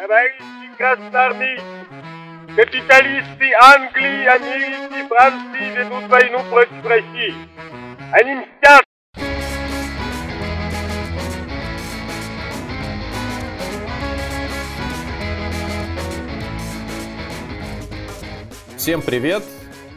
[0.00, 1.64] Товарищи красноармейцы,
[2.54, 7.34] капиталисты Англии, Америки, Франции ведут войну против России.
[8.12, 8.84] Они мстят
[18.76, 19.42] Всем привет!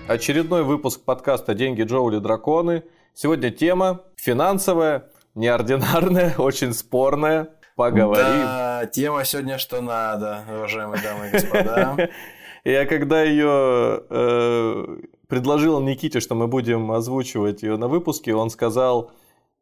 [0.07, 2.86] Очередной выпуск подкаста «Деньги, Джоули, драконы».
[3.13, 7.49] Сегодня тема финансовая, неординарная, очень спорная.
[7.75, 8.25] Поговорим.
[8.25, 12.09] Да, тема сегодня что надо, уважаемые дамы и господа.
[12.63, 19.11] Я когда ее э, предложил Никите, что мы будем озвучивать ее на выпуске, он сказал,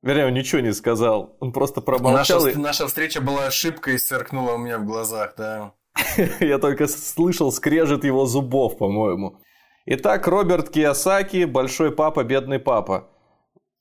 [0.01, 2.43] вернее, он ничего не сказал, он просто промолчал.
[2.43, 2.61] Наша, и...
[2.61, 5.73] наша встреча была ошибкой и сверкнула у меня в глазах, да.
[6.39, 9.37] Я только слышал скрежет его зубов, по-моему.
[9.85, 13.09] Итак, Роберт Киясаки, большой папа, бедный папа.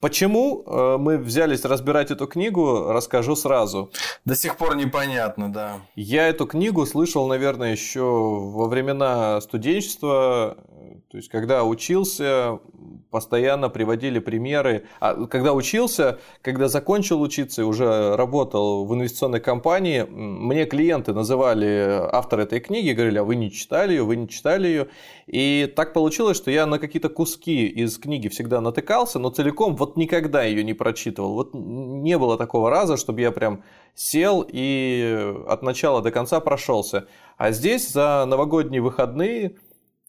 [0.00, 3.90] Почему э, мы взялись разбирать эту книгу, расскажу сразу.
[4.24, 5.80] До сих пор непонятно, да.
[5.96, 10.56] Я эту книгу слышал, наверное, еще во времена студенчества,
[11.10, 12.60] то есть когда учился,
[13.10, 14.84] постоянно приводили примеры.
[15.00, 22.00] А когда учился, когда закончил учиться и уже работал в инвестиционной компании, мне клиенты называли
[22.12, 24.88] автор этой книги, говорили, а вы не читали ее, вы не читали ее.
[25.26, 29.96] И так получилось, что я на какие-то куски из книги всегда натыкался, но целиком вот
[29.96, 31.34] никогда ее не прочитывал.
[31.34, 33.62] Вот не было такого раза, чтобы я прям
[33.94, 37.08] сел и от начала до конца прошелся.
[37.36, 39.56] А здесь за новогодние выходные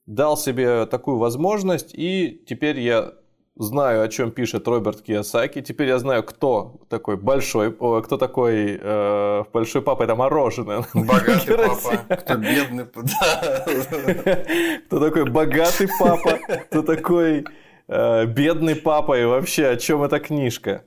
[0.09, 3.13] дал себе такую возможность, и теперь я
[3.55, 5.61] знаю, о чем пишет Роберт Кiyosaki.
[5.61, 10.83] Теперь я знаю, кто такой большой, о, кто такой э, большой папа, это мороженое.
[10.95, 14.45] Богатый папа, кто бедный, да.
[14.87, 17.45] Кто такой богатый папа, кто такой
[17.87, 20.85] э, бедный папа и вообще о чем эта книжка.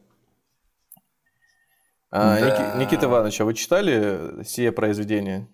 [2.11, 2.77] А.
[2.77, 5.47] Никита Иванович, а вы читали сие произведение?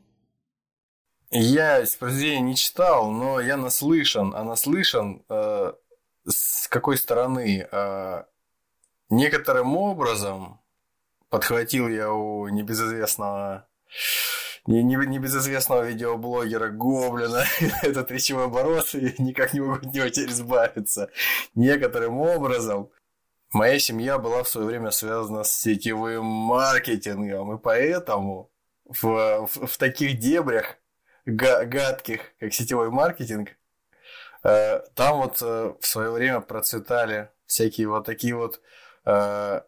[1.31, 5.73] Я из произведения не читал, но я наслышан, а наслышан э,
[6.27, 7.69] с какой стороны?
[7.71, 8.25] Э,
[9.11, 10.61] некоторым образом
[11.29, 13.69] подхватил я у небезызвестного
[14.67, 17.45] не, не, небезызвестного видеоблогера Гоблина
[17.83, 21.11] этот речевой оборот и никак не могу от него теперь избавиться.
[21.55, 22.91] Некоторым образом
[23.53, 28.51] моя семья была в свое время связана с сетевым маркетингом, и поэтому
[28.85, 30.77] в, в, в таких дебрях
[31.29, 33.51] гадких, как сетевой маркетинг,
[34.45, 38.61] э, там вот э, в свое время процветали всякие вот такие вот
[39.05, 39.61] э,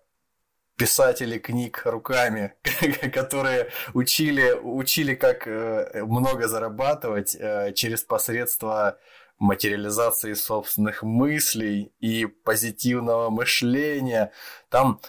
[0.76, 2.54] писатели книг руками,
[3.12, 7.37] которые учили, учили, как много зарабатывать
[7.77, 8.98] через посредство
[9.38, 14.32] материализации собственных мыслей и позитивного мышления.
[14.71, 15.00] Там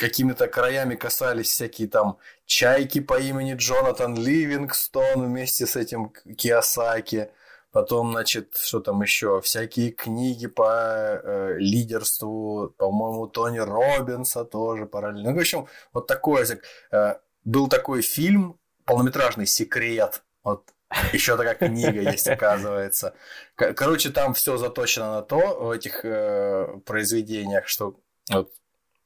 [0.00, 7.30] какими-то краями касались всякие там чайки по имени Джонатан Ливингстон вместе с этим Киосаки.
[7.70, 9.40] Потом, значит, что там еще?
[9.42, 15.30] Всякие книги по э, лидерству, по-моему, Тони Робинса тоже параллельно.
[15.30, 16.44] Ну, в общем, вот такой
[16.90, 20.22] э, был такой фильм, полнометражный «Секрет».
[20.42, 20.72] Вот
[21.12, 23.14] еще такая книга есть, оказывается.
[23.54, 28.00] Короче, там все заточено на то в этих э, произведениях, что
[28.30, 28.50] вот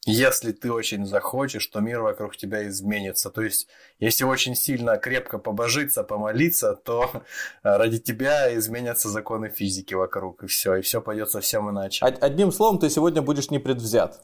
[0.07, 3.31] если ты очень захочешь, то мир вокруг тебя изменится.
[3.31, 7.21] То есть, если очень сильно крепко побожиться, помолиться, то э,
[7.63, 12.05] ради тебя изменятся законы физики вокруг, и все, и все пойдет совсем иначе.
[12.05, 14.23] Одним словом, ты сегодня будешь непредвзят.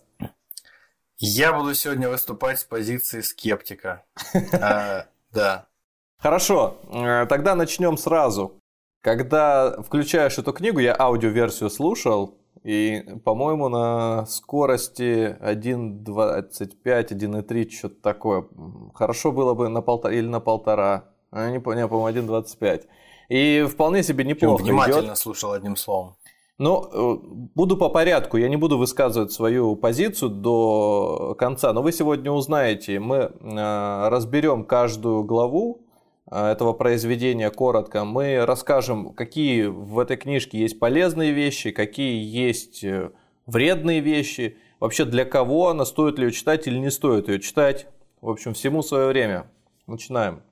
[1.18, 4.04] Я буду сегодня выступать с позиции скептика.
[4.52, 5.66] А, да.
[6.18, 8.60] Хорошо, э, тогда начнем сразу.
[9.02, 18.44] Когда включаешь эту книгу, я аудиоверсию слушал, и, по-моему, на скорости 1.25, 1.3, что-то такое.
[18.94, 21.05] Хорошо было бы на полтора или на полтора.
[21.33, 22.83] Я не помню, по-моему, 1.25.
[23.31, 25.19] И вполне себе неплохо Внимательно идет.
[25.19, 26.16] слушал одним словом.
[26.59, 27.19] Ну, э,
[27.55, 33.00] буду по порядку, я не буду высказывать свою позицию до конца, но вы сегодня узнаете,
[33.00, 35.81] мы э, разберем каждую главу,
[36.30, 43.10] этого произведения коротко, мы расскажем, какие в этой книжке есть полезные вещи, какие есть э,
[43.47, 47.88] вредные вещи, вообще для кого она, стоит ли ее читать или не стоит ее читать.
[48.21, 49.50] В общем, всему свое время.
[49.86, 50.42] Начинаем.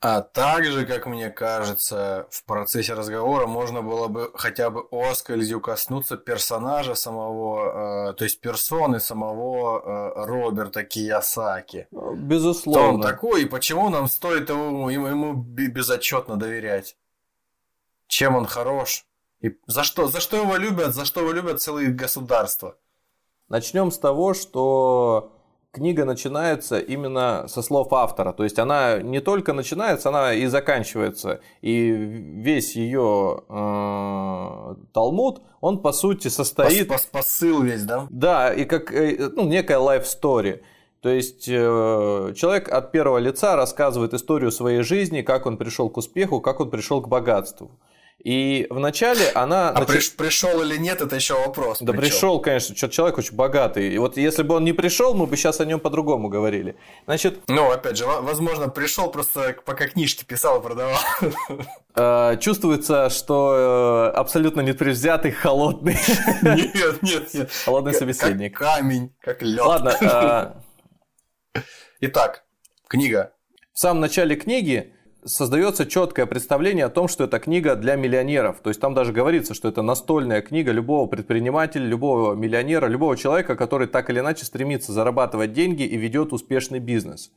[0.00, 6.16] А также, как мне кажется, в процессе разговора можно было бы хотя бы оскользью коснуться
[6.16, 11.88] персонажа самого, э, то есть персоны самого э, Роберта Киясаки.
[11.90, 12.80] Безусловно.
[12.80, 16.96] Кто он такой и почему нам стоит ему, ему безотчетно доверять?
[18.06, 19.04] Чем он хорош?
[19.40, 22.76] И за что, за что его любят, за что его любят целые государства?
[23.48, 25.37] Начнем с того, что
[25.78, 28.32] книга начинается именно со слов автора.
[28.32, 31.40] То есть она не только начинается, она и заканчивается.
[31.62, 36.88] И весь ее э, Талмуд, он по сути состоит...
[36.88, 38.06] Пос, пос, посыл весь, да?
[38.10, 40.60] Да, и как э, ну, некая story.
[41.00, 45.96] То есть э, человек от первого лица рассказывает историю своей жизни, как он пришел к
[45.96, 47.70] успеху, как он пришел к богатству.
[48.24, 49.70] И вначале она...
[49.70, 50.16] А нач...
[50.16, 51.78] пришел или нет, это еще вопрос.
[51.80, 52.00] Да причем.
[52.02, 53.92] пришел, конечно, что человек очень богатый.
[53.94, 56.76] И вот если бы он не пришел, мы бы сейчас о нем по-другому говорили.
[57.04, 57.40] Значит...
[57.48, 60.98] Ну, опять же, возможно, пришел просто пока книжки писал и продавал.
[62.00, 65.96] Э, чувствуется, что э, абсолютно непредвзятый, холодный.
[66.42, 67.50] Нет, нет, нет.
[67.64, 68.56] Холодный собеседник.
[68.56, 69.64] Как камень, как лед.
[69.64, 70.54] Ладно.
[71.54, 71.60] Э,
[72.00, 72.44] Итак,
[72.88, 73.32] книга.
[73.72, 74.94] В самом начале книги
[75.28, 78.60] создается четкое представление о том, что это книга для миллионеров.
[78.60, 83.56] То есть там даже говорится, что это настольная книга любого предпринимателя, любого миллионера, любого человека,
[83.56, 87.30] который так или иначе стремится зарабатывать деньги и ведет успешный бизнес.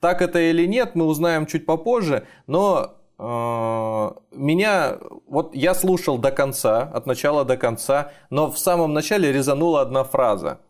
[0.00, 3.22] Так это или нет, мы узнаем чуть попозже, но э,
[4.32, 9.80] меня, вот я слушал до конца, от начала до конца, но в самом начале резанула
[9.80, 10.60] одна фраза.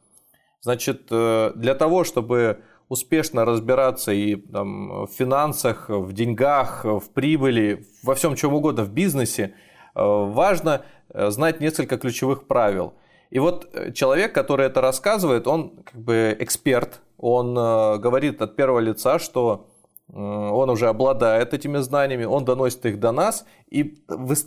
[0.61, 2.61] Значит, э, для того, чтобы
[2.93, 8.91] успешно разбираться и там, в финансах, в деньгах, в прибыли, во всем чем угодно, в
[8.91, 9.49] бизнесе, э,
[9.95, 12.93] важно э, знать несколько ключевых правил.
[13.31, 18.81] И вот э, человек, который это рассказывает, он как бы эксперт, он говорит от первого
[18.81, 19.69] лица, что
[20.13, 23.97] он уже обладает этими знаниями, он доносит их до нас и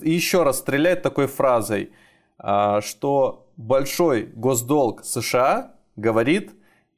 [0.04, 1.90] еще раз стреляет такой фразой,
[2.82, 6.52] что большой госдолг США говорит–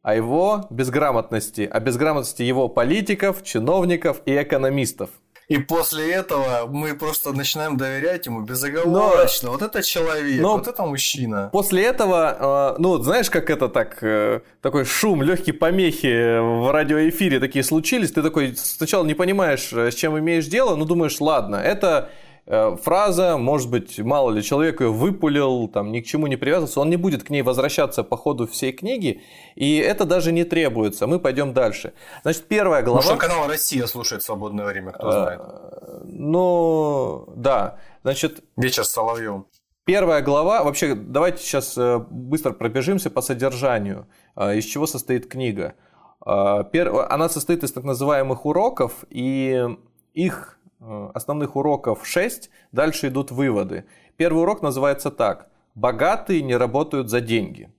[0.07, 5.09] о его безграмотности, о безграмотности его политиков, чиновников и экономистов.
[5.49, 9.47] И после этого мы просто начинаем доверять ему безоговорочно.
[9.47, 11.49] Но, вот это человек, но вот это мужчина.
[11.51, 17.41] После этого, э, ну, знаешь, как это так, э, такой шум, легкие помехи в радиоэфире
[17.41, 18.13] такие случились.
[18.13, 22.26] Ты такой сначала не понимаешь, э, с чем имеешь дело, но думаешь, ладно, это Э,
[22.47, 26.89] фраза, может быть, мало ли человек ее выпулил, там, ни к чему не привязывался, он
[26.89, 29.21] не будет к ней возвращаться по ходу всей книги,
[29.55, 31.07] и это даже не требуется.
[31.07, 31.93] Мы пойдем дальше.
[32.21, 33.01] Значит, первая глава...
[33.01, 35.41] Может, канал «Россия» слушает в свободное время, кто знает.
[35.41, 37.79] Э, ну, да.
[38.03, 38.43] Значит...
[38.55, 39.47] Вечер с Соловьем.
[39.83, 44.07] Первая глава, вообще, давайте сейчас э, быстро пробежимся по содержанию,
[44.37, 45.75] из чего состоит книга.
[46.21, 49.65] Она состоит из так называемых уроков, и
[50.13, 53.85] их Э, основных уроков 6, дальше идут выводы.
[54.15, 55.49] Первый урок называется так.
[55.75, 57.71] Богатые не работают за деньги.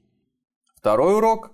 [0.74, 1.50] Второй урок.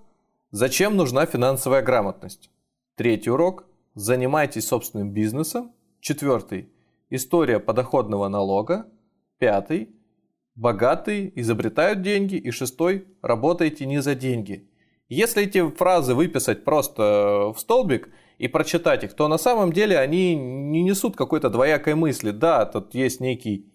[0.51, 2.51] Зачем нужна финансовая грамотность?
[2.97, 3.65] Третий урок.
[3.95, 5.73] Занимайтесь собственным бизнесом.
[6.01, 6.71] Четвертый.
[7.11, 8.87] История подоходного налога.
[9.39, 9.95] Пятый.
[10.55, 12.37] Богатые изобретают деньги.
[12.37, 13.09] И шестой.
[13.23, 14.69] Работайте не за деньги.
[15.09, 20.35] Если эти фразы выписать просто в столбик– и прочитать их, то на самом деле они
[20.35, 22.31] не несут какой-то двоякой мысли.
[22.31, 23.67] Да, тут есть некий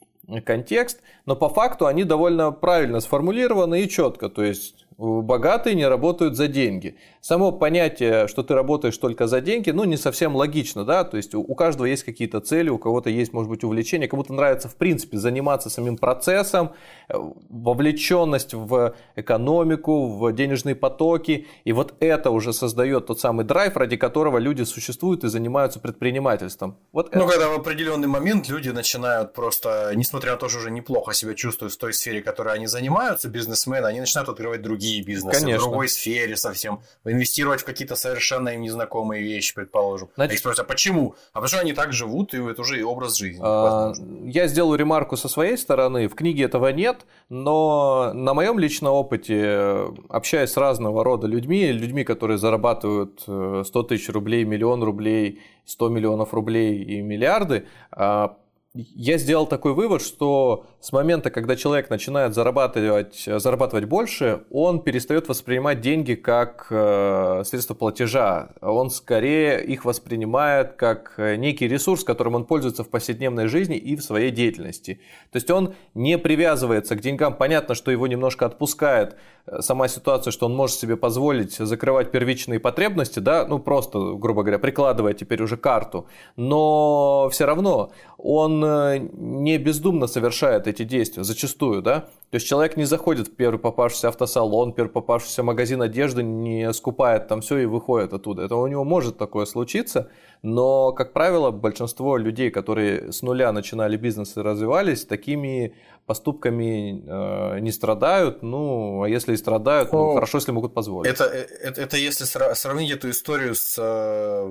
[0.45, 4.29] контекст, но по факту они довольно правильно сформулированы и четко.
[4.29, 6.97] То есть богатые не работают за деньги.
[7.21, 11.35] Само понятие, что ты работаешь только за деньги, ну, не совсем логично, да, то есть
[11.35, 15.17] у каждого есть какие-то цели, у кого-то есть, может быть, увлечение, кому-то нравится, в принципе,
[15.17, 16.73] заниматься самим процессом,
[17.09, 17.13] э,
[17.49, 23.97] вовлеченность в экономику, в денежные потоки, и вот это уже создает тот самый драйв, ради
[23.97, 26.77] которого люди существуют и занимаются предпринимательством.
[26.93, 27.31] Вот ну, это.
[27.31, 31.73] когда в определенный момент люди начинают просто, несмотря на то, что уже неплохо себя чувствуют
[31.73, 35.59] в той сфере, которой они занимаются, бизнесмены, они начинают открывать другие бизнесы, Конечно.
[35.59, 40.09] в другой сфере совсем, инвестировать в какие-то совершенно им незнакомые вещи, предположим.
[40.15, 40.31] Значит...
[40.31, 41.15] А их спросят, а почему?
[41.33, 43.41] А потому что они так живут, и это уже образ жизни.
[43.43, 43.93] А,
[44.25, 46.07] я сделаю ремарку со своей стороны.
[46.07, 52.03] В книге этого нет, но на моем личном опыте, общаясь с разного рода людьми, людьми,
[52.03, 58.37] которые зарабатывают 100 э, тысяч рублей, миллион рублей, 100 миллионов рублей и миллиарды, а,
[58.75, 65.27] я сделал такой вывод, что с момента, когда человек начинает зарабатывать, зарабатывать больше, он перестает
[65.27, 68.51] воспринимать деньги как э, средство платежа.
[68.61, 73.95] Он скорее их воспринимает как э, некий ресурс, которым он пользуется в повседневной жизни и
[73.95, 75.01] в своей деятельности.
[75.31, 77.35] То есть он не привязывается к деньгам.
[77.35, 79.15] Понятно, что его немножко отпускает
[79.59, 84.59] сама ситуация, что он может себе позволить закрывать первичные потребности, да, ну просто, грубо говоря,
[84.59, 86.07] прикладывая теперь уже карту.
[86.35, 92.07] Но все равно он не бездумно совершает эти действия, зачастую, да.
[92.29, 97.27] То есть человек не заходит в первый попавшийся автосалон, первый попавшийся магазин одежды, не скупает
[97.27, 98.43] там все и выходит оттуда.
[98.43, 100.09] Это у него может такое случиться,
[100.41, 107.59] но, как правило, большинство людей, которые с нуля начинали бизнес и развивались, такими поступками э,
[107.59, 108.41] не страдают.
[108.41, 109.91] Ну, а если страдают.
[109.91, 111.11] Ну, ну хорошо, если могут позволить.
[111.11, 113.75] Это, это, это если сравнить эту историю с,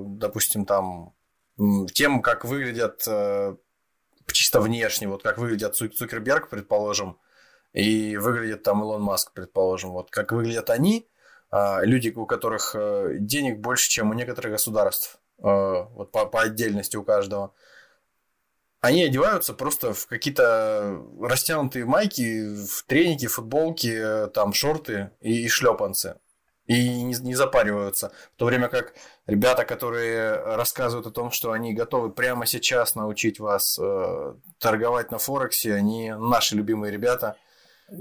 [0.05, 1.13] допустим, там
[1.93, 3.05] тем, как выглядят
[4.31, 7.17] чисто внешне, вот как выглядят Цукерберг, предположим,
[7.73, 11.07] и выглядит там Илон Маск, предположим, вот как выглядят они,
[11.51, 16.41] а, люди, у которых э, денег больше, чем у некоторых государств, э, вот по, по
[16.41, 17.53] отдельности у каждого,
[18.81, 25.47] они одеваются просто в какие-то растянутые майки, в треники, футболки, э, там шорты и, и
[25.49, 26.17] шлепанцы.
[26.65, 28.11] И не, не запариваются.
[28.35, 28.93] В то время как
[29.25, 35.17] ребята, которые рассказывают о том, что они готовы прямо сейчас научить вас э, торговать на
[35.17, 37.35] Форексе, они наши любимые ребята–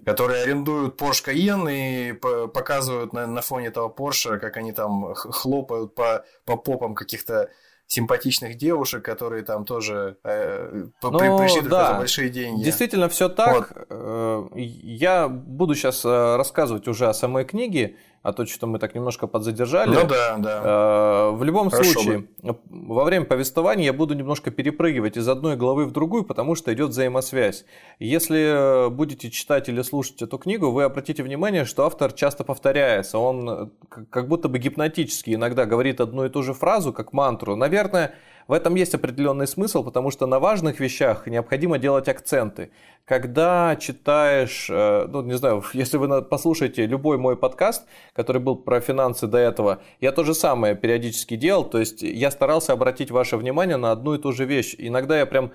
[0.05, 5.95] которые арендуют Porsche Cayenne и показывают на, на фоне этого Porsche, как они там хлопают
[5.95, 7.51] по, по попам каких-то
[7.89, 12.63] симпатичных девушек, которые там тоже э, ну, пришли да, за большие деньги.
[12.63, 13.73] Действительно, все так.
[13.73, 13.87] Вот.
[13.89, 18.95] Э, я буду сейчас э, рассказывать уже о самой книге а то, что мы так
[18.95, 19.91] немножко подзадержали.
[19.91, 20.63] Ну да, да.
[20.65, 22.59] Э, в любом Хорошо случае, бы.
[22.69, 26.91] во время повествования я буду немножко перепрыгивать из одной главы в другую, потому что идет
[26.91, 27.65] взаимосвязь.
[27.99, 33.19] Если будете читать или слушать эту книгу, вы обратите внимание, что автор часто повторяется.
[33.19, 33.73] Он
[34.11, 37.57] как будто бы гипнотически иногда говорит одну и ту же фразу, как мантру.
[37.57, 38.15] Наверное,
[38.49, 42.71] в этом есть определенный смысл, потому что на важных вещах необходимо делать акценты.
[43.05, 48.81] Когда читаешь, э, ну не знаю, если вы послушаете любой мой подкаст, который был про
[48.81, 53.37] финансы до этого, я то же самое периодически делал, то есть я старался обратить ваше
[53.37, 54.75] внимание на одну и ту же вещь.
[54.79, 55.53] Иногда я прям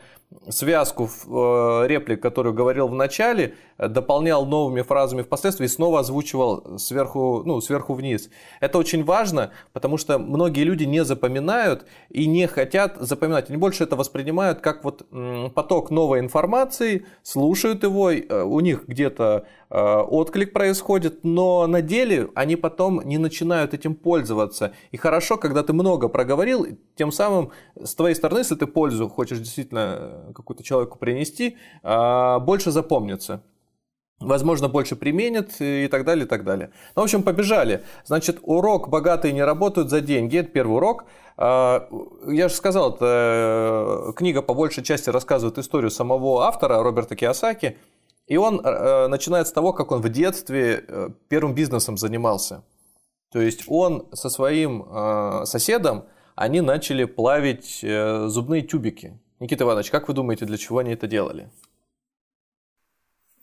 [0.49, 7.41] связку э, реплик, которую говорил в начале, дополнял новыми фразами впоследствии и снова озвучивал сверху,
[7.43, 8.29] ну, сверху вниз.
[8.59, 13.57] Это очень важно, потому что многие люди не запоминают и не хотят хотят запоминать, они
[13.57, 15.05] больше это воспринимают как вот
[15.53, 22.29] поток новой информации, слушают его, э, у них где-то э, отклик происходит, но на деле
[22.35, 24.73] они потом не начинают этим пользоваться.
[24.91, 29.39] И хорошо, когда ты много проговорил, тем самым с твоей стороны, если ты пользу хочешь
[29.39, 33.41] действительно э, какую-то человеку принести, больше запомнится
[34.19, 36.69] возможно, больше применят и так далее, и так далее.
[36.95, 37.83] Ну, в общем, побежали.
[38.05, 41.05] Значит, урок «Богатые не работают за деньги»– это первый урок.
[41.37, 41.89] А,
[42.27, 47.77] я же сказал, это э, книга по большей части рассказывает историю самого автора Роберта Киосаки.
[48.27, 52.63] И он э, начинает с того, как он в детстве э, первым бизнесом занимался.
[53.31, 54.85] То есть он со своим
[55.45, 56.03] соседом,
[56.35, 59.19] они начали плавить зубные тюбики.
[59.39, 61.49] Никита Иванович, как вы думаете, для чего они это делали?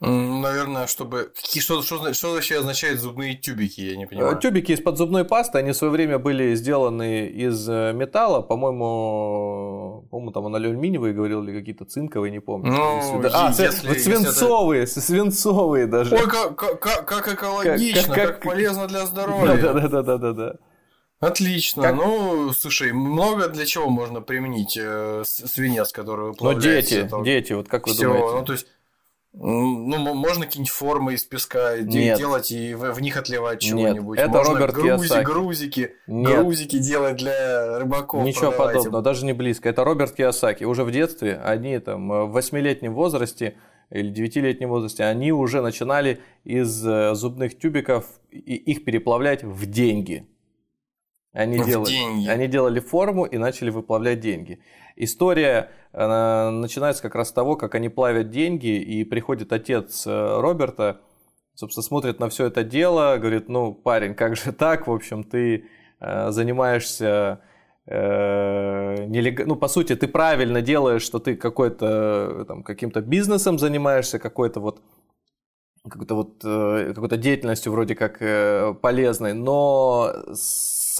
[0.01, 1.31] Наверное, чтобы...
[1.35, 4.35] Что, что, что вообще означает зубные тюбики, я не понимаю.
[4.35, 10.07] Э, тюбики из-под зубной пасты, они в свое время были сделаны из э, металла, по-моему,
[10.11, 12.73] по-моему, там он алюминиевые говорил, или какие-то цинковые, не помню.
[12.73, 15.07] Ну, а, если, свинцовые, если это...
[15.07, 16.17] свинцовые даже.
[16.17, 19.57] Ой, как, как, как экологично, как, как, как полезно для здоровья.
[19.75, 20.55] Да-да-да-да-да.
[21.21, 21.83] Отлично.
[21.83, 21.97] Как...
[21.97, 27.09] Ну, слушай, много для чего можно применить э, свинец, который ну, плавляется.
[27.11, 28.39] Но дети, дети, вот как вы Всё, думаете?
[28.39, 28.67] Ну, то есть
[29.33, 32.19] ну, можно какие-нибудь формы из песка Нет.
[32.19, 34.19] делать и в, в них отливать чего-нибудь.
[34.19, 35.25] Это можно Роберт грузи, Киосаки.
[35.25, 36.39] грузики, Нет.
[36.39, 38.25] грузики делать для рыбаков.
[38.25, 39.69] Ничего подобного, даже не близко.
[39.69, 40.65] Это Роберт Киосаки.
[40.65, 43.57] Уже в детстве, они там в восьмилетнем возрасте
[43.91, 50.27] или девятилетнем возрасте, они уже начинали из э, зубных тюбиков их переплавлять в деньги.
[51.33, 52.29] Они, в делали, деньги.
[52.29, 54.61] они делали форму и начали выплавлять деньги.
[54.97, 61.01] История начинается как раз с того, как они плавят деньги, и приходит отец э, Роберта,
[61.55, 65.67] собственно, смотрит на все это дело, говорит, ну, парень, как же так, в общем, ты
[66.01, 67.41] э, занимаешься
[67.87, 69.47] э, нелег...
[69.47, 74.83] ну, по сути, ты правильно делаешь, что ты какой-то там каким-то бизнесом занимаешься, какой-то вот
[75.89, 78.19] какой-то вот какой-то деятельностью вроде как
[78.83, 80.13] полезной, но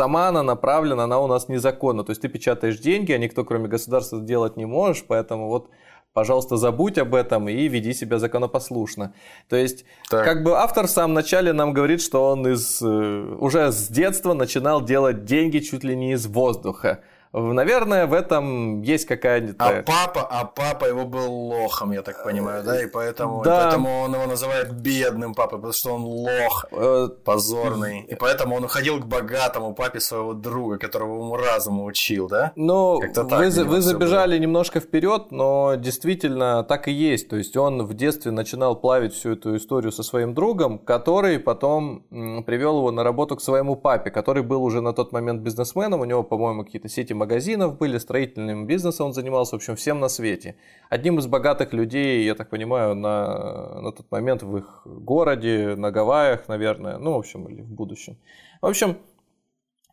[0.01, 2.05] сама она направлена, она у нас незаконна.
[2.05, 5.69] То есть ты печатаешь деньги, а никто кроме государства делать не можешь, поэтому вот
[6.15, 9.13] пожалуйста, забудь об этом и веди себя законопослушно.
[9.49, 10.25] То есть, так.
[10.25, 14.33] как бы автор в самом начале нам говорит, что он из, э, уже с детства
[14.33, 17.01] начинал делать деньги чуть ли не из воздуха.
[17.33, 19.55] Наверное, в этом есть какая-то...
[19.59, 22.83] А папа, а папа его был лохом, я так понимаю, да?
[22.83, 23.51] И поэтому, да.
[23.51, 28.01] и поэтому он его называет бедным папой, потому что он лох, э, позорный.
[28.01, 32.51] И поэтому он уходил к богатому папе своего друга, которого ему разуму учил, да?
[32.57, 34.43] Ну, вы, вы забежали было.
[34.43, 37.29] немножко вперед, но действительно так и есть.
[37.29, 42.03] То есть он в детстве начинал плавить всю эту историю со своим другом, который потом
[42.45, 46.05] привел его на работу к своему папе, который был уже на тот момент бизнесменом, у
[46.05, 50.57] него, по-моему, какие-то сети магазинов были, строительным бизнесом он занимался, в общем, всем на свете.
[50.89, 55.91] Одним из богатых людей, я так понимаю, на, на тот момент в их городе, на
[55.91, 58.17] Гавайях, наверное, ну, в общем, или в будущем.
[58.63, 58.97] В общем,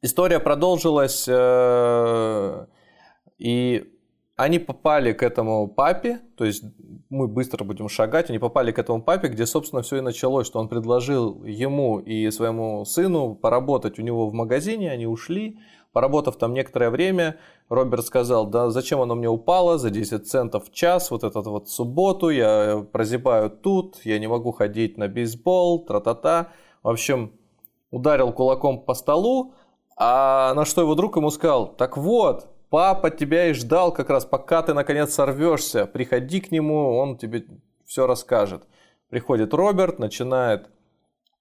[0.01, 2.65] история продолжилась, э,
[3.38, 3.93] и
[4.38, 6.63] они попали к этому папе, то есть
[7.10, 10.60] мы быстро будем шагать, они попали к этому папе, где, собственно, все и началось, что
[10.60, 15.60] он предложил ему и своему сыну поработать у него в магазине, они ушли,
[15.98, 17.39] поработав там некоторое время,
[17.70, 21.70] Роберт сказал, да зачем оно мне упало за 10 центов в час, вот этот вот
[21.70, 26.50] субботу, я прозябаю тут, я не могу ходить на бейсбол, тра-та-та.
[26.84, 27.32] В общем,
[27.89, 29.56] ударил кулаком по столу,
[29.98, 34.25] а на что его друг ему сказал, так вот, Папа тебя и ждал как раз,
[34.25, 35.88] пока ты наконец сорвешься.
[35.88, 37.46] Приходи к нему, он тебе
[37.86, 38.68] все расскажет.
[39.10, 40.70] Приходит Роберт, начинает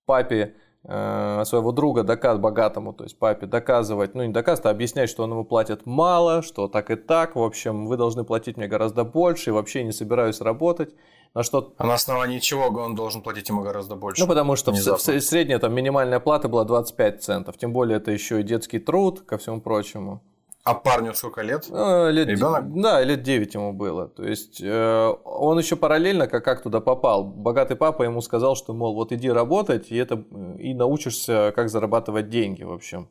[0.06, 0.54] папе
[0.86, 5.32] своего друга доказ богатому, то есть папе доказывать, ну не доказывать, а объяснять, что он
[5.32, 9.50] ему платит мало, что так и так, в общем, вы должны платить мне гораздо больше,
[9.50, 10.94] и вообще не собираюсь работать.
[11.34, 11.74] На что...
[11.76, 14.22] А на основании чего он должен платить ему гораздо больше?
[14.22, 18.10] Ну, потому что в, в, средняя там минимальная плата была 25 центов, тем более это
[18.10, 20.22] еще и детский труд, ко всему прочему.
[20.66, 21.68] А парню сколько лет?
[21.70, 22.64] А, лет Ребенок?
[22.82, 24.08] Да, лет 9 ему было.
[24.08, 27.22] То есть э, он еще параллельно как, как туда попал.
[27.22, 30.24] Богатый папа ему сказал, что, мол, вот иди работать, и, это,
[30.58, 33.08] и научишься, как зарабатывать деньги, в общем.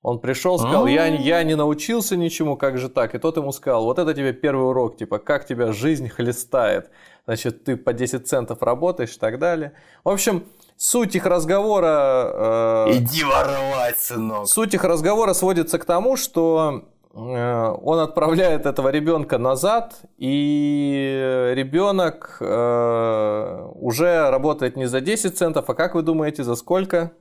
[0.00, 3.14] Он пришел, сказал, я, я не научился ничему, как же так?
[3.14, 6.90] И тот ему сказал, вот это тебе первый урок, типа, как тебя жизнь хлестает.
[7.26, 9.74] Значит, ты по 10 центов работаешь и так далее.
[10.04, 10.44] В общем,
[10.78, 12.86] суть их разговора...
[12.86, 14.46] Э, Иди воровать, сынок.
[14.46, 22.38] Суть их разговора сводится к тому, что э, он отправляет этого ребенка назад, и ребенок
[22.40, 27.12] э, уже работает не за 10 центов, а как вы думаете, за сколько?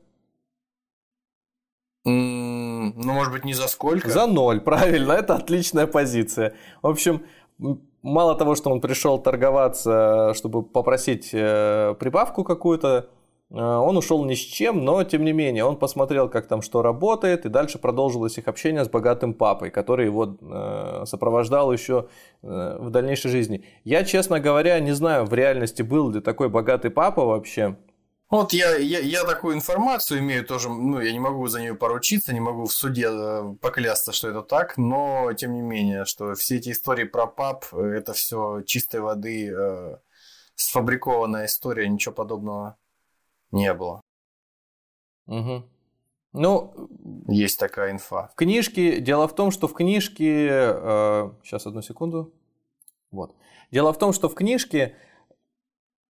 [2.96, 4.10] ну, может быть, не за сколько?
[4.10, 6.54] За ноль, правильно, это отличная позиция.
[6.82, 7.26] В общем,
[8.02, 13.17] мало того, что он пришел торговаться, чтобы попросить э, прибавку какую-то, э,
[13.50, 17.46] он ушел ни с чем, но тем не менее он посмотрел, как там что работает,
[17.46, 22.08] и дальше продолжилось их общение с богатым папой, который его э, сопровождал еще
[22.42, 23.64] в дальнейшей жизни.
[23.84, 27.78] Я, честно говоря, не знаю в реальности был ли такой богатый папа вообще.
[28.30, 32.34] Вот я, я, я такую информацию имею тоже, ну, я не могу за нее поручиться,
[32.34, 36.58] не могу в суде э, поклясться, что это так, но тем не менее, что все
[36.58, 39.98] эти истории про пап, э, это все чистой воды э,
[40.56, 42.76] сфабрикованная история, ничего подобного
[43.52, 44.02] не было.
[45.28, 45.64] Угу.
[46.34, 46.90] Ну,
[47.28, 48.30] есть такая инфа.
[48.34, 52.34] В книжке, дело в том, что в книжке, э, сейчас одну секунду,
[53.12, 53.36] вот.
[53.72, 54.96] Дело в том, что в книжке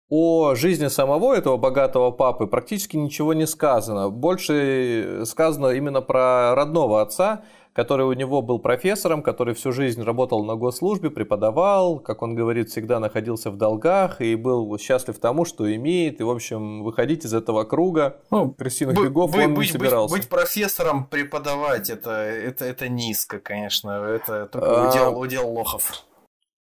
[0.08, 4.10] о жизни самого этого богатого папы практически ничего не сказано.
[4.10, 10.44] Больше сказано именно про родного отца, который у него был профессором, который всю жизнь работал
[10.44, 15.72] на госслужбе, преподавал, как он говорит, всегда находился в долгах и был счастлив тому, что
[15.74, 16.20] имеет.
[16.20, 20.14] И, в общем, выходить из этого круга ну, крысиных бегов быть, он не собирался.
[20.14, 23.90] Быть, быть профессором, преподавать, это, это, это низко, конечно.
[23.90, 26.04] Это только удел, удел лохов.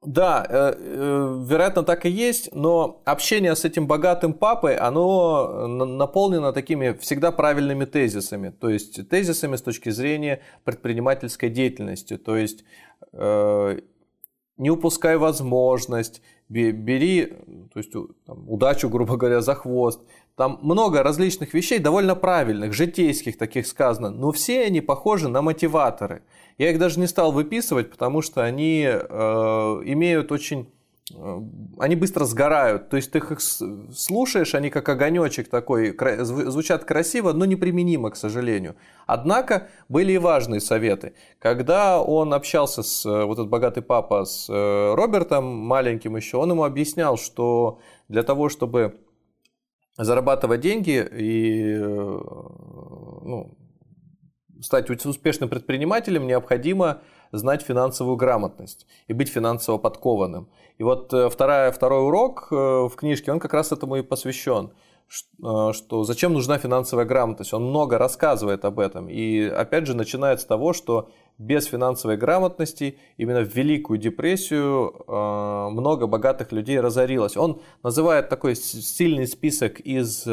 [0.01, 6.53] Да, э, э, вероятно, так и есть, но общение с этим богатым папой, оно наполнено
[6.53, 12.63] такими всегда правильными тезисами, то есть тезисами с точки зрения предпринимательской деятельности, то есть
[13.11, 13.79] э,
[14.55, 17.33] не упускай возможность, бери
[17.73, 17.93] то есть,
[18.25, 20.01] удачу, грубо говоря, за хвост.
[20.39, 26.21] Там много различных вещей, довольно правильных, житейских таких сказано, но все они похожи на мотиваторы.
[26.57, 28.99] Я их даже не стал выписывать, потому что они э,
[29.83, 30.69] имеют очень
[31.13, 31.41] э,
[31.77, 32.87] они быстро сгорают.
[32.87, 38.77] То есть ты их слушаешь, они как огонечек такой, звучат красиво, но неприменимо, к сожалению.
[39.07, 41.15] Однако были и важные советы.
[41.39, 46.51] Когда он общался с э, вот этот богатый папа с э, Робертом, маленьким еще, он
[46.51, 49.01] ему объяснял, что для того, чтобы
[50.03, 53.55] зарабатывать деньги и ну,
[54.61, 60.49] стать успешным предпринимателем, необходимо знать финансовую грамотность и быть финансово подкованным.
[60.77, 64.71] И вот э, вторая, второй урок э, в книжке, он как раз этому и посвящен
[65.43, 67.53] э, что зачем нужна финансовая грамотность.
[67.53, 69.09] Он много рассказывает об этом.
[69.09, 76.05] И опять же начинает с того, что без финансовой грамотности именно в Великую депрессию много
[76.05, 77.35] богатых людей разорилось.
[77.35, 80.27] Он называет такой сильный список из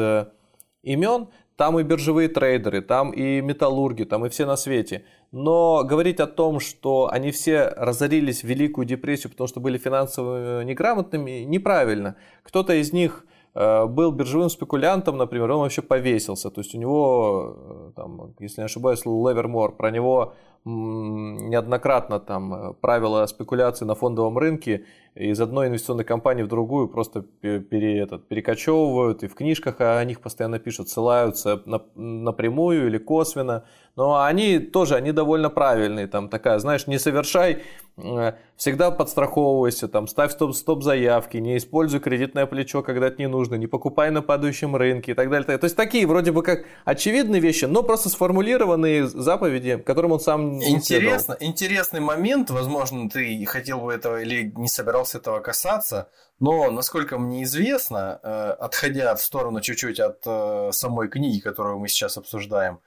[0.83, 5.05] имен, там и биржевые трейдеры, там и металлурги, там и все на свете.
[5.31, 10.63] Но говорить о том, что они все разорились в Великую депрессию, потому что были финансово
[10.63, 12.15] неграмотными, неправильно.
[12.43, 16.49] Кто-то из них э, был биржевым спекулянтом, например, он вообще повесился.
[16.51, 20.35] То есть у него, э, там, если не ошибаюсь, Левермор, про него
[20.67, 24.85] неоднократно там э, правила спекуляции на фондовом рынке
[25.17, 30.21] из одной инвестиционной компании в другую просто пере, этот, перекочевывают, и в книжках о них
[30.21, 33.63] постоянно пишут, ссылаются на, напрямую или косвенно.
[33.95, 36.05] Но они тоже, они довольно правильные.
[36.05, 37.63] Там такая, знаешь, не совершай,
[37.97, 43.65] э, всегда подстраховывайся, там, ставь стоп-стоп-заявки, не используй кредитное плечо, когда это не нужно, не
[43.65, 45.57] покупай на падающем рынке и так далее.
[45.57, 50.56] То есть такие вроде бы как очевидные вещи, но просто сформулированные заповеди, которым он сам
[50.57, 51.51] не Интересно, следовал.
[51.51, 57.43] Интересный момент, возможно, ты хотел бы этого или не собирался этого касаться, но, насколько мне
[57.43, 62.79] известно, э, отходя в сторону чуть-чуть от э, самой книги, которую мы сейчас обсуждаем,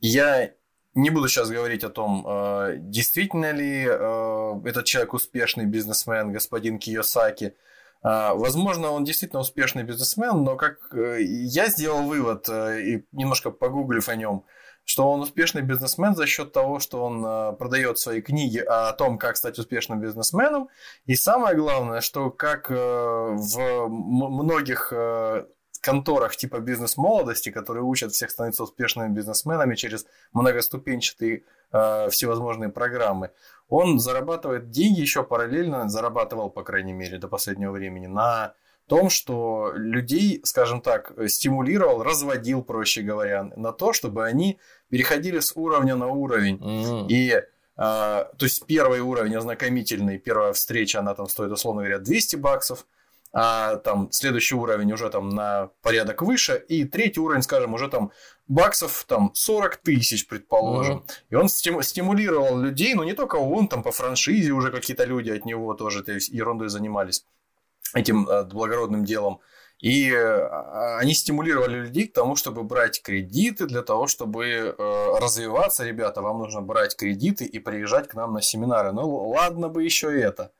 [0.00, 0.50] я
[0.94, 6.78] не буду сейчас говорить о том, э, действительно ли э, этот человек успешный бизнесмен, господин
[6.78, 7.54] Киосаки.
[8.02, 14.16] Э, возможно, он действительно успешный бизнесмен, но как я сделал вывод, и немножко погуглив о
[14.16, 14.44] нем,
[14.84, 19.36] что он успешный бизнесмен за счет того, что он продает свои книги о том, как
[19.36, 20.68] стать успешным бизнесменом.
[21.06, 24.92] И самое главное, что как в многих
[25.80, 33.30] конторах типа бизнес-молодости, которые учат всех становиться успешными бизнесменами через многоступенчатые э, всевозможные программы,
[33.68, 38.54] он зарабатывает деньги еще параллельно, зарабатывал, по крайней мере, до последнего времени, на
[38.90, 45.52] том, что людей, скажем так, стимулировал, разводил, проще говоря, на то, чтобы они переходили с
[45.54, 46.56] уровня на уровень.
[46.56, 47.06] Mm-hmm.
[47.08, 47.42] И э,
[47.76, 52.84] то есть первый уровень ознакомительный, первая встреча, она там стоит, условно говоря, 200 баксов,
[53.32, 58.10] а там следующий уровень уже там на порядок выше, и третий уровень, скажем, уже там
[58.48, 60.96] баксов там 40 тысяч, предположим.
[60.96, 61.12] Mm-hmm.
[61.30, 65.30] И он стиму- стимулировал людей, но не только он, там по франшизе уже какие-то люди
[65.30, 67.24] от него тоже этой ерундой занимались,
[67.94, 69.40] этим э, благородным делом.
[69.78, 70.48] И э,
[70.98, 74.74] они стимулировали людей к тому, чтобы брать кредиты для того, чтобы э,
[75.18, 75.84] развиваться.
[75.84, 78.92] Ребята, вам нужно брать кредиты и приезжать к нам на семинары.
[78.92, 80.52] Ну, ладно бы еще это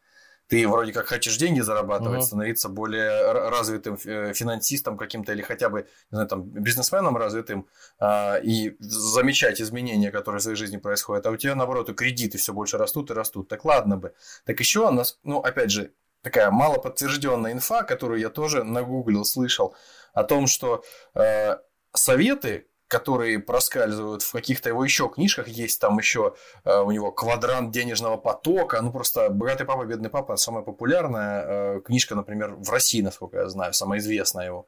[0.50, 2.26] ты вроде как хочешь деньги зарабатывать, mm-hmm.
[2.26, 7.68] становиться более развитым финансистом каким-то или хотя бы, не знаю, там, бизнесменом развитым
[8.00, 12.36] а, и замечать изменения, которые в своей жизни происходят, а у тебя, наоборот, и кредиты
[12.36, 13.48] все больше растут и растут.
[13.48, 14.12] Так ладно бы.
[14.44, 19.74] Так еще у нас, ну, опять же, такая малоподтвержденная инфа, которую я тоже нагуглил, слышал,
[20.12, 20.82] о том, что
[21.14, 21.56] э,
[21.92, 25.46] советы, которые проскальзывают в каких-то его еще книжках.
[25.46, 28.82] Есть там еще э, у него квадрант денежного потока.
[28.82, 31.44] Ну, просто «Богатый папа, бедный папа» самая популярная
[31.76, 34.66] э, книжка, например, в России, насколько я знаю, самая известная его.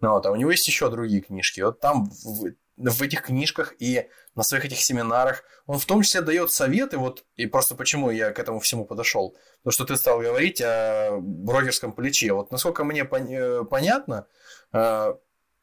[0.00, 1.60] Ну, вот, а у него есть еще другие книжки.
[1.60, 2.10] Вот там
[2.88, 6.96] в этих книжках и на своих этих семинарах он в том числе дает советы.
[6.98, 9.36] Вот, и просто почему я к этому всему подошел.
[9.64, 12.32] То, что ты стал говорить о брокерском плече.
[12.32, 14.26] Вот насколько мне пон- э, понятно,
[14.72, 15.14] э,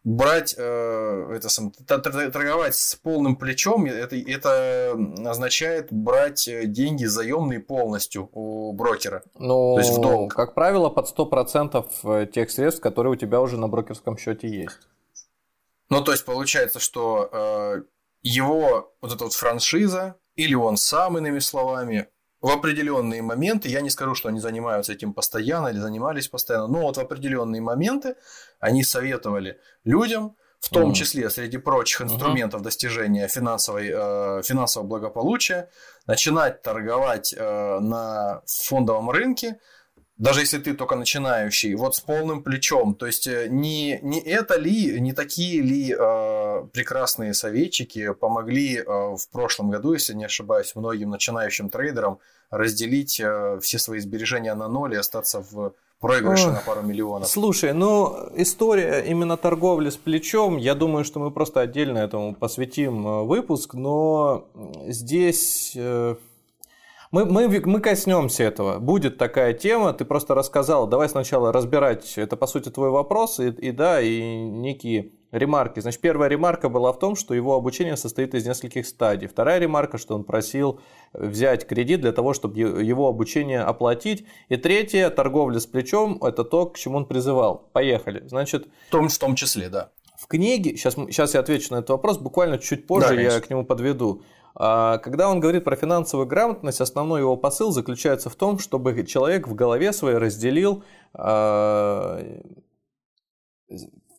[0.04, 7.60] брать, э, это, сам, торговать с полным плечом, это, это означает брать э, деньги заемные
[7.60, 9.24] полностью у брокера.
[9.38, 10.34] Ну, то есть в долг.
[10.34, 14.80] как правило, под 100% э, тех средств, которые у тебя уже на брокерском счете есть.
[15.90, 17.84] Ну, то есть получается, что э,
[18.22, 22.08] его вот эта вот франшиза, или он сам, иными словами,
[22.42, 26.82] в определенные моменты, я не скажу, что они занимаются этим постоянно или занимались постоянно, но
[26.82, 28.16] вот в определенные моменты
[28.60, 35.70] они советовали людям, в том числе среди прочих инструментов достижения финансовой, э, финансового благополучия,
[36.08, 39.60] начинать торговать э, на фондовом рынке
[40.18, 42.96] даже если ты только начинающий, вот с полным плечом.
[42.96, 48.84] То есть э, не, не это ли, не такие ли э, прекрасные советчики помогли э,
[48.84, 54.68] в прошлом году, если не ошибаюсь, многим начинающим трейдерам разделить э, все свои сбережения на
[54.68, 57.28] ноль и остаться в проигрыше на пару миллионов.
[57.28, 63.08] Слушай, ну история именно торговли с плечом, я думаю, что мы просто отдельно этому посвятим
[63.08, 64.48] э, выпуск, но
[64.88, 66.16] здесь э,
[67.12, 68.80] мы, мы, мы коснемся этого.
[68.80, 70.88] Будет такая тема, ты просто рассказал.
[70.88, 75.80] Давай сначала разбирать, это по сути твой вопрос, и, и да, и некие ремарки.
[75.80, 79.28] Значит, первая ремарка была в том, что его обучение состоит из нескольких стадий.
[79.28, 80.80] Вторая ремарка, что он просил
[81.14, 84.26] взять кредит для того, чтобы его обучение оплатить.
[84.50, 87.70] И третья, торговля с плечом, это то, к чему он призывал.
[87.74, 88.28] Поехали.
[88.28, 89.92] Значит, в том, в том числе, да.
[90.18, 93.50] В книге, сейчас, сейчас я отвечу на этот вопрос, буквально чуть позже да, я к
[93.52, 94.24] нему подведу.
[94.60, 99.48] А, когда он говорит про финансовую грамотность, основной его посыл заключается в том, чтобы человек
[99.48, 102.20] в голове своей разделил а,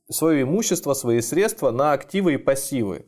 [0.09, 3.07] свое имущество, свои средства на активы и пассивы.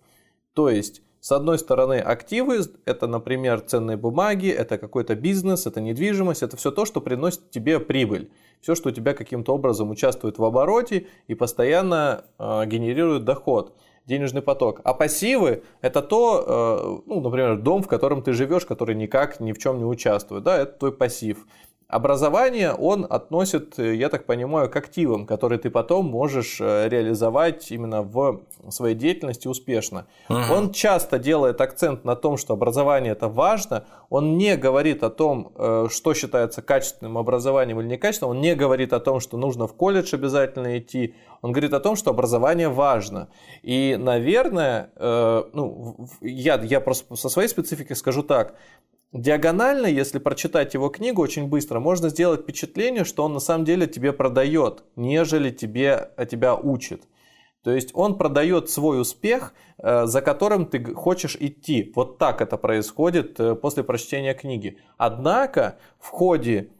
[0.55, 6.43] То есть, с одной стороны, активы– это, например, ценные бумаги, это какой-то бизнес, это недвижимость,
[6.43, 8.33] это все то, что приносит тебе прибыль.
[8.61, 13.75] Все, что у тебя каким-то образом участвует в обороте и постоянно э, генерирует доход.
[14.11, 14.81] Денежный поток.
[14.85, 19.59] А пассивы– это то, ну, например, дом, в котором ты живешь, который никак ни в
[19.59, 20.43] чем не участвует.
[20.43, 21.47] Да, это твой пассив.
[21.91, 28.03] Образование он относит, я так понимаю, к активам, которые ты потом можешь э, реализовать именно
[28.03, 30.07] в своей деятельности успешно.
[30.29, 30.39] Угу.
[30.53, 33.87] Он часто делает акцент на том, что образование это важно.
[34.09, 38.37] Он не говорит о том, э, что считается качественным образованием или некачественным.
[38.37, 41.17] Он не говорит о том, что нужно в колледж обязательно идти.
[41.43, 43.31] Он говорит о том, что образование важно.
[43.63, 48.55] И, наверное, э, ну, я, я просто со своей спецификой скажу так.
[49.13, 53.89] Диагонально, если прочитать его книгу очень быстро, можно сделать впечатление, что он на самом деле
[53.89, 57.03] тебе продает, нежели тебе, а тебя учит.
[57.65, 61.93] То есть он продает свой успех, э, за которым ты хочешь идти.
[61.95, 64.79] Вот так это происходит э, после прочтения книги.
[64.97, 66.71] Однако в ходе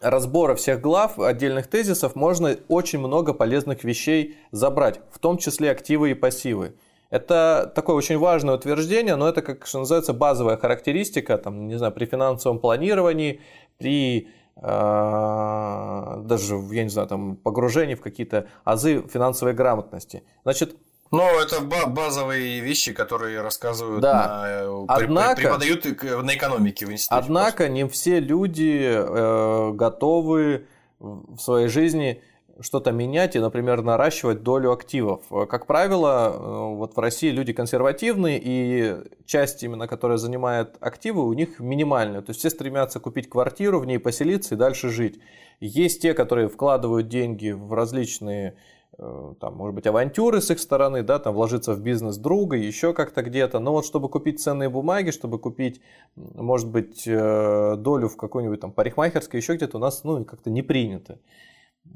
[0.00, 6.10] разбора всех глав, отдельных тезисов, можно очень много полезных вещей забрать, в том числе активы
[6.10, 6.74] и пассивы.
[7.10, 11.92] Это такое очень важное утверждение, но это, как что называется, базовая характеристика, там, не знаю,
[11.92, 13.40] при финансовом планировании,
[13.78, 20.22] при э, даже, я не знаю, там, погружении в какие-то азы финансовой грамотности.
[20.44, 20.76] Значит,
[21.10, 24.28] ну, это базовые вещи, которые рассказывают, да.
[24.28, 27.20] на, э, однако, преподают на экономике в институте.
[27.20, 27.72] Однако просто.
[27.72, 30.66] не все люди э, готовы
[31.00, 32.22] в своей жизни
[32.60, 35.22] что-то менять и, например, наращивать долю активов.
[35.48, 41.32] Как правило, э, вот в России люди консервативные, и часть именно, которая занимает активы, у
[41.32, 42.20] них минимальная.
[42.20, 45.20] То есть все стремятся купить квартиру, в ней поселиться и дальше жить.
[45.60, 48.56] Есть те, которые вкладывают деньги в различные
[48.98, 52.92] э, там, может быть, авантюры с их стороны, да, там, вложиться в бизнес друга, еще
[52.92, 53.58] как-то где-то.
[53.58, 55.80] Но вот чтобы купить ценные бумаги, чтобы купить,
[56.16, 60.62] может быть, э, долю в какой-нибудь там парикмахерской, еще где-то у нас, ну, как-то не
[60.62, 61.18] принято.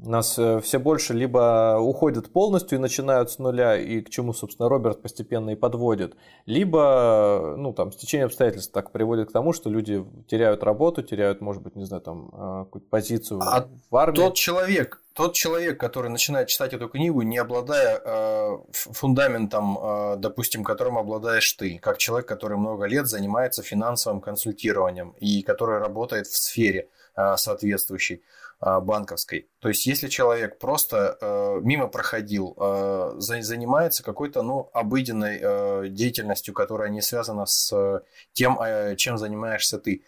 [0.03, 4.33] У нас э, все больше либо уходят полностью и начинают с нуля, и к чему,
[4.33, 9.69] собственно, Роберт постепенно и подводит, либо, ну, там, стечение обстоятельств так приводит к тому, что
[9.69, 14.17] люди теряют работу, теряют, может быть, не знаю, там, э, какую-то позицию а в армии.
[14.17, 20.63] Тот человек, тот человек, который начинает читать эту книгу, не обладая э, фундаментом, э, допустим,
[20.63, 26.37] которым обладаешь ты, как человек, который много лет занимается финансовым консультированием и который работает в
[26.37, 28.21] сфере э, соответствующей,
[28.65, 29.47] банковской.
[29.59, 36.53] То есть, если человек просто э, мимо проходил, э, занимается какой-то ну, обыденной э, деятельностью,
[36.53, 38.01] которая не связана с
[38.33, 40.03] тем, э, чем занимаешься ты,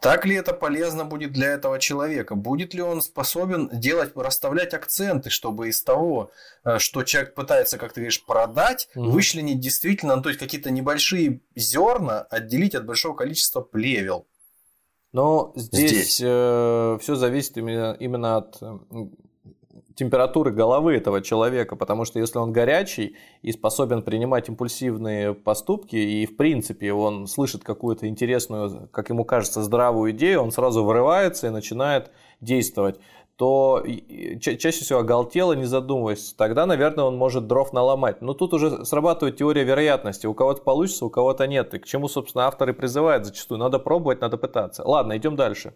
[0.00, 2.34] так ли это полезно будет для этого человека?
[2.34, 6.30] Будет ли он способен делать, расставлять акценты, чтобы из того,
[6.64, 9.10] э, что человек пытается, как ты говоришь, продать, угу.
[9.10, 14.26] вычленить действительно, ну, то есть какие-то небольшие зерна отделить от большого количества плевел?
[15.12, 16.20] Но здесь, здесь.
[16.22, 18.60] Э, все зависит именно, именно от
[19.98, 26.24] температуры головы этого человека, потому что если он горячий и способен принимать импульсивные поступки, и
[26.24, 31.50] в принципе он слышит какую-то интересную, как ему кажется, здравую идею, он сразу вырывается и
[31.50, 33.00] начинает действовать
[33.38, 33.84] то
[34.40, 38.20] чаще всего оголтело, не задумываясь, тогда, наверное, он может дров наломать.
[38.20, 40.26] Но тут уже срабатывает теория вероятности.
[40.26, 41.72] У кого-то получится, у кого-то нет.
[41.72, 43.58] И к чему, собственно, авторы призывают зачастую.
[43.58, 44.82] Надо пробовать, надо пытаться.
[44.84, 45.72] Ладно, идем дальше.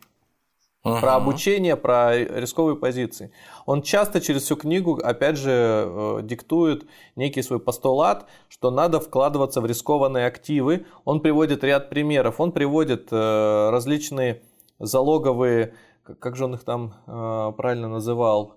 [0.85, 0.99] Uh-huh.
[0.99, 3.31] Про обучение, про рисковые позиции.
[3.65, 9.61] Он часто через всю книгу, опять же, э, диктует некий свой постулат, что надо вкладываться
[9.61, 10.85] в рискованные активы.
[11.05, 12.41] Он приводит ряд примеров.
[12.41, 14.43] Он приводит э, различные
[14.81, 18.57] залоговые как же он их там э, правильно называл?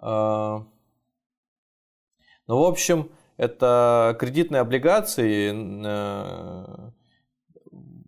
[0.00, 0.60] Э,
[2.46, 5.52] ну, в общем, это кредитные облигации.
[5.84, 6.90] Э,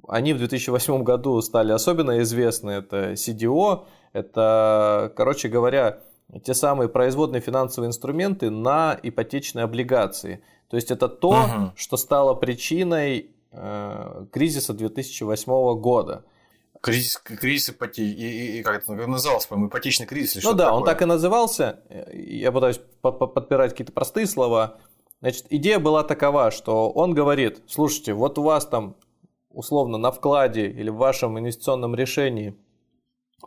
[0.09, 2.71] они в 2008 году стали особенно известны.
[2.73, 6.01] Это CDO, это, короче говоря,
[6.45, 10.43] те самые производные финансовые инструменты на ипотечные облигации.
[10.69, 11.73] То есть это то, угу.
[11.77, 16.25] что стало причиной э, кризиса 2008 года.
[16.85, 18.05] Кризис, кризис ипоте...
[18.05, 20.79] и, и, как это назывался, по-моему, ипотечный кризис или Ну да, такое.
[20.79, 21.81] он так и назывался.
[22.13, 24.77] Я пытаюсь подпирать какие-то простые слова.
[25.21, 28.97] Значит, идея была такова, что он говорит, слушайте, вот у вас там
[29.49, 32.55] условно на вкладе или в вашем инвестиционном решении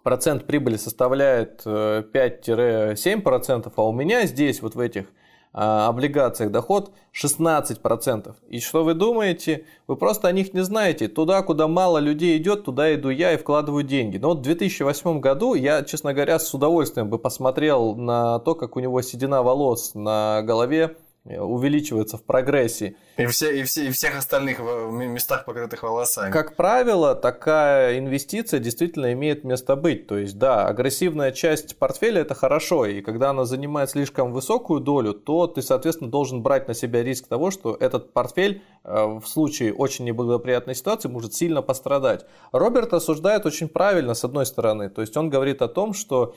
[0.04, 5.08] процент прибыли составляет 5-7%, э, а у меня здесь вот в этих
[5.54, 8.36] облигациях доход 16%.
[8.48, 9.66] И что вы думаете?
[9.88, 11.08] Вы просто о них не знаете.
[11.08, 14.18] Туда, куда мало людей идет, туда иду я и вкладываю деньги.
[14.18, 18.76] Но вот в 2008 году я, честно говоря, с удовольствием бы посмотрел на то, как
[18.76, 20.96] у него седина волос на голове
[21.36, 22.96] увеличивается в прогрессии.
[23.18, 26.32] И, все, и, все, и всех остальных местах, покрытых волосами.
[26.32, 30.08] Как правило, такая инвестиция действительно имеет место быть.
[30.08, 35.13] То есть, да, агрессивная часть портфеля– это хорошо, и когда она занимает слишком высокую долю,
[35.13, 39.74] то ты, соответственно, должен брать на себя риск того, что этот портфель э, в случае
[39.74, 42.26] очень неблагоприятной ситуации может сильно пострадать.
[42.52, 44.90] Роберт осуждает очень правильно, с одной стороны.
[44.90, 46.36] То есть, он говорит о том, что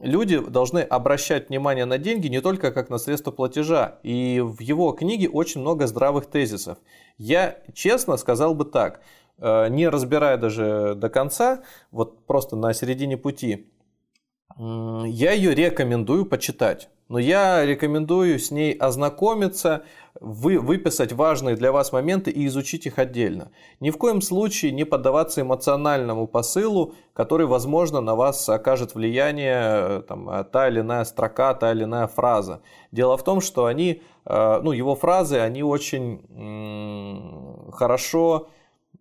[0.00, 3.98] люди должны обращать внимание на деньги не только как на средство платежа.
[4.02, 6.78] И в его книге очень много здравых тезисов.
[7.18, 9.00] Я честно сказал бы так,
[9.38, 13.70] э, не разбирая даже до конца, вот просто на середине пути,
[14.56, 16.88] я ее рекомендую почитать.
[17.08, 19.84] Но я рекомендую с ней ознакомиться,
[20.20, 23.50] вы, выписать важные для вас моменты и изучить их отдельно.
[23.80, 30.44] Ни в коем случае не поддаваться эмоциональному посылу, который, возможно, на вас окажет влияние там,
[30.52, 32.60] та или иная строка, та или иная фраза.
[32.92, 36.20] Дело в том, что они, э, ну, его фразы, они очень
[37.72, 38.48] хорошо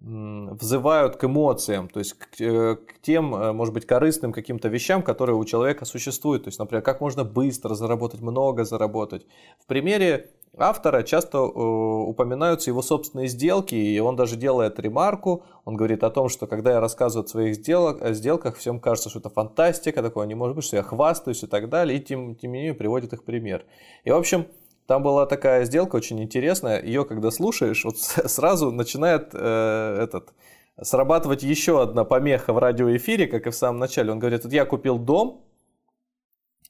[0.04, 5.02] взывают к эмоциям, то есть к, э, к тем, э, может быть, корыстным каким-то вещам,
[5.02, 6.43] которые у человека существуют.
[6.43, 9.26] То есть, например, как можно быстро заработать, много заработать.
[9.60, 15.76] В примере автора часто э, упоминаются его собственные сделки, и он даже делает ремарку, он
[15.76, 19.20] говорит о том, что когда я рассказываю о своих сделок, о сделках, всем кажется, что
[19.20, 22.52] это фантастика, такое не может быть, что я хвастаюсь и так далее, и тем, тем
[22.52, 23.66] не менее приводит их пример.
[24.04, 24.48] И, в общем,
[24.86, 26.82] там была такая сделка очень интересная.
[26.84, 30.34] Ее, когда слушаешь, вот сразу начинает э, этот
[30.82, 34.12] срабатывать еще одна помеха в радиоэфире, как и в самом начале.
[34.12, 35.46] Он говорит, вот я купил дом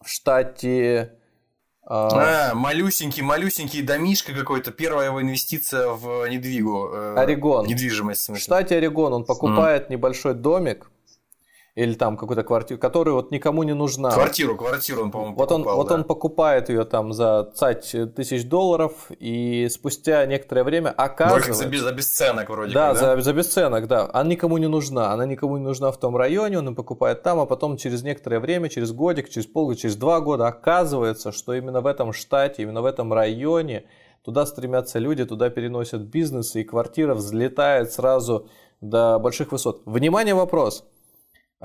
[0.01, 1.17] в штате...
[1.85, 4.71] А, а малюсенький, малюсенький домишка какой-то.
[4.71, 6.89] Первая его инвестиция в недвигу.
[6.93, 7.67] Э, Орегон.
[7.67, 8.39] Недвижимость, в.
[8.39, 9.91] В штате Орегон он покупает mm.
[9.91, 10.89] небольшой домик
[11.75, 14.11] или там какую-то квартиру, которая вот никому не нужна.
[14.11, 18.47] Квартиру, квартиру он, по-моему, вот покупал, он, Вот он покупает ее там за цать тысяч
[18.47, 21.53] долларов, и спустя некоторое время оказывается...
[21.53, 23.15] За, за бесценок вроде да, как, да?
[23.15, 24.07] За, за бесценок, да.
[24.13, 27.39] Она никому не нужна, она никому не нужна в том районе, он ее покупает там,
[27.39, 31.81] а потом через некоторое время, через годик, через полгода, через два года оказывается, что именно
[31.81, 33.85] в этом штате, именно в этом районе
[34.23, 38.47] туда стремятся люди, туда переносят бизнесы, и квартира взлетает сразу
[38.79, 39.81] до больших высот.
[39.85, 40.85] Внимание, вопрос.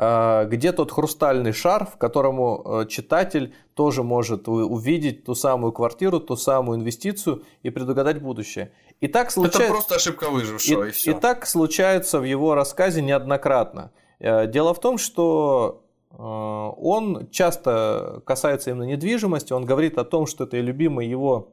[0.01, 6.21] А, где тот хрустальный шар, в которому э, читатель тоже может увидеть ту самую квартиру,
[6.21, 8.71] ту самую инвестицию и предугадать будущее.
[9.01, 9.63] И так случается...
[9.65, 11.11] Это просто ошибка выжившего, и, и все.
[11.11, 13.91] И так случается в его рассказе неоднократно.
[14.21, 15.83] Э, дело в том, что
[16.13, 21.49] э, он часто касается именно недвижимости, он говорит о том, что это любимый его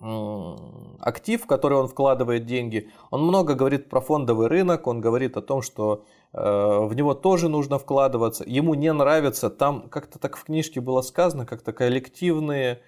[0.00, 2.90] актив, в который он вкладывает деньги.
[3.10, 7.48] Он много говорит про фондовый рынок, он говорит о том, что Э, в него тоже
[7.48, 8.44] нужно вкладываться.
[8.46, 12.80] Ему не нравится, там как-то так в книжке было сказано, как-то коллективные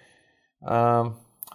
[0.60, 1.04] э,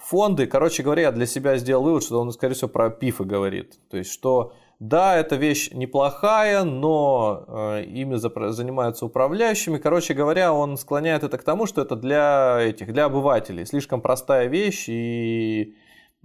[0.02, 0.48] фонды.
[0.48, 3.80] Короче говоря, я для себя сделал вывод, что он, скорее всего, про пифы говорит.
[3.90, 8.16] То есть, что да, эта вещь неплохая, но э, ими
[8.52, 9.78] занимаются управляющими.
[9.78, 13.66] Короче говоря, он склоняет это к тому, что это для этих, для обывателей.
[13.66, 15.76] Слишком простая вещь и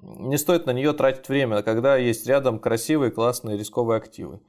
[0.02, 4.40] не стоит на нее тратить время, когда есть рядом красивые, классные, рисковые активы.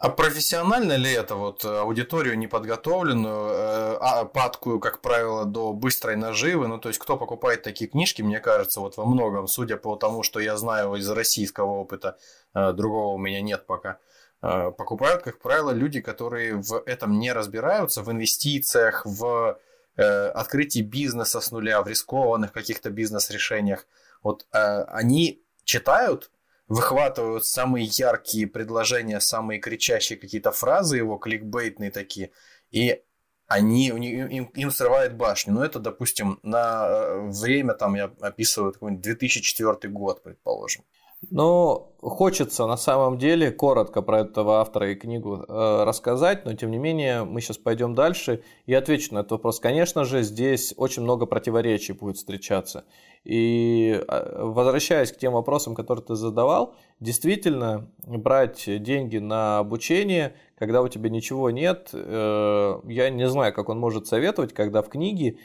[0.00, 6.16] А профессионально ли это вот э, аудиторию неподготовленную, э, а падкую, как правило, до быстрой
[6.16, 6.68] наживы?
[6.68, 10.22] Ну, то есть, кто покупает такие книжки, мне кажется, вот во многом, судя по тому,
[10.22, 12.16] что я знаю из российского опыта,
[12.54, 13.98] э, другого у меня нет пока,
[14.40, 19.58] покупают, как правило, люди, которые в этом не разбираются, в инвестициях, в
[19.96, 23.86] открытии бизнеса с нуля, в рискованных каких-то бизнес-решениях.
[24.22, 26.30] Вот они читают
[26.70, 32.30] выхватывают самые яркие предложения, самые кричащие какие-то фразы его, кликбейтные такие,
[32.70, 33.02] и
[33.48, 35.52] они, им, им срывает башню.
[35.52, 40.84] Но это, допустим, на э, время, там я описываю какой-нибудь 2004 год, предположим.
[41.28, 46.70] Ну, хочется на самом деле коротко про этого автора и книгу э, рассказать, но тем
[46.70, 49.60] не менее мы сейчас пойдем дальше и отвечу на этот вопрос.
[49.60, 52.84] Конечно же, здесь очень много противоречий будет встречаться.
[53.24, 60.80] И э, возвращаясь к тем вопросам, которые ты задавал, действительно брать деньги на обучение, когда
[60.80, 65.36] у тебя ничего нет, э, я не знаю, как он может советовать, когда в книге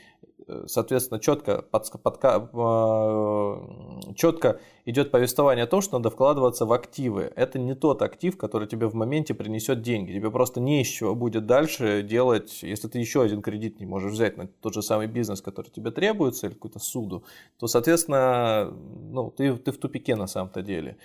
[0.68, 7.32] соответственно, четко, под, под, э, четко идет повествование о том, что надо вкладываться в активы.
[7.36, 10.14] Это не тот актив, который тебе в моменте принесет деньги.
[10.14, 14.12] Тебе просто не из чего будет дальше делать, если ты еще один кредит не можешь
[14.12, 17.24] взять на тот же самый бизнес, который тебе требуется, или какую-то суду,
[17.58, 18.72] то, соответственно,
[19.12, 20.98] ну, ты, ты в тупике на самом-то деле.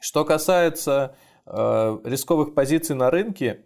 [0.00, 1.16] Что касается
[1.46, 3.64] э, рисковых позиций на рынке,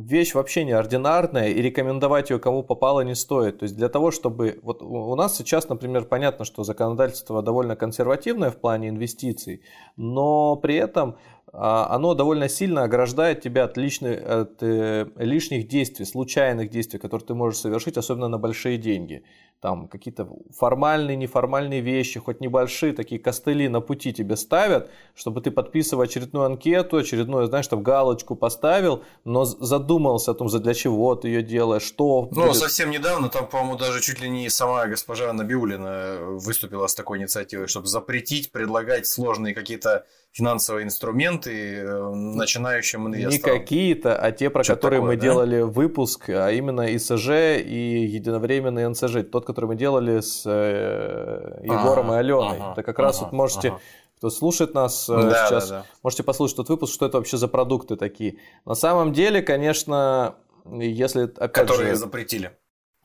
[0.00, 3.58] вещь вообще неординарная, и рекомендовать ее кому попало не стоит.
[3.58, 4.58] То есть для того, чтобы...
[4.62, 9.62] Вот у нас сейчас, например, понятно, что законодательство довольно консервативное в плане инвестиций,
[9.96, 11.16] но при этом
[11.52, 17.26] а, оно довольно сильно ограждает тебя от, личных, от э, лишних действий, случайных действий, которые
[17.26, 19.24] ты можешь совершить, особенно на большие деньги.
[19.62, 25.52] Там какие-то формальные, неформальные вещи, хоть небольшие, такие костыли на пути тебе ставят, чтобы ты
[25.52, 31.28] подписывал очередную анкету, очередную, знаешь, там галочку поставил, но задумался о том, для чего ты
[31.28, 32.28] ее делаешь, что...
[32.32, 32.56] Ну, будет.
[32.56, 37.68] совсем недавно там, по-моему, даже чуть ли не сама госпожа Набиулина выступила с такой инициативой,
[37.68, 43.54] чтобы запретить предлагать сложные какие-то финансовые инструменты э, начинающим инвесторам.
[43.54, 45.22] Не какие-то, а те, про Что которые такое, мы да?
[45.22, 49.24] делали выпуск, а именно ИСЖ и единовременный НСЖ.
[49.30, 52.56] Тот, который мы делали с э, Егором и Аленой.
[52.58, 53.68] Ага, это как ага, раз вот можете...
[53.70, 53.80] Ага
[54.22, 55.86] кто слушает нас э, да, сейчас, да, да.
[56.04, 58.38] можете послушать тот выпуск, что это вообще за продукты такие.
[58.64, 61.96] На самом деле, конечно, если опять Которые же...
[61.96, 62.56] запретили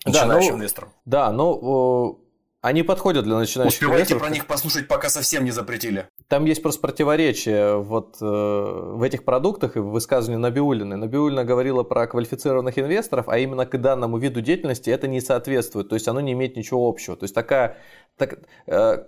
[0.06, 0.89] начинающим да, ну, инвесторам.
[1.06, 2.20] Да, ну
[2.68, 4.24] они подходят для начинающих Успевайте инвесторов.
[4.24, 6.09] про них послушать, пока совсем не запретили.
[6.28, 10.97] Там есть просто противоречие вот э, в этих продуктах и в высказывании Набиулины.
[10.97, 15.89] Набиулина говорила про квалифицированных инвесторов, а именно к данному виду деятельности это не соответствует.
[15.89, 17.15] То есть оно не имеет ничего общего.
[17.15, 17.78] То есть такая...
[18.18, 19.03] Так, э,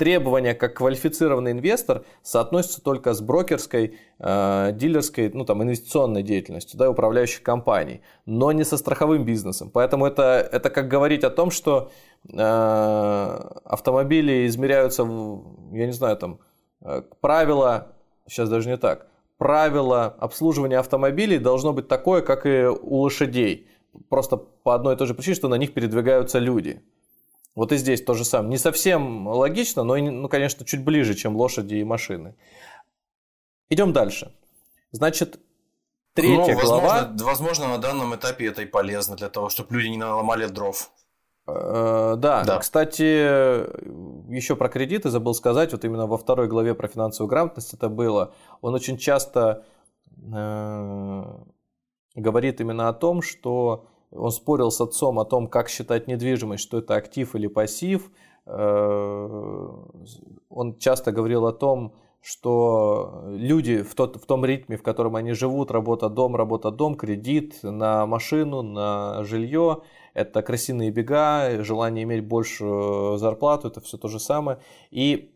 [0.00, 6.88] требования как квалифицированный инвестор соотносятся только с брокерской, э, дилерской, ну там инвестиционной деятельностью, да,
[6.88, 9.68] управляющих компаний, но не со страховым бизнесом.
[9.70, 11.90] Поэтому это, это как говорить о том, что
[12.32, 12.38] э,
[13.64, 16.38] автомобили измеряются, я не знаю, там,
[16.80, 17.88] э, правила,
[18.26, 23.68] сейчас даже не так, правило обслуживания автомобилей должно быть такое, как и у лошадей.
[24.08, 26.80] Просто по одной и той же причине, что на них передвигаются люди.
[27.54, 28.50] Вот и здесь то же самое.
[28.50, 32.36] Не совсем логично, но, ну, конечно, чуть ближе, чем лошади и машины.
[33.68, 34.32] Идем дальше.
[34.92, 35.40] Значит,
[36.14, 37.16] третья ну, возможно, глава...
[37.18, 40.90] Возможно, на данном этапе это и полезно для того, чтобы люди не наломали дров.
[41.46, 43.02] Э, да, да, кстати,
[44.32, 48.34] еще про кредиты забыл сказать, вот именно во второй главе про финансовую грамотность это было.
[48.60, 49.64] Он очень часто
[50.16, 51.24] э,
[52.14, 56.78] говорит именно о том, что он спорил с отцом о том, как считать недвижимость, что
[56.78, 58.10] это актив или пассив.
[58.46, 59.68] Э,
[60.48, 65.32] он часто говорил о том, что люди в, тот, в том ритме, в котором они
[65.32, 69.82] живут, работа-дом, работа-дом, кредит на машину, на жилье,
[70.12, 74.58] это крысиные бега, желание иметь большую зарплату, это все то же самое.
[74.90, 75.32] И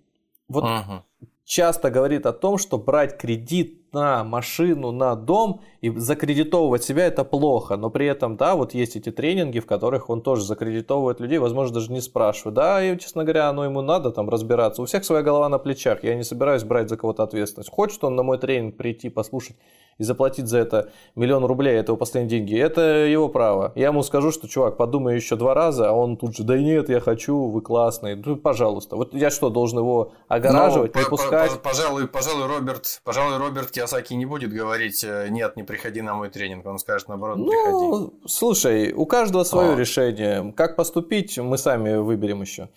[0.48, 1.04] вот ага.
[1.44, 7.24] часто говорит о том, что брать кредит на машину, на дом и закредитовывать себя это
[7.24, 11.38] плохо, но при этом, да, вот есть эти тренинги, в которых он тоже закредитовывает людей,
[11.38, 15.04] возможно, даже не спрашивает, да, и, честно говоря, оно ему надо там разбираться, у всех
[15.04, 18.38] своя голова на плечах, я не собираюсь брать за кого-то ответственность, хочет он на мой
[18.38, 19.56] тренинг прийти, послушать
[19.98, 23.72] и заплатить за это миллион рублей, это его последние деньги, это его право.
[23.74, 26.88] Я ему скажу, что, чувак, подумай еще два раза, а он тут же, да нет,
[26.88, 28.96] я хочу, вы классный, ну, пожалуйста.
[28.96, 31.60] Вот я что, должен его огораживать, ну, не пускать?
[31.62, 36.30] Пожалуй, пожалуй, Роберт, пожалуй, Роберт Киосаки не будет говорить, э, нет, не приходи на мой
[36.30, 38.28] тренинг, он скажет, наоборот, ну, приходи.
[38.28, 39.76] слушай, у каждого свое а.
[39.76, 40.52] решение.
[40.56, 42.68] Как поступить, мы сами выберем еще.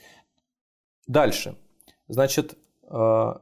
[1.07, 1.55] Дальше.
[2.07, 2.57] Значит,
[2.89, 3.33] э,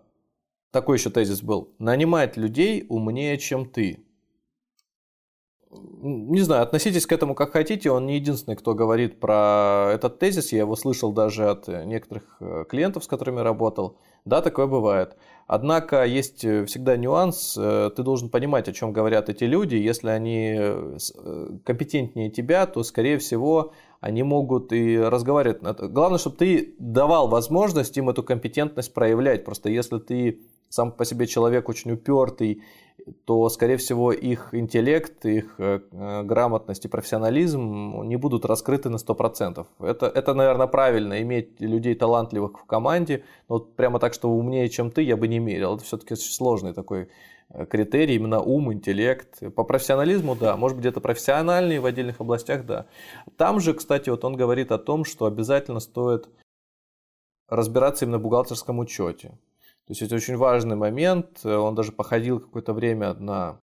[0.75, 1.73] такой еще тезис был.
[1.79, 4.05] Нанимать людей умнее, чем ты.
[5.71, 7.89] Не знаю, относитесь к этому как хотите.
[7.91, 10.51] Он не единственный, кто говорит про этот тезис.
[10.51, 13.97] Я его слышал даже от некоторых э, клиентов, с которыми работал.
[14.25, 15.15] Да, такое бывает.
[15.47, 17.57] Однако есть всегда нюанс.
[17.57, 19.75] Э, ты должен понимать, о чем говорят эти люди.
[19.75, 20.97] Если они э,
[21.63, 23.71] компетентнее тебя, то, скорее всего,
[24.01, 25.61] они могут и разговаривать.
[25.61, 29.45] Главное, чтобы ты давал возможность им эту компетентность проявлять.
[29.45, 32.61] Просто если ты сам по себе человек очень упертый,
[33.25, 35.79] то, скорее всего, их интеллект, их э,
[36.23, 39.65] грамотность и профессионализм не будут раскрыты на 100%.
[39.79, 44.69] Это, это, наверное, правильно, иметь людей талантливых в команде, но вот прямо так, что умнее,
[44.69, 45.75] чем ты, я бы не мерил.
[45.75, 47.09] Это все-таки сложный такой
[47.49, 49.53] э, критерий, именно ум, интеллект.
[49.53, 52.87] По профессионализму, да, может быть, где-то профессиональный в отдельных областях, да.
[53.37, 56.27] Там же, кстати, вот он говорит о том, что обязательно стоит
[57.49, 59.37] разбираться именно в бухгалтерском учете.
[59.87, 61.45] То есть это очень важный момент.
[61.45, 63.59] Он даже походил какое-то время на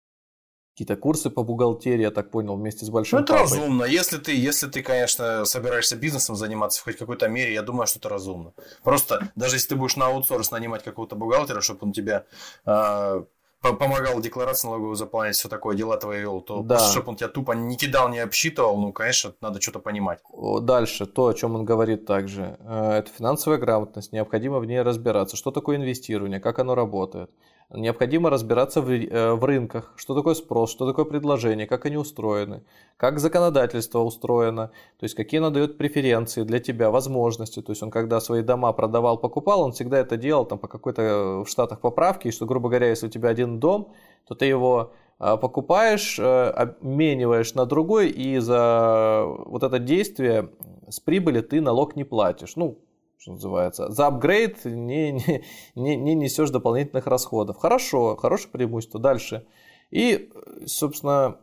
[0.74, 3.42] какие-то курсы по бухгалтерии, я так понял, вместе с большим Ну, это папой.
[3.42, 3.84] разумно.
[3.84, 7.98] Если ты, если ты, конечно, собираешься бизнесом заниматься в хоть какой-то мере, я думаю, что
[7.98, 8.52] это разумно.
[8.82, 12.24] Просто даже если ты будешь на аутсорс нанимать какого-то бухгалтера, чтобы он тебя
[12.64, 13.24] э,
[13.60, 16.76] помогал декларацию налоговую заполнять, все такое, дела твои вел, то да.
[16.76, 20.20] просто, чтобы он тебя тупо не кидал, не обсчитывал, ну, конечно, надо что-то понимать.
[20.62, 25.36] Дальше, то, о чем он говорит также, э, это финансовая грамотность, необходимо в ней разбираться.
[25.36, 27.30] Что такое инвестирование, как оно работает.
[27.72, 32.62] Необходимо разбираться в, э, в рынках, что такое спрос, что такое предложение, как они устроены,
[32.96, 37.62] как законодательство устроено, то есть какие оно дает преференции для тебя, возможности.
[37.62, 41.02] То есть он когда свои дома продавал, покупал, он всегда это делал там по какой-то
[41.02, 43.92] э, в Штатах поправке, что, грубо говоря, если у тебя один дом,
[44.26, 50.50] то ты его э, покупаешь, обмениваешь на другой, и за вот это действие
[50.88, 52.56] с прибыли ты налог не платишь.
[52.56, 52.78] Ну,
[53.20, 53.90] что называется.
[53.90, 55.44] За апгрейд не, не,
[55.74, 57.58] не, не несешь дополнительных расходов.
[57.58, 58.98] Хорошо, хорошее преимущество.
[58.98, 59.46] Дальше.
[59.90, 60.32] И,
[60.64, 61.36] собственно,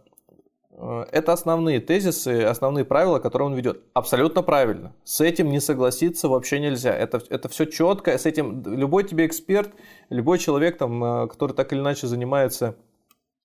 [0.72, 3.84] э, это основные тезисы, основные правила, которые он ведет.
[3.94, 4.96] Абсолютно правильно.
[5.04, 6.96] С этим не согласиться вообще нельзя.
[6.96, 8.18] Это, это все четко.
[8.18, 9.72] С этим любой тебе эксперт,
[10.10, 12.76] любой человек, там, э, который так или иначе занимается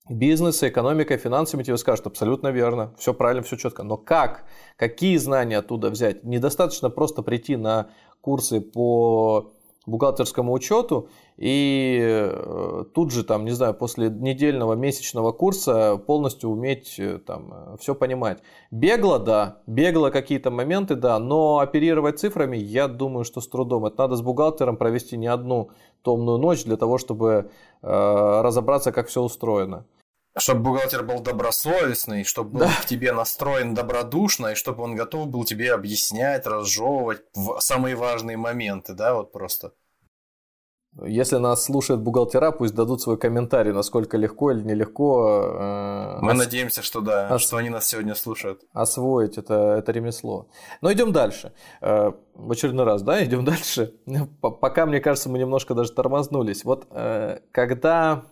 [0.09, 3.83] бизнесом, экономикой, финансами тебе скажут абсолютно верно, все правильно, все четко.
[3.83, 4.45] Но как?
[4.77, 6.25] Какие знания оттуда взять?
[6.25, 7.91] Недостаточно просто прийти на
[8.23, 9.53] курсы по
[9.87, 16.99] бухгалтерскому учету и э, тут же там, не знаю, после недельного, месячного курса полностью уметь
[16.99, 18.39] э, там э, все понимать.
[18.71, 23.87] Бегло, да, бегло какие-то моменты, да, но оперировать цифрами, я думаю, что с трудом.
[23.87, 25.71] Это надо с бухгалтером провести не одну
[26.03, 27.51] томную ночь для того, чтобы
[27.83, 29.85] э, разобраться, как все устроено.
[30.37, 32.73] Чтобы бухгалтер был добросовестный, чтобы был да.
[32.81, 37.23] к тебе настроен добродушно, и чтобы он готов был тебе объяснять, разжевывать
[37.59, 39.73] самые важные моменты, да, вот просто.
[41.01, 45.57] Если нас слушают бухгалтера, пусть дадут свой комментарий, насколько легко или нелегко.
[45.59, 46.39] Э, Мы ос...
[46.39, 47.41] надеемся, что да, ос...
[47.43, 48.61] что они нас сегодня слушают.
[48.75, 50.49] Освоить это, это ремесло.
[50.83, 51.53] Но идем дальше.
[51.81, 53.95] Э, в очередной раз, да, идем дальше.
[54.43, 56.63] Пока, мне кажется, мы немножко даже тормознулись.
[56.63, 58.25] Вот э, когда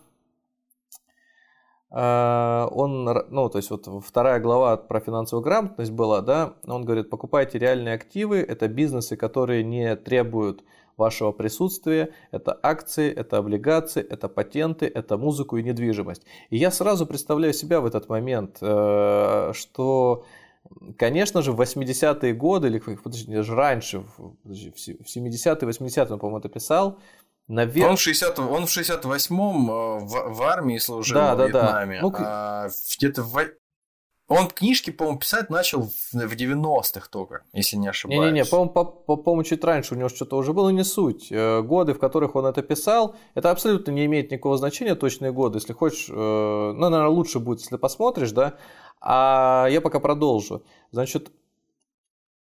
[1.91, 7.59] он, ну, то есть вот вторая глава про финансовую грамотность была, да, он говорит, покупайте
[7.59, 10.63] реальные активы, это бизнесы, которые не требуют
[10.95, 16.23] вашего присутствия, это акции, это облигации, это патенты, это музыку и недвижимость.
[16.49, 20.23] И я сразу представляю себя в этот момент, э, что
[20.97, 26.49] Конечно же, в 80-е годы, или подожди, даже раньше, в 70-е, 80-е, он, по-моему, это
[26.49, 26.99] писал,
[27.51, 27.89] Навер...
[27.89, 31.95] Он, в 60, он в 68-м э, в, в армии служил да, в да, Вьетнаме.
[31.95, 32.01] Да.
[32.01, 33.37] Ну, а где-то в...
[34.29, 38.21] Он книжки, по-моему, писать начал в, в 90-х только, если не ошибаюсь.
[38.21, 41.27] Не-не-не, по-моему, по, по, по чуть раньше у него что-то уже было, не суть.
[41.29, 45.57] Э, годы, в которых он это писал, это абсолютно не имеет никакого значения, точные годы.
[45.57, 48.53] Если хочешь, э, ну, наверное, лучше будет, если посмотришь, да.
[49.01, 50.63] А я пока продолжу.
[50.91, 51.31] Значит,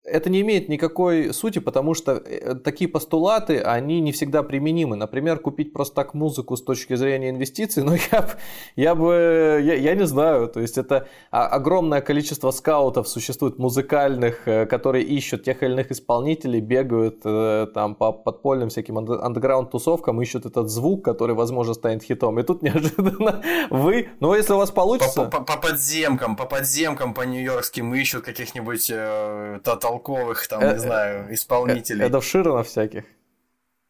[0.03, 4.95] это не имеет никакой сути, потому что э, такие постулаты, они не всегда применимы.
[4.95, 8.29] Например, купить просто так музыку с точки зрения инвестиций, ну я,
[8.75, 14.65] я бы, я, я не знаю, то есть это огромное количество скаутов существует музыкальных, э,
[14.65, 20.69] которые ищут тех или иных исполнителей, бегают э, там по подпольным всяким андеграунд-тусовкам, ищут этот
[20.69, 22.39] звук, который, возможно, станет хитом.
[22.39, 25.25] И тут неожиданно вы, ну если у вас получится...
[25.25, 29.59] По, по, по подземкам, по подземкам, по нью-йоркским ищут каких-нибудь э,
[29.91, 32.05] толковых, там, не э, знаю, э, исполнителей.
[32.05, 33.03] Это Широна всяких.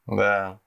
[0.08, 0.60] Да.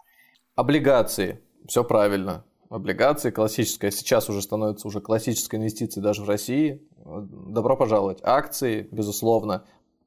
[0.55, 1.41] Облигации.
[1.66, 2.45] Все правильно.
[2.70, 3.91] Облигации классическая.
[3.91, 6.80] Сейчас уже становится уже классической инвестицией даже в России.
[7.05, 8.20] Добро пожаловать.
[8.22, 9.64] Акции, безусловно.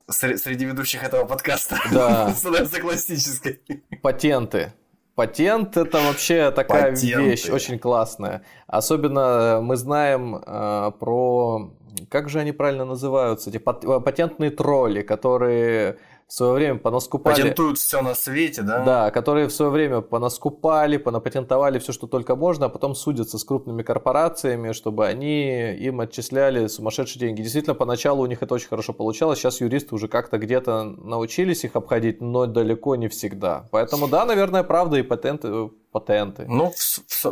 [0.10, 1.78] Среди ведущих этого подкаста.
[1.92, 2.30] Да.
[2.36, 3.62] Становится классической.
[4.02, 4.74] Патенты.
[5.16, 7.24] Патент это вообще такая Патенты.
[7.24, 8.44] вещь очень классная.
[8.68, 11.74] Особенно мы знаем э, про
[12.10, 17.42] как же они правильно называются, эти патентные тролли, которые в свое время понаскупали...
[17.42, 18.84] Патентуют все на свете, да?
[18.84, 23.46] Да, которые в свое время понаскупали, понапатентовали все, что только можно, а потом судятся с
[23.46, 27.42] крупными корпорациями, чтобы они им отчисляли сумасшедшие деньги.
[27.42, 31.78] Действительно, поначалу у них это очень хорошо получалось, сейчас юристы уже как-то где-то научились их
[31.78, 33.70] обходить, но далеко не всегда.
[33.72, 35.70] Поэтому да, наверное, правда, и патенты
[36.00, 36.46] патенты.
[36.48, 36.74] Ну,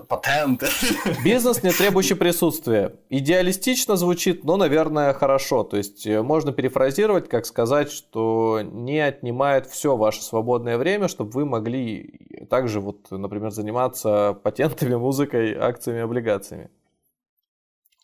[0.08, 0.68] патенты.
[1.24, 2.96] Бизнес, не требующий присутствия.
[3.10, 5.64] Идеалистично звучит, но, наверное, хорошо.
[5.64, 11.32] То есть э, можно перефразировать, как сказать, что не отнимает все ваше свободное время, чтобы
[11.32, 16.70] вы могли также, вот, например, заниматься патентами, музыкой, акциями, облигациями.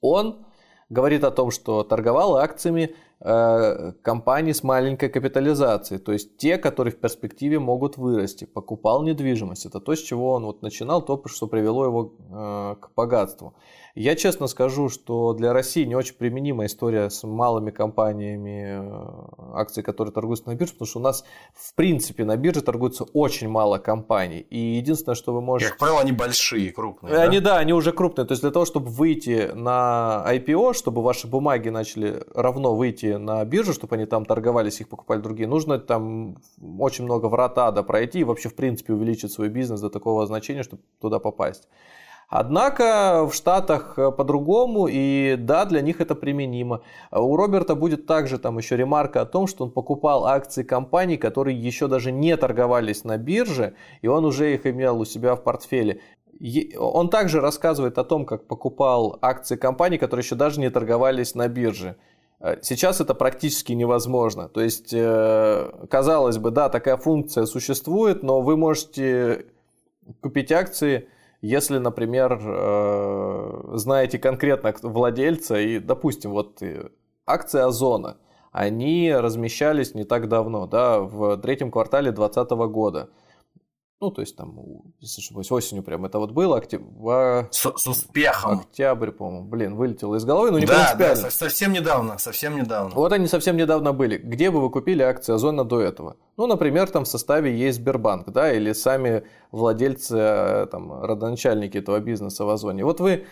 [0.01, 0.45] Он
[0.89, 6.91] говорит о том, что торговал акциями Э, компании с маленькой капитализацией, то есть те, которые
[6.91, 8.45] в перспективе могут вырасти.
[8.45, 9.67] Покупал недвижимость.
[9.67, 13.53] Это то, с чего он вот начинал, то, что привело его э, к богатству.
[13.95, 19.81] Я честно скажу, что для России не очень применима история с малыми компаниями, э, акции,
[19.81, 23.79] которые торгуются на бирже, потому что у нас в принципе на бирже торгуется очень мало
[23.79, 24.45] компаний.
[24.49, 25.71] И единственное, что вы можете...
[25.71, 27.17] Как правило, они большие, крупные.
[27.17, 27.53] Они, да?
[27.53, 28.27] да, они уже крупные.
[28.27, 33.17] То есть для того, чтобы выйти на IPO, чтобы ваши бумаги начали равно выйти выйти
[33.17, 36.37] на биржу, чтобы они там торговались, их покупали другие, нужно там
[36.79, 40.63] очень много врата да, пройти и вообще, в принципе, увеличить свой бизнес до такого значения,
[40.63, 41.67] чтобы туда попасть.
[42.31, 46.81] Однако в Штатах э, по-другому, и да, для них это применимо.
[47.11, 51.61] У Роберта будет также там еще ремарка о том, что он покупал акции компаний, которые
[51.61, 55.99] еще даже не торговались на бирже, и он уже их имел у себя в портфеле.
[56.79, 61.49] Он также рассказывает о том, как покупал акции компаний, которые еще даже не торговались на
[61.49, 61.97] бирже.
[62.39, 64.47] Э, сейчас это практически невозможно.
[64.47, 69.47] То есть, э, казалось бы, да, такая функция существует, но вы можете
[70.21, 71.09] купить акции–
[71.41, 76.89] если, например, э, знаете конкретно владельца, и, допустим, вот э,
[77.25, 78.17] акции Озона,
[78.51, 83.09] они размещались не так давно, да, в третьем квартале 2020 года
[84.01, 84.59] ну, то есть там,
[84.99, 87.45] если ошибаюсь, осенью прям это вот было, октябрь...
[87.51, 88.61] С, с успехом.
[88.61, 91.23] Октябрь, по-моему, блин, вылетело из головы, но не да, принципиально.
[91.23, 92.95] Да, совсем недавно, совсем недавно.
[92.95, 94.17] Вот они совсем недавно были.
[94.17, 96.17] Где бы вы купили акции Озона до этого?
[96.35, 101.99] Ну, например, там в составе есть Сбербанк, да, или сами владельцы, э, там, родоначальники этого
[101.99, 102.83] бизнеса в Озоне.
[102.83, 103.27] Вот вы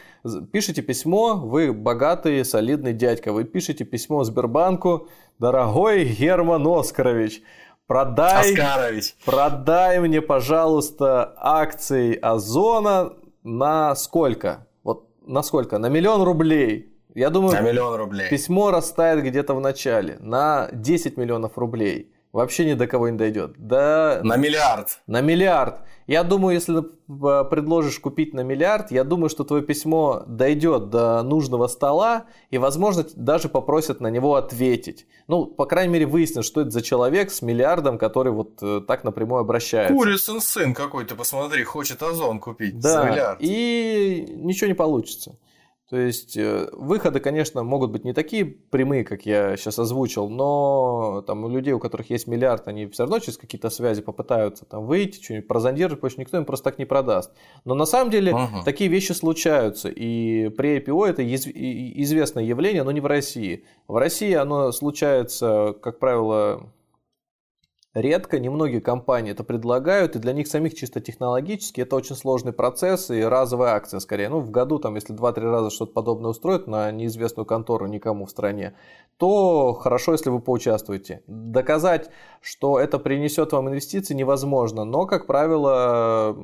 [0.51, 5.07] пишете письмо, вы богатый, солидный дядька, вы пишете письмо Сбербанку,
[5.39, 7.41] дорогой Герман Оскарович,
[7.89, 9.15] Продай, Оскарович.
[9.25, 13.13] продай мне, пожалуйста, акции Озона
[13.43, 14.67] на сколько?
[14.83, 15.79] Вот на сколько?
[15.79, 16.93] На миллион рублей.
[17.15, 18.29] Я думаю, на миллион рублей.
[18.29, 20.17] письмо растает где-то в начале.
[20.19, 23.53] На 10 миллионов рублей вообще ни до кого не дойдет.
[23.57, 24.21] Да...
[24.23, 25.01] На миллиард.
[25.07, 25.81] На миллиард.
[26.07, 31.67] Я думаю, если предложишь купить на миллиард, я думаю, что твое письмо дойдет до нужного
[31.67, 35.05] стола и, возможно, даже попросят на него ответить.
[35.27, 39.03] Ну, по крайней мере, выяснят, что это за человек с миллиардом, который вот э, так
[39.03, 39.93] напрямую обращается.
[39.93, 43.37] Курицын сын какой-то, посмотри, хочет Озон купить да, за миллиард.
[43.41, 45.35] и ничего не получится.
[45.89, 51.23] То есть э, выходы, конечно, могут быть не такие прямые, как я сейчас озвучил, но
[51.25, 54.85] там у людей, у которых есть миллиард, они все равно через какие-то связи попытаются там
[54.85, 57.31] выйти, что-нибудь прозондировать, потому что никто им просто так не продаст.
[57.65, 58.63] Но на самом деле uh-huh.
[58.65, 61.27] такие вещи случаются, и при IPO это
[62.03, 63.65] известное явление, но не в России.
[63.87, 66.71] В России оно случается, как правило,
[67.99, 73.11] Редко, немногие компании это предлагают, и для них самих чисто технологически это очень сложный процесс
[73.11, 74.29] и разовая акция скорее.
[74.29, 78.29] Ну, в году, там, если 2-3 раза что-то подобное устроят на неизвестную контору никому в
[78.29, 78.73] стране,
[79.17, 81.23] то хорошо, если вы поучаствуете.
[81.27, 82.09] Доказать,
[82.41, 86.37] что это принесет вам инвестиции, невозможно, но, как правило,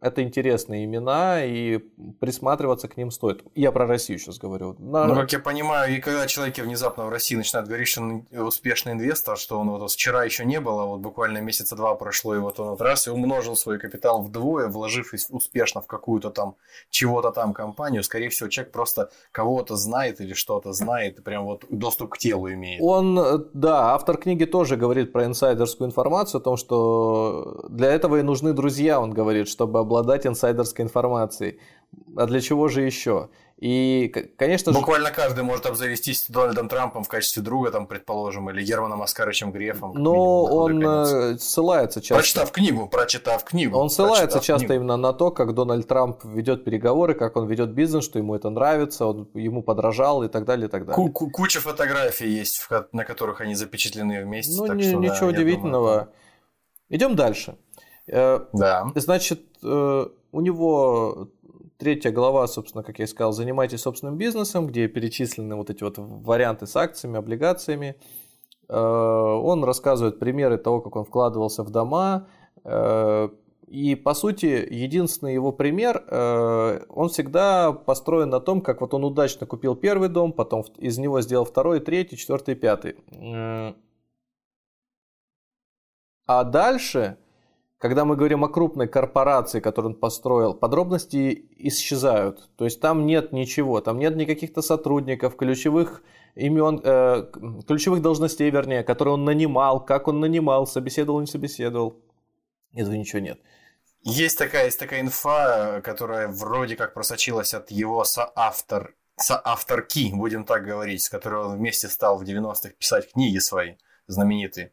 [0.00, 1.78] это интересные имена, и
[2.20, 3.42] присматриваться к ним стоит.
[3.54, 4.76] Я про Россию сейчас говорю.
[4.78, 5.06] На...
[5.06, 8.92] Ну, как я понимаю, и когда человек внезапно в России начинает говорить, что он успешный
[8.92, 12.60] инвестор, что он вот вчера еще не было, вот буквально месяца два прошло, и вот
[12.60, 16.56] он вот раз и умножил свой капитал вдвое, вложившись успешно в какую-то там,
[16.90, 21.64] чего-то там компанию, скорее всего, человек просто кого-то знает или что-то знает, и прям вот
[21.70, 22.80] доступ к телу имеет.
[22.82, 28.16] Он, э, да, автор книги тоже говорит про инсайдерскую информацию, о том, что для этого
[28.16, 31.58] и нужны друзья, он говорит, чтобы обладать инсайдерской информацией.
[32.16, 33.28] А для чего же еще?
[33.60, 34.78] И, конечно же...
[34.78, 39.94] Буквально каждый может обзавестись Дональдом Трампом в качестве друга, там, предположим, или Германом Оскаровичем Грефом.
[39.94, 42.14] Но он э, ссылается часто...
[42.14, 43.76] Прочитав книгу, прочитав книгу.
[43.76, 44.74] Он ссылается часто книгу.
[44.74, 48.48] именно на то, как Дональд Трамп ведет переговоры, как он ведет бизнес, что ему это
[48.48, 51.10] нравится, он ему подражал и так далее, и так далее.
[51.10, 54.54] Ку Куча фотографий есть, на которых они запечатлены вместе.
[54.56, 55.90] Ну, не, что, ничего да, удивительного.
[55.90, 56.12] Думаю,
[56.90, 57.56] Идем дальше.
[58.06, 58.86] Э, да.
[58.94, 61.28] Значит, э, у него
[61.78, 65.94] Третья глава, собственно, как я и сказал, занимайтесь собственным бизнесом, где перечислены вот эти вот
[65.96, 67.94] варианты с акциями, облигациями.
[68.68, 72.26] Э, он рассказывает примеры того, как он вкладывался в дома.
[72.64, 73.28] Э,
[73.68, 79.04] и, по сути, единственный его пример, э, он всегда построен на том, как вот он
[79.04, 82.96] удачно купил первый дом, потом из него сделал второй, третий, четвертый, пятый.
[86.26, 87.18] А дальше
[87.78, 92.50] когда мы говорим о крупной корпорации, которую он построил, подробности исчезают.
[92.56, 96.02] То есть там нет ничего, там нет никаких-то сотрудников, ключевых
[96.34, 97.30] имен, э,
[97.66, 102.00] ключевых должностей, вернее, которые он нанимал, как он нанимал, собеседовал, не собеседовал.
[102.74, 103.40] Этого ничего нет.
[104.02, 110.64] Есть такая, есть такая инфа, которая вроде как просочилась от его соавтор, соавторки, будем так
[110.64, 113.74] говорить, с которой он вместе стал в 90-х писать книги свои
[114.06, 114.72] знаменитые,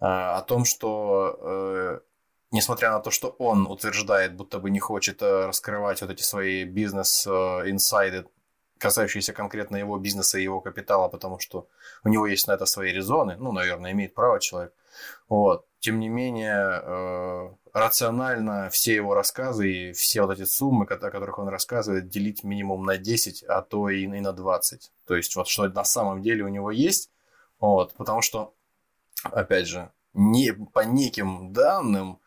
[0.00, 2.00] э, о том, что э,
[2.50, 6.64] несмотря на то, что он утверждает, будто бы не хочет э, раскрывать вот эти свои
[6.64, 8.24] бизнес-инсайды, э,
[8.78, 11.68] касающиеся конкретно его бизнеса и его капитала, потому что
[12.04, 14.72] у него есть на это свои резоны, ну, наверное, имеет право человек.
[15.28, 15.66] Вот.
[15.80, 21.38] Тем не менее, э, рационально все его рассказы и все вот эти суммы, о которых
[21.38, 24.92] он рассказывает, делить минимум на 10, а то и на 20.
[25.06, 27.10] То есть, вот что на самом деле у него есть,
[27.60, 28.54] Вот, потому что,
[29.24, 32.19] опять же, не, по неким данным,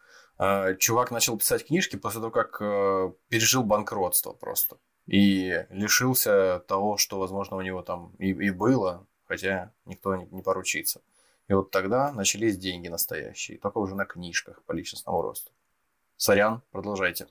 [0.80, 4.78] чувак начал писать книжки после того, как э, пережил банкротство просто.
[5.06, 10.42] И лишился того, что, возможно, у него там и, и было, хотя никто не, не
[10.42, 11.02] поручится.
[11.48, 15.52] И вот тогда начались деньги настоящие, только уже на книжках по личностному росту.
[16.16, 17.28] Сорян, продолжайте.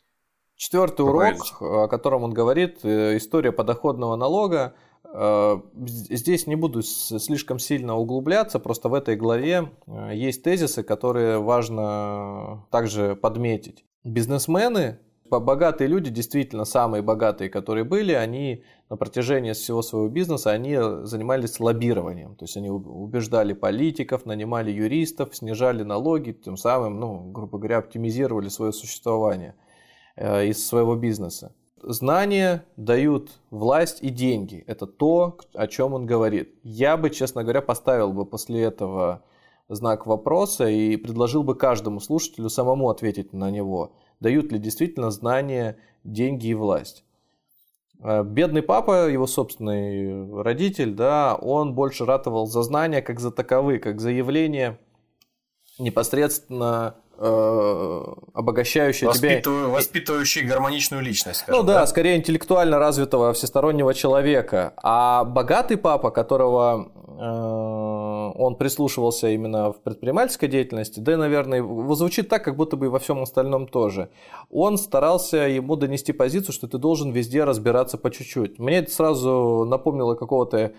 [0.56, 4.74] Четвертый урок, о котором он говорит, э, история подоходного налога.
[5.14, 11.38] Э, здесь не буду слишком сильно углубляться, просто в этой главе э, есть тезисы, которые
[11.38, 13.84] важно также подметить.
[14.04, 14.98] Бизнесмены
[15.40, 21.60] богатые люди, действительно самые богатые, которые были, они на протяжении всего своего бизнеса, они занимались
[21.60, 22.34] лоббированием.
[22.36, 28.48] То есть они убеждали политиков, нанимали юристов, снижали налоги, тем самым, ну, грубо говоря, оптимизировали
[28.48, 29.54] свое существование
[30.16, 31.54] э, из своего бизнеса.
[31.82, 34.64] Знания дают власть и деньги.
[34.66, 36.54] Это то, о чем он говорит.
[36.62, 39.22] Я бы, честно говоря, поставил бы после этого
[39.68, 45.78] знак вопроса и предложил бы каждому слушателю самому ответить на него дают ли действительно знания,
[46.04, 47.04] деньги и власть.
[48.00, 53.80] Э, бедный папа, его собственный родитель, да, он больше ратовал за знания как за таковые,
[53.80, 54.78] как за явление
[55.78, 58.02] непосредственно э,
[58.34, 59.44] обогащающее Воспитыв...
[59.44, 59.68] тебя...
[59.68, 61.44] Воспитывающий гармоничную личность.
[61.48, 64.74] Ну да, да, скорее интеллектуально развитого всестороннего человека.
[64.82, 71.62] А богатый папа, которого э, он прислушивался именно в предпринимательской деятельности, да и, наверное,
[71.94, 74.08] звучит так, как будто бы и во всем остальном тоже.
[74.50, 78.58] Он старался ему донести позицию, что ты должен везде разбираться по чуть-чуть.
[78.58, 80.72] Мне это сразу напомнило какого-то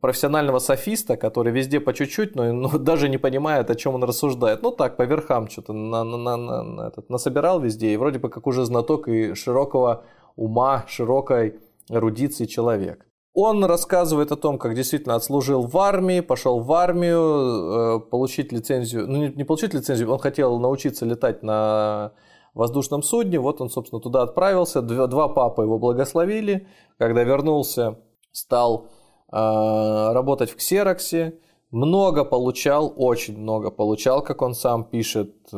[0.00, 4.62] профессионального софиста, который везде по чуть-чуть, но, но даже не понимает, о чем он рассуждает.
[4.62, 8.18] Ну так, по верхам что-то на, на, на, на, на этот, насобирал везде, и вроде
[8.18, 10.04] бы как уже знаток и широкого
[10.36, 13.06] ума, широкой эрудиции человек.
[13.36, 19.08] Он рассказывает о том, как действительно отслужил в армии, пошел в армию, э, получить лицензию,
[19.08, 22.12] ну не, не получить лицензию, он хотел научиться летать на
[22.54, 27.98] воздушном судне, вот он, собственно, туда отправился, два, два папы его благословили, когда вернулся,
[28.30, 28.86] стал
[29.30, 31.38] работать в Ксероксе,
[31.74, 35.56] много получал, очень много получал, как он сам пишет, э,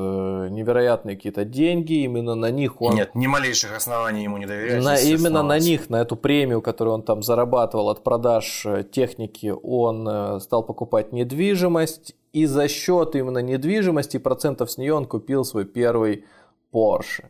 [0.51, 2.95] невероятные какие-то деньги, именно на них он...
[2.95, 4.83] Нет, ни малейших оснований ему не доверять.
[4.83, 9.53] На, именно на них, на эту премию, которую он там зарабатывал от продаж э, техники,
[9.63, 15.45] он э, стал покупать недвижимость, и за счет именно недвижимости, процентов с нее он купил
[15.45, 16.25] свой первый
[16.73, 17.27] Porsche.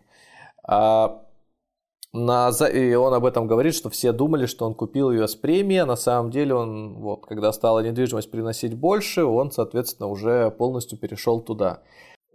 [2.12, 5.76] На, и он об этом говорит, что все думали, что он купил ее с премии,
[5.76, 10.98] а на самом деле он, вот, когда стала недвижимость приносить больше, он, соответственно, уже полностью
[10.98, 11.82] перешел туда.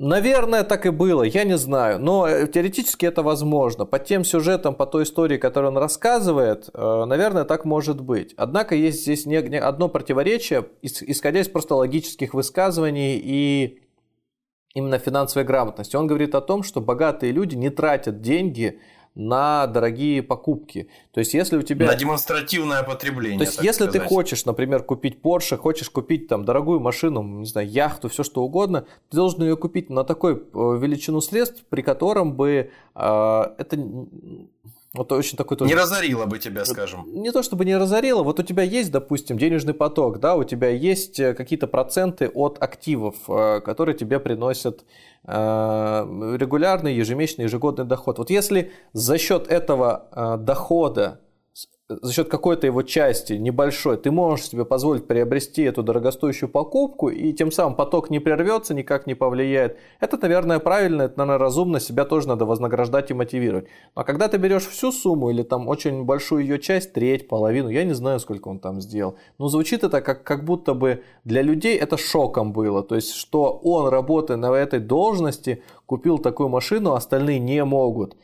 [0.03, 3.85] Наверное, так и было, я не знаю, но э, теоретически это возможно.
[3.85, 8.33] По тем сюжетам, по той истории, которую он рассказывает, э, наверное, так может быть.
[8.35, 13.83] Однако есть здесь не, не одно противоречие, исходя из просто логических высказываний и
[14.73, 15.95] именно финансовой грамотности.
[15.95, 18.79] Он говорит о том, что богатые люди не тратят деньги
[19.15, 20.87] на дорогие покупки.
[21.11, 21.87] То есть, если у тебя...
[21.87, 23.39] На демонстративное потребление.
[23.39, 23.93] То есть, если сказать.
[23.93, 28.43] ты хочешь, например, купить Porsche, хочешь купить там дорогую машину, не знаю, яхту, все что
[28.43, 33.77] угодно, ты должен ее купить на такой э, величину средств, при котором бы э, это
[34.93, 35.69] вот очень такой тоже...
[35.69, 37.05] Не разорило бы тебя, скажем.
[37.13, 40.67] Не то чтобы не разорило, вот у тебя есть, допустим, денежный поток, да, у тебя
[40.69, 44.83] есть э, какие-то проценты от активов, э, которые тебе приносят
[45.25, 48.17] э, регулярный, ежемесячный, ежегодный доход.
[48.17, 51.21] Вот если за счет этого дохода
[52.01, 57.33] за счет какой-то его части небольшой, ты можешь себе позволить приобрести эту дорогостоящую покупку, и
[57.33, 59.77] тем самым поток не прервется, никак не повлияет.
[59.99, 63.67] Это, наверное, правильно, это, наверное, разумно, себя тоже надо вознаграждать и мотивировать.
[63.95, 67.83] Но когда ты берешь всю сумму или там очень большую ее часть, треть, половину, я
[67.83, 71.77] не знаю, сколько он там сделал, но звучит это как, как будто бы для людей
[71.77, 72.83] это шоком было.
[72.83, 78.15] То есть, что он, работая на этой должности, купил такую машину, а остальные не могут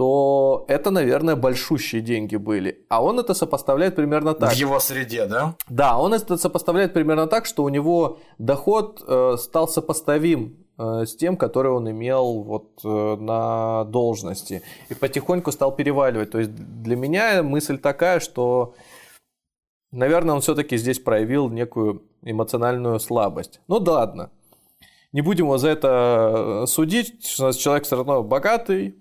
[0.00, 2.86] то это, наверное, большущие деньги были.
[2.88, 4.54] А он это сопоставляет примерно так.
[4.54, 5.56] В его среде, да?
[5.68, 11.14] Да, он это сопоставляет примерно так, что у него доход э, стал сопоставим э, с
[11.16, 14.62] тем, который он имел вот э, на должности.
[14.88, 16.30] И потихоньку стал переваливать.
[16.30, 18.72] То есть для меня мысль такая, что,
[19.92, 23.60] наверное, он все-таки здесь проявил некую эмоциональную слабость.
[23.68, 24.30] Ну да ладно.
[25.12, 27.36] Не будем его за это судить.
[27.38, 28.94] У нас человек все равно богатый,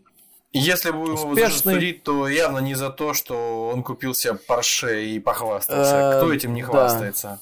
[0.51, 5.19] если бы его судить, то явно не за то, что он купил себе Порше и
[5.19, 6.17] похвастался.
[6.17, 7.39] Кто этим не хвастается?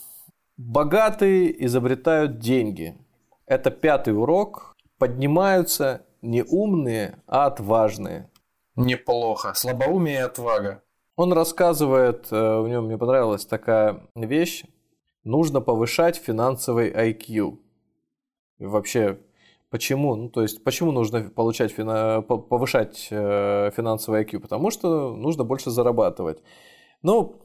[0.58, 2.98] Богатые изобретают деньги.
[3.46, 4.76] Это пятый урок.
[4.98, 8.30] Поднимаются не умные, а отважные.
[8.76, 9.54] Неплохо.
[9.54, 10.82] Слабоумие и отвага.
[11.16, 14.64] Он рассказывает, э, в нем мне понравилась такая вещь.
[15.24, 17.60] нужно повышать финансовый IQ.
[18.60, 19.20] И вообще,
[19.70, 20.16] почему?
[20.16, 24.40] Ну, то есть, почему нужно получать, повышать э, финансовый IQ?
[24.40, 26.42] Потому что нужно больше зарабатывать.
[27.04, 27.42] Ну,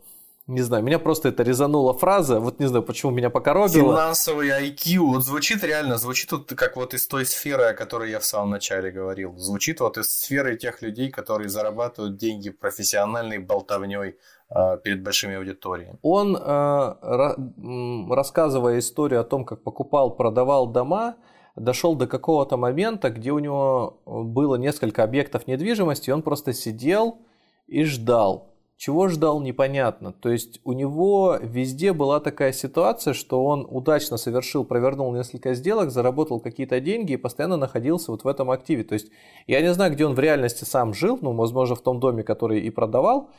[0.49, 3.95] не знаю, меня просто это резанула фраза, вот не знаю, почему меня покоробило.
[3.95, 8.19] Финансовый IQ, вот звучит реально, звучит вот как вот из той сферы, о которой я
[8.19, 9.39] в самом начале говорил.
[9.39, 14.17] Звучит вот из сферы тех людей, которые зарабатывают деньги профессиональной болтовней
[14.51, 15.99] э, перед большими аудиториями.
[16.03, 21.15] Он, э, рассказывая историю о том, как покупал, продавал дома,
[21.57, 27.19] дошел до какого-то момента, где у него было несколько объектов недвижимости, и он просто сидел
[27.67, 30.13] и ждал чего ждал, непонятно.
[30.13, 35.93] То есть у него везде была такая ситуация, что он удачно совершил, провернул несколько сделок,
[35.93, 38.83] заработал какие-то деньги и постоянно находился вот в этом активе.
[38.83, 39.13] То есть
[39.47, 42.61] я не знаю, где он в реальности сам жил, ну, возможно, в том доме, который
[42.61, 43.31] и продавал,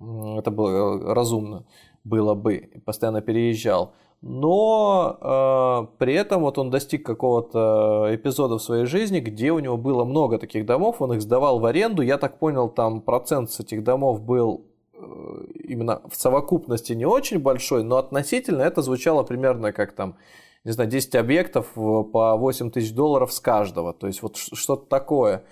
[0.00, 1.64] это было э, разумно
[2.02, 3.92] было бы, постоянно переезжал.
[4.20, 9.76] Но э, при этом вот он достиг какого-то эпизода в своей жизни, где у него
[9.76, 12.02] было много таких домов, он их сдавал в аренду.
[12.02, 14.64] Я так понял, там процент с этих домов был
[15.00, 20.16] Э, именно в совокупности не очень большой, но относительно это звучало примерно как там,
[20.64, 23.92] не знаю, 10 объектов по 8 тысяч долларов с каждого.
[23.92, 25.44] То есть вот что-то такое.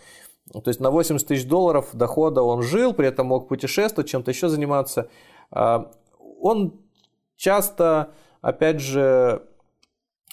[0.53, 4.49] То есть на 80 тысяч долларов дохода он жил, при этом мог путешествовать, чем-то еще
[4.49, 5.11] заниматься.
[5.51, 5.91] А,
[6.41, 6.81] он
[7.37, 8.12] часто,
[8.47, 9.43] опять же,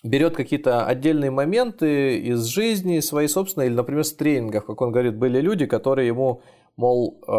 [0.03, 5.15] берет какие-то отдельные моменты из жизни своей собственной, или, например, с тренингов, как он говорит,
[5.15, 6.43] были люди, которые ему,
[6.77, 7.31] мол, э,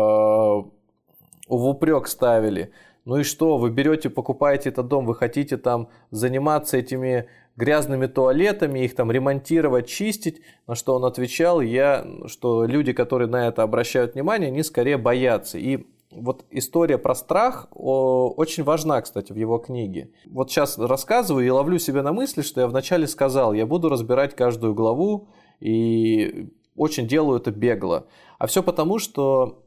[1.49, 2.73] в упрек ставили.
[3.05, 8.81] Ну и что, вы берете, покупаете этот дом, вы хотите там заниматься этими грязными туалетами,
[8.81, 14.15] их там ремонтировать, чистить, на что он отвечал, я, что люди, которые на это обращают
[14.15, 15.57] внимание, они скорее боятся.
[15.57, 20.11] И вот история про страх о, очень важна, кстати, в его книге.
[20.27, 24.35] Вот сейчас рассказываю и ловлю себя на мысли, что я вначале сказал, я буду разбирать
[24.35, 25.29] каждую главу
[25.61, 28.07] и очень делаю это бегло.
[28.39, 29.65] А все потому, что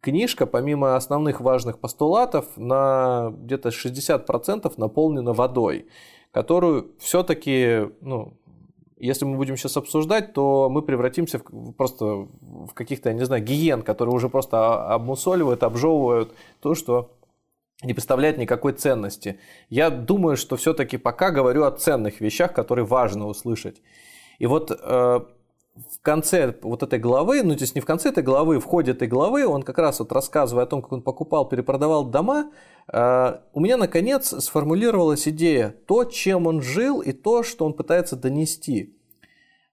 [0.00, 5.86] книжка, помимо основных важных постулатов, на где-то 60% наполнена водой,
[6.32, 8.34] которую все-таки, ну,
[9.00, 13.42] если мы будем сейчас обсуждать, то мы превратимся в, просто в каких-то, я не знаю,
[13.42, 17.10] гиен, которые уже просто обмусоливают, обжевывают то, что
[17.82, 19.38] не представляет никакой ценности.
[19.70, 23.80] Я думаю, что все-таки пока говорю о ценных вещах, которые важно услышать.
[24.38, 28.22] И вот э, в конце вот этой главы, ну, то есть не в конце этой
[28.22, 31.48] главы, в ходе этой главы, он как раз вот рассказывая о том, как он покупал,
[31.48, 32.50] перепродавал дома,
[32.88, 38.96] у меня наконец сформулировалась идея, то, чем он жил и то, что он пытается донести.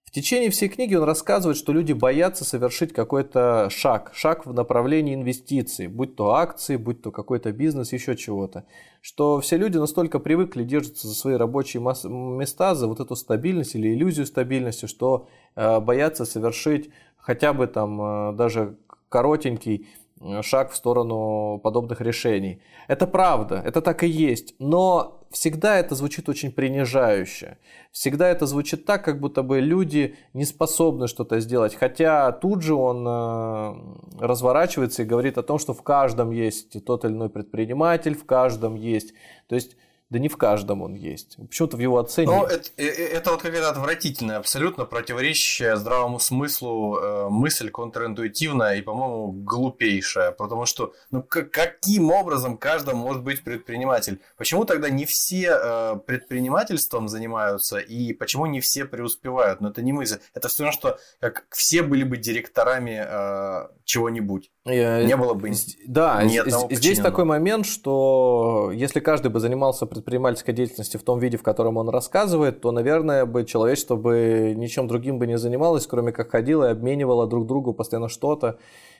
[0.08, 5.14] В течение всей книги он рассказывает, что люди боятся совершить какой-то шаг, шаг в направлении
[5.14, 8.66] инвестиций, будь то акции, будь то какой-то бизнес, еще чего-то.
[9.02, 13.94] Что все люди настолько привыкли держаться за свои рабочие места, за вот эту стабильность или
[13.94, 15.28] иллюзию стабильности, что
[15.58, 18.78] э, боятся совершить хотя бы там э, даже
[19.10, 19.97] коротенький Э,
[20.42, 22.62] шаг в сторону подобных решений.
[22.88, 27.58] Это правда, это так и есть, но всегда это звучит очень принижающе.
[27.92, 31.76] Всегда это звучит так, как будто бы люди не способны что-то сделать.
[31.76, 37.06] Хотя тут же он э, разворачивается и говорит о том, что в каждом есть тот
[37.06, 39.14] или иной предприниматель, в каждом есть.
[39.48, 39.76] То есть
[40.10, 41.36] да не в каждом он есть.
[41.36, 42.32] Почему-то в его оценке...
[42.32, 48.76] Ну, это, э, э, это вот какая-то отвратительная, абсолютно противоречащая здравому смыслу э, мысль, контринтуитивная
[48.76, 50.32] и, по-моему, глупейшая.
[50.32, 54.22] Потому что, ну, каким образом каждому может быть предприниматель?
[54.38, 59.60] Почему тогда не все предпринимательством занимаются и почему не все преуспевают?
[59.60, 60.20] Ну, это не мысль.
[60.34, 64.52] Это все равно, что как все были бы директорами чего-нибудь.
[64.68, 65.52] Не было бы
[65.86, 71.44] Да, здесь такой момент, что если каждый бы занимался предпринимательской деятельностью в том виде, в
[71.44, 76.32] котором он рассказывает, то, наверное, бы человечество бы ничем другим бы не занималось, кроме как
[76.32, 78.58] ходило и обменивало друг другу постоянно что-то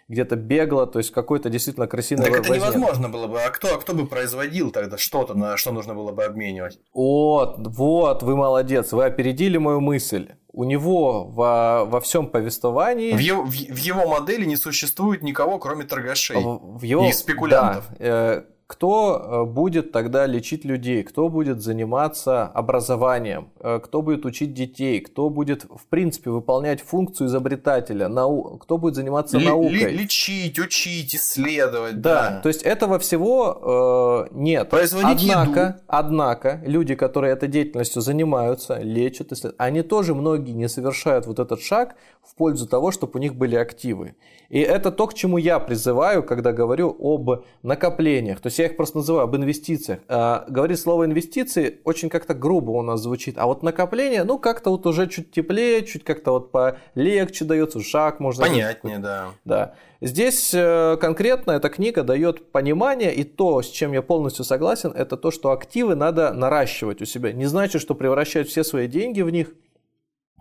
[0.08, 3.42] где-то бегло, то есть какой-то действительно красивый Так это невозможно было бы.
[3.42, 6.80] А кто, а кто бы производил тогда что-то, на что нужно было бы обменивать?
[6.94, 13.14] Вот, вот, вы молодец, вы опередили мою мысль у него во, во всем повествовании...
[13.14, 17.12] В его, в, в его модели не существует никого, кроме торгашей в, в его, и
[17.12, 17.86] спекулянтов.
[17.90, 24.26] Да, э, кто э, будет тогда лечить людей, кто будет заниматься образованием, э, кто будет
[24.26, 28.58] учить детей, кто будет, в принципе, выполнять функцию изобретателя, нау...
[28.58, 29.94] кто будет заниматься Л- наукой.
[29.94, 32.02] Лечить, учить, исследовать.
[32.02, 32.40] Да, да.
[32.42, 34.70] то есть этого всего э, нет.
[34.70, 35.80] Производить однако, еду.
[35.88, 41.96] однако, люди, которые этой деятельностью занимаются, лечат, они тоже многие не совершают вот этот шаг
[42.22, 44.16] в пользу того, чтобы у них были активы.
[44.50, 48.40] И это то, к чему я призываю, когда говорю об накоплениях.
[48.40, 50.00] То есть есть я их просто называю об инвестициях.
[50.08, 53.38] А, говорит слово инвестиции очень как-то грубо у нас звучит.
[53.38, 58.20] А вот накопление, ну как-то вот уже чуть теплее, чуть как-то вот полегче дается, шаг
[58.20, 58.46] можно...
[58.46, 59.30] Понятнее, да.
[59.46, 59.76] Да.
[60.00, 65.18] Здесь э, конкретно эта книга дает понимание, и то, с чем я полностью согласен, это
[65.18, 67.32] то, что активы надо наращивать у себя.
[67.32, 69.54] Не значит, что превращать все свои деньги в них,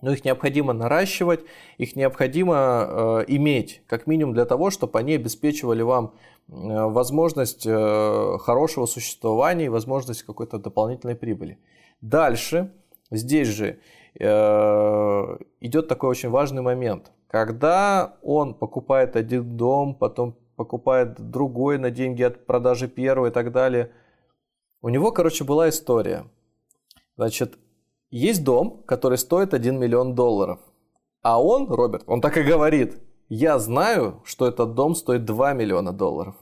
[0.02, 1.40] но их необходимо наращивать,
[1.78, 6.14] их необходимо э, иметь, как минимум для того, чтобы они обеспечивали вам
[6.48, 11.58] э, возможность э, хорошего существования и возможность какой-то дополнительной прибыли.
[12.00, 12.72] Дальше,
[13.10, 13.78] здесь же
[14.18, 17.12] э, идет такой очень важный момент.
[17.28, 23.52] Когда он покупает один дом, потом покупает другой на деньги от продажи первого и так
[23.52, 23.92] далее,
[24.82, 26.26] у него, короче, была история.
[27.16, 27.58] Значит,
[28.16, 30.58] есть дом, который стоит 1 миллион долларов.
[31.22, 32.98] А он, Роберт, он так и говорит,
[33.28, 36.34] я знаю, что этот дом стоит 2 миллиона долларов.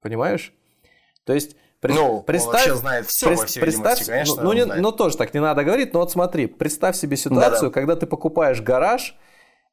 [0.00, 0.52] Понимаешь?
[1.24, 4.36] То есть Пред, ну, представь, он вообще знает все, пред, во всей представь, конечно.
[4.36, 7.70] Ну, ну, не, ну, тоже так не надо говорить, но вот смотри, представь себе ситуацию,
[7.70, 7.70] Да-да.
[7.70, 9.18] когда ты покупаешь гараж,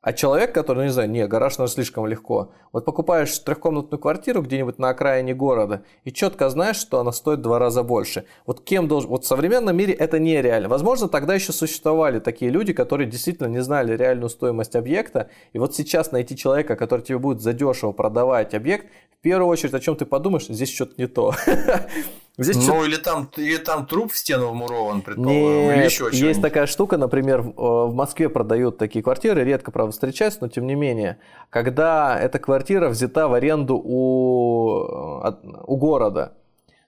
[0.02, 2.54] а человек, который, ну не знаю, не, гараж, наверное, слишком легко.
[2.72, 7.42] Вот покупаешь трехкомнатную квартиру где-нибудь на окраине города и четко знаешь, что она стоит в
[7.42, 8.26] два раза больше.
[8.46, 9.10] Вот кем должен...
[9.10, 10.70] Вот в современном мире это нереально.
[10.70, 15.30] Возможно, тогда еще существовали такие люди, которые действительно не знали реальную стоимость объекта.
[15.52, 18.88] И вот сейчас найти человека, который тебе будет задешево продавать объект,
[19.20, 21.34] в первую очередь, о чем ты подумаешь, здесь что-то не то.
[22.40, 22.86] Здесь ну, что...
[22.86, 27.42] или там, или там труп в стену вмурован, предположим, или еще Есть такая штука, например,
[27.42, 31.20] в Москве продают такие квартиры, редко, правда, встречаются, но тем не менее,
[31.50, 35.22] когда эта квартира взята в аренду у,
[35.68, 36.34] у города,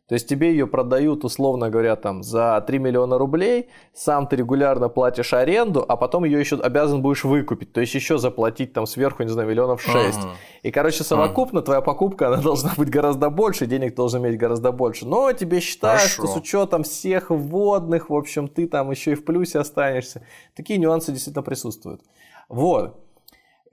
[0.07, 4.89] то есть тебе ее продают, условно говоря, там за 3 миллиона рублей, сам ты регулярно
[4.89, 9.23] платишь аренду, а потом ее еще обязан будешь выкупить, то есть еще заплатить там сверху,
[9.23, 10.17] не знаю, миллионов 6.
[10.17, 10.29] Ага.
[10.63, 11.65] И, короче, совокупно ага.
[11.65, 15.07] твоя покупка, она должна быть гораздо больше, денег должен иметь гораздо больше.
[15.07, 16.23] Но тебе считают, Хорошо.
[16.23, 20.25] что с учетом всех вводных, в общем, ты там еще и в плюсе останешься.
[20.55, 22.01] Такие нюансы действительно присутствуют.
[22.49, 22.99] Вот.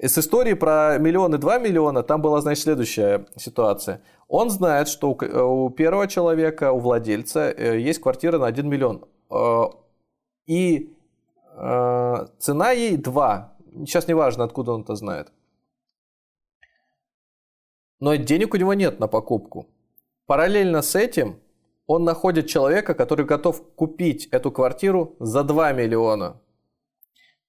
[0.01, 4.01] С истории про миллионы, два миллиона, там была, значит, следующая ситуация.
[4.29, 9.05] Он знает, что у первого человека, у владельца, э, есть квартира на 1 миллион.
[9.29, 9.65] Э,
[10.47, 10.95] и
[11.57, 13.57] э, цена ей 2.
[13.87, 15.33] Сейчас не важно, откуда он это знает.
[17.99, 19.67] Но денег у него нет на покупку.
[20.27, 21.41] Параллельно с этим
[21.89, 26.41] он находит человека, который готов купить эту квартиру за 2 миллиона.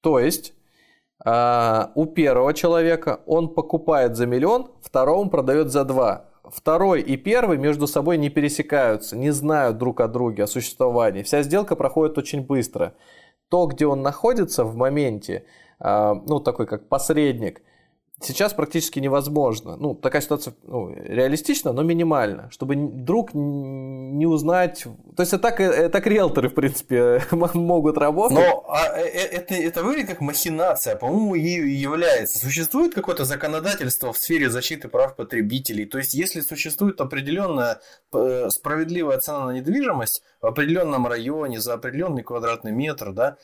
[0.02, 0.56] То есть
[1.26, 6.26] а, у первого человека он покупает за миллион, второму продает за два.
[6.46, 11.24] Второй и первый между собой не пересекаются, не знают друг о друге, о существовании.
[11.24, 12.94] Вся сделка проходит очень быстро.
[13.50, 15.46] То, где он находится в моменте,
[15.80, 17.62] а, ну, такой как посредник,
[18.22, 19.76] сейчас практически невозможно.
[19.78, 24.86] Ну, такая ситуация ну, реалистична, но минимальна, чтобы друг не узнать.
[25.16, 28.38] То есть, так, это так риэлторы, в принципе, могут работать.
[28.38, 32.40] Но а, э, э, это, это выглядит как махинация, по-моему, ею является.
[32.40, 35.86] Существует какое-то законодательство в сфере защиты прав потребителей?
[35.86, 37.80] То есть, если существует определенная
[38.14, 43.38] э, справедливая цена на недвижимость в определенном районе за определенный квадратный метр, да,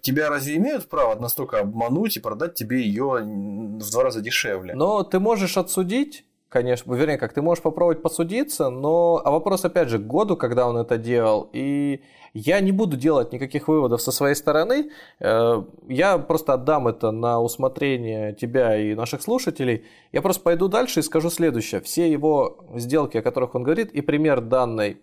[0.00, 4.74] тебя разве имеют право настолько обмануть и продать тебе ее в два два раза дешевле.
[4.74, 9.88] Но ты можешь отсудить, конечно, вернее, как ты можешь попробовать посудиться, но а вопрос опять
[9.88, 12.00] же к году, когда он это делал, и
[12.32, 14.90] я не буду делать никаких выводов со своей стороны,
[15.20, 19.84] э, я просто отдам это на усмотрение тебя и наших слушателей.
[20.12, 21.80] Я просто пойду дальше и скажу следующее.
[21.80, 25.00] Все его сделки, о которых он говорит, и пример данной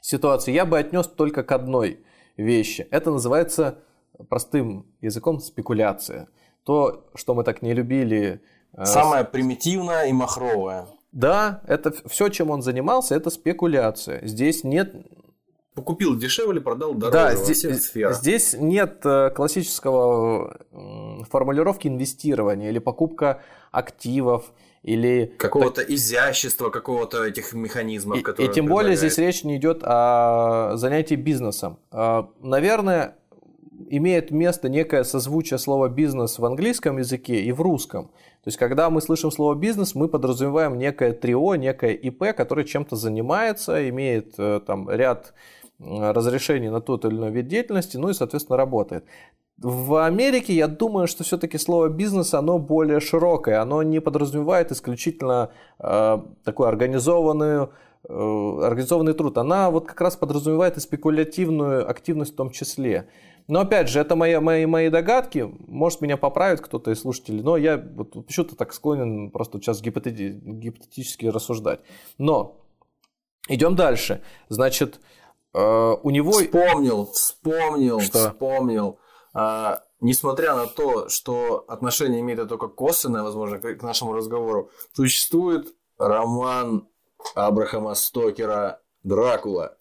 [0.00, 2.00] ситуации я бы отнес только к одной
[2.38, 2.88] вещи.
[2.90, 3.78] Это называется
[4.28, 6.28] простым языком спекуляция
[6.64, 8.40] то, что мы так не любили.
[8.74, 10.86] Э, Самое примитивное и махровое.
[11.12, 14.26] Да, это все, чем он занимался, это спекуляция.
[14.26, 14.94] Здесь нет
[15.74, 18.14] Купил дешевле, продал дороже да, здесь, сферах.
[18.16, 20.58] Здесь нет э, классического
[21.30, 23.40] формулировки инвестирования или покупка
[23.70, 24.52] активов
[24.82, 25.90] или какого-то так...
[25.90, 28.50] изящества, какого-то этих механизмов, и, которые.
[28.50, 31.78] И тем более здесь речь не идет о занятии бизнесом.
[31.90, 33.16] Наверное,
[33.96, 38.06] имеет место некое созвучие слова бизнес в английском языке и в русском.
[38.42, 42.96] То есть, когда мы слышим слово бизнес, мы подразумеваем некое трио, некое ИП, который чем-то
[42.96, 45.34] занимается, имеет э, там ряд
[45.78, 49.04] разрешений на тот или иной вид деятельности, ну и, соответственно, работает.
[49.58, 55.50] В Америке, я думаю, что все-таки слово бизнес, оно более широкое, оно не подразумевает исключительно
[55.78, 57.70] э, такую организованную
[58.08, 63.06] э, организованный труд, она вот как раз подразумевает и спекулятивную активность в том числе.
[63.48, 65.50] Но опять же, это мои, мои, мои догадки.
[65.66, 67.42] Может, меня поправит кто-то из слушателей.
[67.42, 71.80] Но я вот, почему-то так склонен просто сейчас гипотети- гипотетически рассуждать.
[72.18, 72.62] Но
[73.48, 74.22] Идем дальше.
[74.48, 75.00] Значит,
[75.52, 75.58] э,
[76.02, 76.32] у него...
[76.32, 78.30] Вспомнил, вспомнил, Что?
[78.30, 78.98] вспомнил.
[79.34, 85.74] А, несмотря на то, что отношение имеет только косвенное, возможно, к к нашему разговору, существует
[85.98, 86.88] роман
[87.34, 89.76] Абрахама Стокера «Дракула».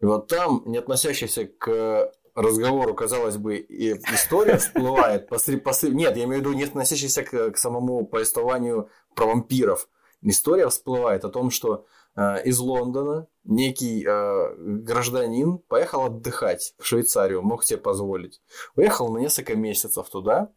[0.00, 5.30] И вот там, не относящийся к разговору, казалось бы, и история всплывает.
[5.30, 9.88] посре- посре- Нет, я имею в виду не относящийся к, к самому повествованию про вампиров.
[10.22, 17.42] История всплывает о том, что э, из Лондона некий э, гражданин поехал отдыхать в Швейцарию,
[17.42, 18.40] мог себе позволить.
[18.74, 20.50] Уехал на несколько месяцев туда.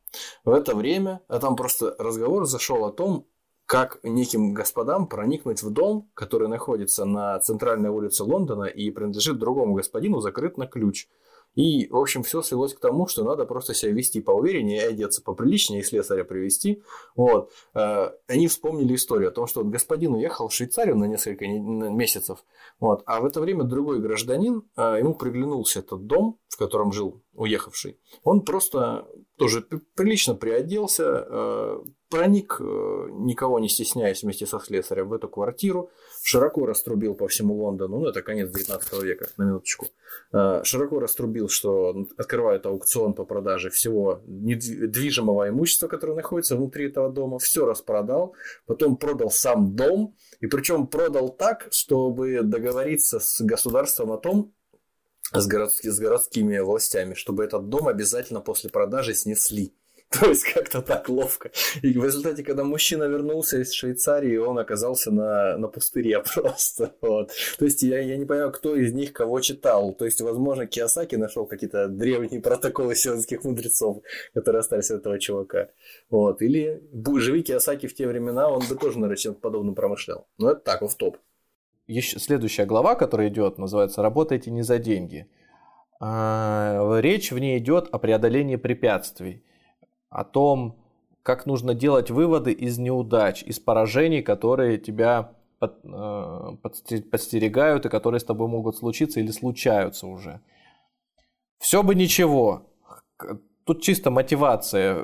[0.46, 3.28] В это время, а там просто разговор зашел о том,
[3.66, 9.74] как неким господам проникнуть в дом, который находится на центральной улице Лондона и принадлежит другому
[9.74, 11.10] господину, закрыт на ключ.
[11.58, 15.82] И, в общем, все свелось к тому, что надо просто себя вести поувереннее, одеться поприличнее,
[15.82, 16.84] и слесаря привести.
[17.16, 17.52] Вот.
[17.74, 22.46] Э, Они вспомнили историю о том, что вот господин уехал в Швейцарию на несколько месяцев,
[22.80, 27.24] вот, а в это время другой гражданин, э, ему приглянулся этот дом, в котором жил
[27.34, 28.00] уехавший.
[28.24, 29.62] Он просто тоже
[29.96, 31.80] прилично приоделся, э,
[32.10, 32.64] проник, э,
[33.12, 35.92] никого не стесняясь, вместе со слесарем в эту квартиру,
[36.24, 39.88] широко раструбил по всему Лондону, ну это конец 19 века, на минуточку,
[40.34, 47.10] Э, широко раструбил, что открывают аукцион по продаже всего недвижимого имущества, которое находится внутри этого
[47.10, 48.36] дома, все распродал,
[48.66, 54.54] потом продал сам дом, и причем продал так, чтобы договориться с государством о том,
[55.32, 59.74] с, городски- с городскими властями, чтобы этот дом обязательно после продажи снесли.
[60.20, 61.52] То есть как-то так ловко.
[61.82, 66.96] И в результате, когда мужчина вернулся из Швейцарии, он оказался на, на пустыре просто.
[67.02, 67.32] Вот.
[67.60, 69.94] То есть я, я не понимаю, кто из них кого читал.
[69.94, 74.02] То есть, возможно, Киосаки нашел какие-то древние протоколы сионских мудрецов,
[74.34, 75.70] которые остались от этого чувака.
[76.10, 76.42] Вот.
[76.42, 76.82] Или
[77.18, 80.28] живи Киосаки в те времена, он бы тоже, наверное, чем-то подобным промышлял.
[80.38, 81.18] Но это так, в топ.
[81.88, 85.28] Еще следующая глава, которая идет, называется «Работайте не за деньги».
[86.00, 89.44] А, Речь в ней идет о преодолении препятствий,
[90.10, 90.78] о том,
[91.24, 97.90] как нужно делать выводы из неудач, из поражений, которые тебя под- э, подсте- подстерегают и
[97.90, 100.42] которые с тобой могут случиться или случаются уже.
[101.60, 102.64] Все бы ничего.
[103.66, 104.96] Тут чисто мотивация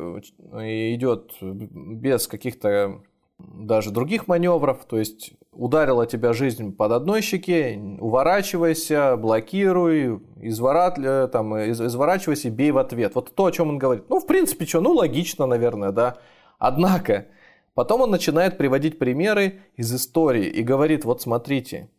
[0.53, 3.03] э, идет без каких-то
[3.43, 11.27] даже других маневров, то есть ударила тебя жизнь под одной щеке, уворачивайся, блокируй, изворат, э,
[11.27, 13.15] там, из- изворачивайся, бей в ответ.
[13.15, 14.05] Вот то, о чем он говорит.
[14.09, 16.17] Ну, в принципе, что, ну, логично, наверное, да.
[16.57, 17.27] Однако,
[17.73, 21.89] потом он начинает приводить примеры из истории и говорит, вот смотрите,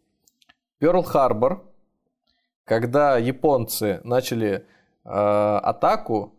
[0.81, 1.61] Перл-Харбор,
[2.65, 4.67] когда японцы начали
[5.05, 6.35] э, атаку,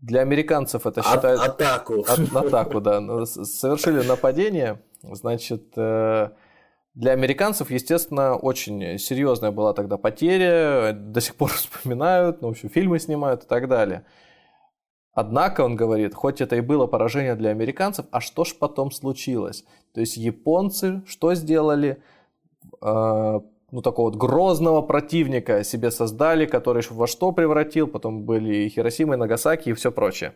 [0.00, 1.44] для американцев это А- считается...
[1.44, 2.00] атаку.
[2.06, 3.00] От- атаку, да.
[3.00, 4.80] Ну, Совершили нападение.
[5.02, 6.30] Значит, э,
[6.94, 10.92] для американцев, естественно, очень серьезная была тогда потеря.
[10.92, 14.04] До сих пор вспоминают, ну, в общем, фильмы снимают и так далее.
[15.12, 19.64] Однако, он говорит, хоть это и было поражение для американцев, а что ж потом случилось?
[19.92, 22.02] То есть японцы что сделали?
[23.72, 29.14] Ну, такого вот грозного противника себе создали, который во что превратил, потом были и Хиросима,
[29.14, 30.32] и Нагасаки, и все прочее.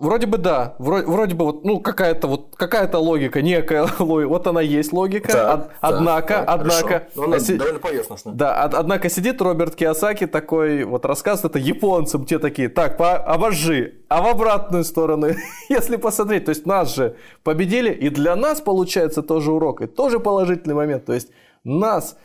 [0.00, 4.46] Вроде бы да, вроде, вроде бы вот, ну, какая-то вот, какая-то логика, некая логика, вот
[4.46, 7.04] она есть логика, Так, од- так, однако, так, однако, хорошо.
[7.16, 8.32] Ну, она си- довольно поверхностно.
[8.32, 13.16] да, од- однако сидит Роберт Киосаки такой, вот рассказ это японцам, те такие, так, по-
[13.16, 15.26] обожи, а в обратную сторону,
[15.68, 20.20] если посмотреть, то есть нас же победили, и для нас получается тоже урок, и тоже
[20.20, 21.28] положительный момент, то есть
[21.64, 22.16] нас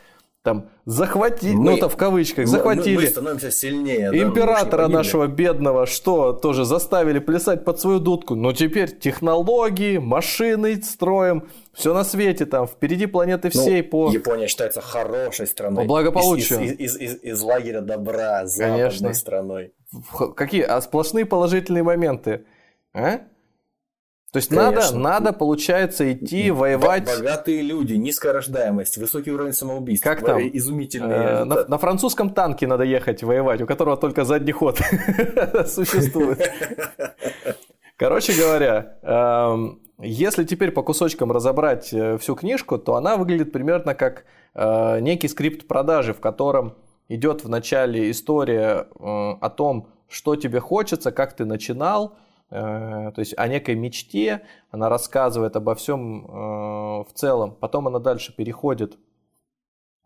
[0.42, 4.10] там захватили, Мы- ну это в кавычках, Мы- Мы, захватили, мы становимся сильнее.
[4.10, 8.34] да, Императора нашего бедного, что тоже заставили плясать под свою дудку.
[8.34, 14.10] Но теперь технологии, машины строим, все на свете там, впереди планеты Ну, всей по...
[14.12, 15.84] Япония считается хорошей страной.
[15.84, 16.60] По благополучию.
[16.60, 19.14] Из, из- из- из- из лагеря добра, западной Конечно.
[19.14, 19.72] страной.
[20.36, 20.62] Какие?
[20.64, 22.44] А сплошные положительные моменты.
[22.92, 23.20] А?
[24.34, 24.98] То есть Конечно.
[24.98, 27.04] надо, надо, получается, идти воевать...
[27.04, 30.02] Богатые люди, низкая рождаемость, высокий уровень самоубийств.
[30.02, 30.38] Как там?
[30.38, 34.80] Э, Изумительные Э, на, на французском танке надо ехать воевать, у которого только задний ход
[35.68, 36.50] существует.
[37.96, 43.94] Короче говоря, эм, если теперь по кусочкам разобрать э, всю книжку, то она выглядит примерно
[43.94, 44.24] как
[44.56, 46.74] э, некий скрипт продажи, в котором
[47.08, 52.16] идет в начале история о том, что тебе хочется, как ты начинал,
[52.50, 56.28] то есть о некой мечте, она рассказывает обо всем э,
[57.04, 57.56] в целом.
[57.56, 58.98] Потом она дальше переходит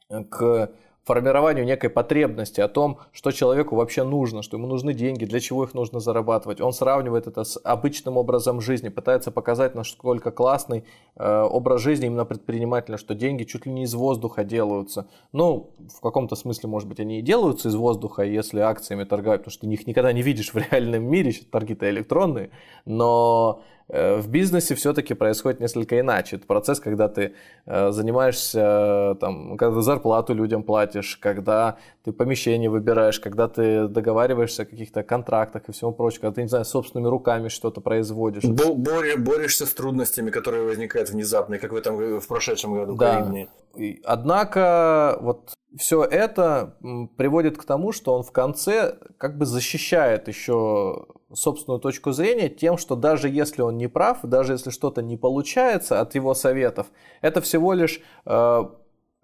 [0.08, 0.72] к
[1.08, 5.64] формированию некой потребности, о том, что человеку вообще нужно, что ему нужны деньги, для чего
[5.64, 6.60] их нужно зарабатывать.
[6.60, 10.84] Он сравнивает это с обычным образом жизни, пытается показать, насколько классный
[11.16, 15.06] э, образ жизни именно предпринимателя, что деньги чуть ли не из воздуха делаются.
[15.32, 19.52] Ну, в каком-то смысле, может быть, они и делаются из воздуха, если акциями торгают, потому
[19.52, 22.50] что ты их никогда не видишь в реальном мире, торги-то электронные,
[22.84, 26.36] но в бизнесе все-таки происходит несколько иначе.
[26.36, 27.34] Это процесс, когда ты
[27.64, 34.62] э, занимаешься, там, когда ты зарплату людям платишь, когда ты помещение выбираешь, когда ты договариваешься
[34.62, 38.44] о каких-то контрактах и всему прочему, когда ты, не знаю, собственными руками что-то производишь.
[38.44, 43.26] Бо борешься с трудностями, которые возникают внезапно, как в этом в прошедшем году да.
[44.04, 46.76] Однако вот все это
[47.16, 52.78] приводит к тому, что он в конце как бы защищает еще собственную точку зрения тем,
[52.78, 56.86] что даже если он не прав, даже если что-то не получается от его советов,
[57.20, 58.64] это всего лишь э,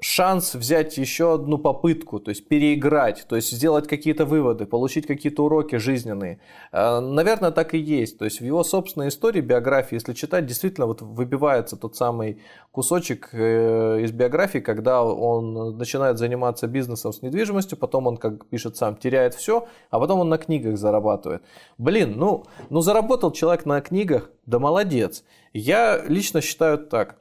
[0.04, 5.44] шанс взять еще одну попытку, то есть переиграть, то есть сделать какие-то выводы, получить какие-то
[5.44, 6.40] уроки жизненные.
[6.72, 8.18] Э, наверное, так и есть.
[8.18, 13.30] То есть в его собственной истории, биографии, если читать, действительно вот выбивается тот самый кусочек
[13.32, 18.96] э, из биографии, когда он начинает заниматься бизнесом с недвижимостью, потом он, как пишет сам,
[18.96, 21.42] теряет все, а потом он на книгах зарабатывает.
[21.78, 25.24] Блин, ну, ну заработал человек на книгах, да молодец.
[25.54, 27.16] Я лично считаю так.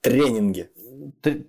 [0.00, 0.70] Тренинги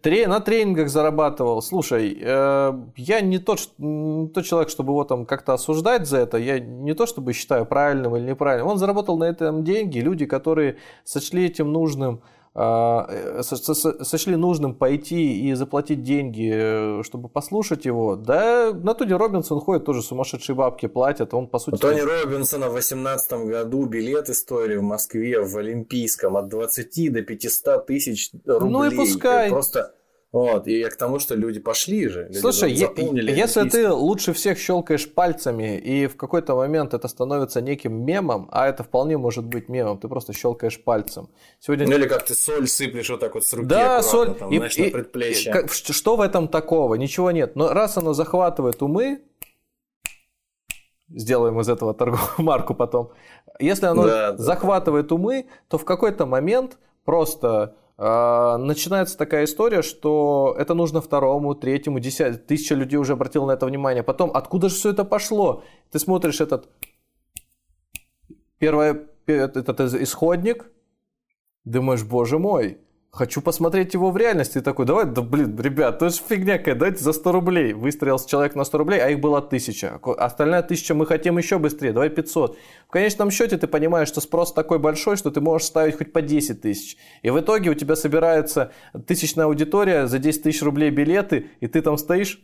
[0.02, 1.62] тре, на тренингах зарабатывал.
[1.62, 6.38] Слушай, э, я не тот, не тот человек, чтобы его там как-то осуждать за это.
[6.38, 8.68] Я не то, чтобы считаю правильным или неправильным.
[8.68, 10.00] Он заработал на этом деньги.
[10.00, 12.22] Люди, которые сочли этим нужным
[12.56, 19.86] сочли нужным пойти и заплатить деньги, э, чтобы послушать его, да, на Тони Робинсон ходит,
[19.86, 21.76] тоже сумасшедшие бабки платят, он по сути...
[21.76, 27.22] У Тони Робинсона в 2018 году билеты стоили в Москве в Олимпийском от 20 до
[27.24, 28.72] 500 тысяч рублей.
[28.72, 29.50] Ну и пускай.
[29.50, 29.96] Просто
[30.34, 32.24] вот, и я к тому, что люди пошли же.
[32.24, 38.04] Люди Слушай, если ты лучше всех щелкаешь пальцами, и в какой-то момент это становится неким
[38.04, 41.30] мемом, а это вполне может быть мемом, ты просто щелкаешь пальцем.
[41.60, 41.86] Сегодня...
[41.86, 44.58] Ну или как ты соль сыплешь вот так вот с руки, да, соль, там, и,
[44.58, 45.54] знаешь, и, на предплечье.
[45.54, 46.96] Как, что в этом такого?
[46.96, 47.56] Ничего нет.
[47.56, 49.22] Но раз оно захватывает умы,
[51.10, 53.12] сделаем из этого торговую марку потом,
[53.60, 55.16] если оно да, захватывает да.
[55.16, 62.40] умы, то в какой-то момент просто начинается такая история, что это нужно второму, третьему, десятому.
[62.46, 64.04] Тысяча людей уже обратило на это внимание.
[64.04, 65.64] Потом, откуда же все это пошло?
[65.92, 66.68] Ты смотришь этот...
[68.58, 70.70] Первое, этот исходник,
[71.64, 72.80] думаешь, боже мой,
[73.14, 74.58] хочу посмотреть его в реальности.
[74.58, 77.74] И такой, давай, да блин, ребят, это же фигня какая, дайте за 100 рублей.
[77.74, 80.00] Выстроился человек на 100 рублей, а их было 1000.
[80.18, 82.58] Остальная 1000 мы хотим еще быстрее, давай 500.
[82.88, 86.22] В конечном счете ты понимаешь, что спрос такой большой, что ты можешь ставить хоть по
[86.24, 86.98] 10 тысяч.
[87.22, 88.72] И в итоге у тебя собирается
[89.06, 92.42] тысячная аудитория, за 10 тысяч рублей билеты, и ты там стоишь.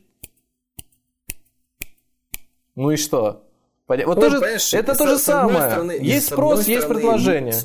[2.75, 3.43] Ну и что?
[3.87, 4.39] Вот ну, тоже,
[4.73, 5.71] это то же самое.
[5.71, 7.55] Стороны, есть спрос, есть предложение.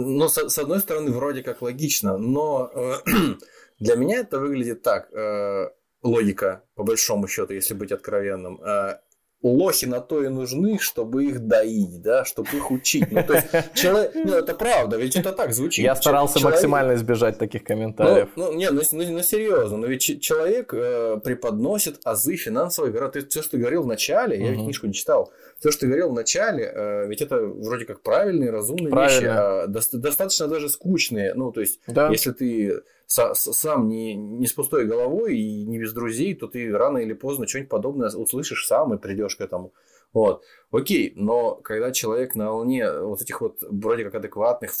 [0.00, 2.94] Ну, с, с одной стороны, вроде как логично, но э,
[3.80, 5.12] для меня это выглядит так.
[5.12, 5.70] Э,
[6.02, 8.60] логика, по большому счету, если быть откровенным.
[8.62, 9.00] Э,
[9.42, 13.10] лохи на то и нужны, чтобы их доить, да, чтобы их учить.
[13.10, 15.84] Ну, то есть, человек, ну, это правда, ведь это так звучит.
[15.84, 16.56] Я старался человек...
[16.56, 18.30] максимально избежать таких комментариев.
[18.34, 23.08] Ну, ну не, ну, ну, ну серьезно, но ведь человек э, преподносит азы финансовой грамотности.
[23.08, 24.44] Ты все, что ты говорил в начале, угу.
[24.44, 27.84] я ведь книжку не читал, все, что ты говорил в начале, э, ведь это вроде
[27.84, 29.20] как правильные, разумные Правильно.
[29.20, 31.34] вещи, а до, достаточно даже скучные.
[31.34, 32.10] Ну, то есть, да.
[32.10, 36.98] если ты сам не, не с пустой головой и не без друзей, то ты рано
[36.98, 39.72] или поздно что-нибудь подобное услышишь сам и придешь к этому.
[40.12, 40.44] Вот.
[40.70, 44.72] Окей, но когда человек на волне вот этих вот вроде как адекватных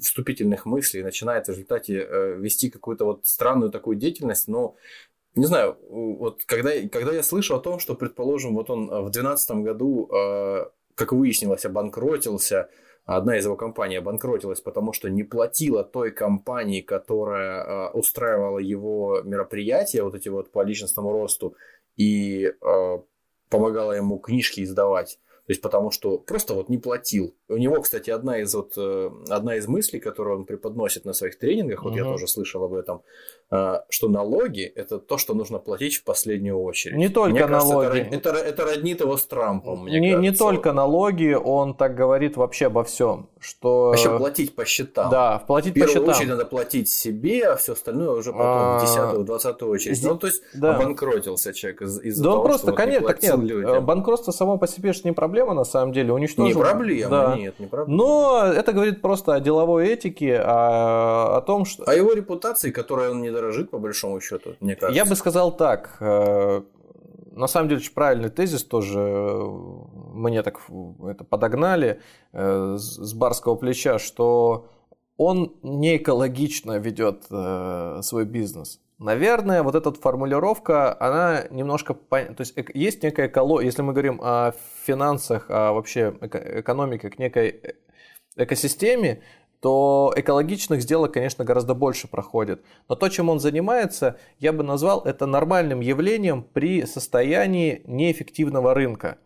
[0.00, 4.76] вступительных мыслей начинает в результате э, вести какую-то вот странную такую деятельность, ну,
[5.34, 9.50] не знаю, вот когда, когда я слышу о том, что, предположим, вот он в 2012
[9.56, 12.68] году, э, как выяснилось, обанкротился,
[13.04, 19.20] одна из его компаний обанкротилась, потому что не платила той компании, которая э, устраивала его
[19.22, 21.56] мероприятия, вот эти вот по личностному росту,
[21.96, 22.98] и э,
[23.48, 25.18] помогала ему книжки издавать.
[25.46, 27.36] То есть потому что просто вот не платил.
[27.54, 31.38] У него, кстати, одна из вот э, одна из мыслей, которую он преподносит на своих
[31.38, 31.98] тренингах, вот угу.
[31.98, 33.02] я тоже слышал об этом,
[33.50, 36.96] э, что налоги это то, что нужно платить в последнюю очередь.
[36.96, 37.86] Не только мне налоги.
[37.86, 39.84] Кажется, это, это, это роднит его с Трампом.
[39.84, 40.30] Мне не, кажется.
[40.30, 43.92] не только налоги, он так говорит вообще обо всем, что.
[43.94, 45.10] Еще платить по счетам.
[45.10, 45.90] Да, платить по счетам.
[45.90, 49.70] В первую очередь надо платить себе, а все остальное уже потом в а, десятую, двадцатую
[49.70, 50.02] очередь.
[50.02, 50.76] Ну то есть да.
[50.76, 53.34] обанкротился человек из- из-за да того, просто, что конечно, так нет.
[53.38, 53.84] Людям.
[53.84, 56.46] Банкротство само по себе же не проблема на самом деле уничтожил.
[56.46, 57.36] Не проблема, да.
[57.36, 57.96] нет, не проблема.
[57.96, 61.84] Но это говорит просто о деловой этике, о, о том, что...
[61.84, 64.96] О его репутации, которой он не дорожит, по большому счету, мне кажется.
[64.96, 65.96] Я бы сказал так.
[66.00, 66.62] Э,
[67.32, 68.98] на самом деле очень правильный тезис тоже.
[68.98, 70.60] Мне так
[71.08, 72.00] это подогнали
[72.32, 74.68] э, с барского плеча, что
[75.16, 78.80] он не экологично ведет э, свой бизнес.
[78.98, 81.94] Наверное, вот эта формулировка, она немножко...
[81.94, 84.52] То есть есть некая экология, если мы говорим о
[84.84, 87.72] финансах, о вообще экономике, к некой э,
[88.36, 89.22] экосистеме,
[89.60, 92.62] то экологичных сделок, конечно, гораздо больше проходит.
[92.88, 99.18] Но то, чем он занимается, я бы назвал это нормальным явлением при состоянии неэффективного рынка.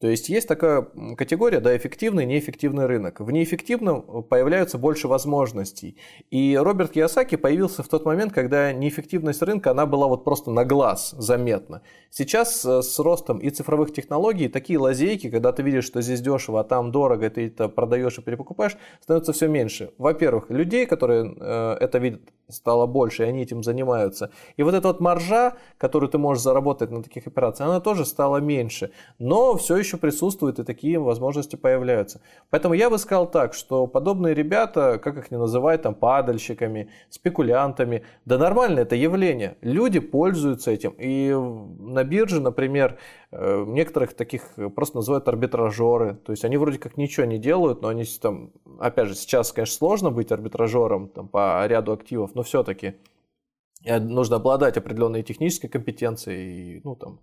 [0.00, 3.20] То есть есть такая категория, да, эффективный, неэффективный рынок.
[3.20, 5.96] В неэффективном появляются больше возможностей.
[6.30, 10.64] И Роберт Кiyosaki появился в тот момент, когда неэффективность рынка, она была вот просто на
[10.64, 11.82] глаз заметна.
[12.10, 16.60] Сейчас э, с ростом и цифровых технологий такие лазейки, когда ты видишь, что здесь дешево,
[16.60, 19.90] а там дорого, ты это продаешь и перепокупаешь, становится все меньше.
[19.98, 24.30] Во-первых, людей, которые э, это видят, стало больше, и они этим занимаются.
[24.56, 28.38] И вот эта вот маржа, которую ты можешь заработать на таких операциях, она тоже стала
[28.38, 28.90] меньше.
[29.18, 32.20] Но все еще присутствует, и такие возможности появляются.
[32.50, 38.02] Поэтому я бы сказал так, что подобные ребята, как их не называть, там, падальщиками, спекулянтами,
[38.24, 39.56] да нормально это явление.
[39.60, 40.94] Люди пользуются этим.
[40.98, 42.98] И на бирже, например,
[43.30, 46.14] э, некоторых таких просто называют арбитражеры.
[46.14, 49.76] То есть они вроде как ничего не делают, но они там, опять же, сейчас, конечно,
[49.76, 52.94] сложно быть арбитражером там, по ряду активов, но все-таки
[53.84, 57.20] нужно обладать определенной технической компетенцией, ну, там,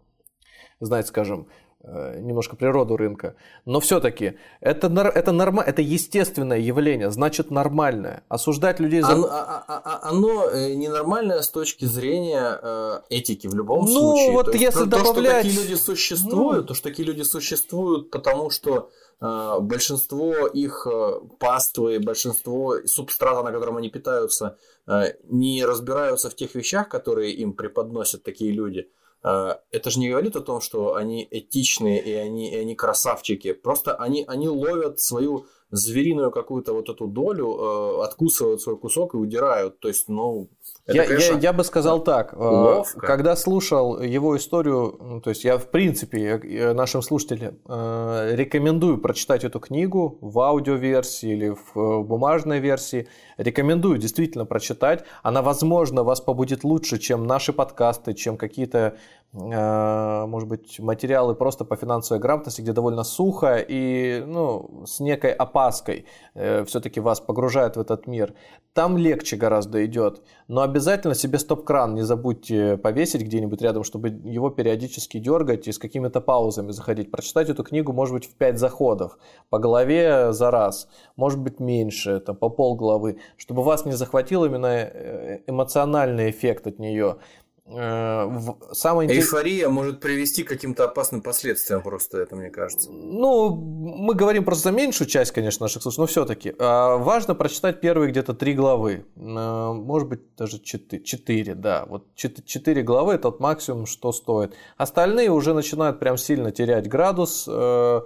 [0.80, 3.36] знать, скажем, Э, немножко природу рынка.
[3.66, 8.24] Но все-таки это, это, норма, это естественное явление, значит нормальное.
[8.30, 9.14] Осуждать людей за...
[9.14, 13.92] Оно, а, а, а, оно э, ненормальное с точки зрения э, этики в любом ну,
[13.92, 14.28] случае.
[14.28, 15.16] Ну, вот то если то, добавлять...
[15.16, 16.68] То, что такие люди существуют, ну...
[16.68, 18.90] то, что такие люди существуют, потому что
[19.20, 26.36] э, большинство их э, паствы, большинство субстрата, на котором они питаются, э, не разбираются в
[26.36, 28.88] тех вещах, которые им преподносят такие люди–
[29.24, 33.54] это же не говорит о том, что они этичные и они, и они красавчики.
[33.54, 39.18] Просто они, они ловят свою звериную какую-то вот эту долю, э, откусывают свой кусок и
[39.18, 39.80] удирают.
[39.80, 40.50] То есть, ну,
[40.92, 43.00] это, я, конечно, я, я бы сказал так, э, ловко.
[43.06, 49.44] когда слушал его историю, ну, то есть я в принципе нашим слушателям э, рекомендую прочитать
[49.44, 53.08] эту книгу в аудиоверсии или в бумажной версии,
[53.38, 58.96] рекомендую действительно прочитать, она возможно вас побудит лучше, чем наши подкасты, чем какие-то Э,
[59.34, 66.06] может быть, материалы просто по финансовой грамотности, где довольно сухо и ну, с некой опаской
[66.34, 68.34] э, все-таки вас погружают в этот мир.
[68.74, 74.50] Там легче гораздо идет, но обязательно себе стоп-кран не забудьте повесить где-нибудь рядом, чтобы его
[74.50, 77.12] периодически дергать и с какими-то паузами заходить.
[77.12, 79.18] Прочитать эту книгу может быть в 5 заходов,
[79.50, 80.88] по голове за раз,
[81.18, 86.68] может быть меньше, там, по пол главы, чтобы вас не захватил именно э, эмоциональный эффект
[86.68, 87.18] от нее.
[87.66, 88.28] Э,
[88.74, 89.26] самое интерес...
[89.26, 92.92] Эйфория может привести к каким-то опасным последствиям, просто это мне кажется.
[92.92, 96.56] Ну, мы говорим просто за меньшую часть, конечно, наших слушателей, но все-таки.
[96.58, 99.06] А, важно прочитать первые где-то три главы.
[99.16, 101.86] Э, может быть, даже четыре, четыре да.
[101.88, 104.56] Вот четыре главы– это максимум, что стоит.
[104.78, 108.02] Остальные уже начинают прям сильно терять градус э,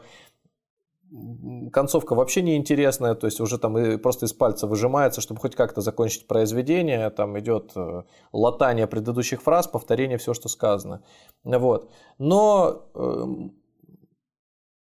[1.71, 5.81] концовка вообще неинтересная, то есть уже там и просто из пальца выжимается, чтобы хоть как-то
[5.81, 8.03] закончить произведение, там идет э,
[8.33, 11.03] латание предыдущих фраз, повторение всего, что сказано.
[11.43, 11.91] Вот.
[12.17, 13.25] Но э,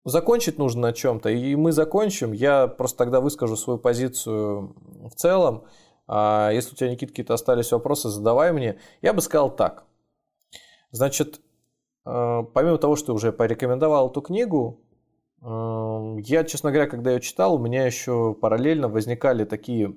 [0.05, 2.33] закончить нужно на чем-то, и мы закончим.
[2.33, 4.75] Я просто тогда выскажу свою позицию
[5.09, 5.63] в целом.
[6.07, 8.79] А если у тебя, Никита, какие-то остались вопросы, задавай мне.
[9.01, 9.85] Я бы сказал так.
[10.91, 11.39] Значит,
[12.05, 14.81] э, помимо того, что уже порекомендовал эту книгу,
[15.43, 19.95] я, честно говоря, когда ее читал, у меня еще параллельно возникали такие,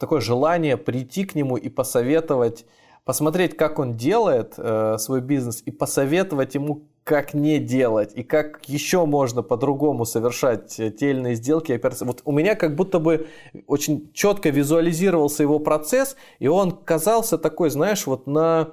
[0.00, 2.64] такое желание прийти к нему и посоветовать,
[3.04, 8.64] посмотреть, как он делает э, свой бизнес и посоветовать ему, как не делать и как
[8.64, 11.78] еще можно по-другому совершать те или иные сделки.
[12.00, 13.28] Вот у меня как будто бы
[13.66, 18.70] очень четко визуализировался его процесс, и он казался такой, знаешь, вот на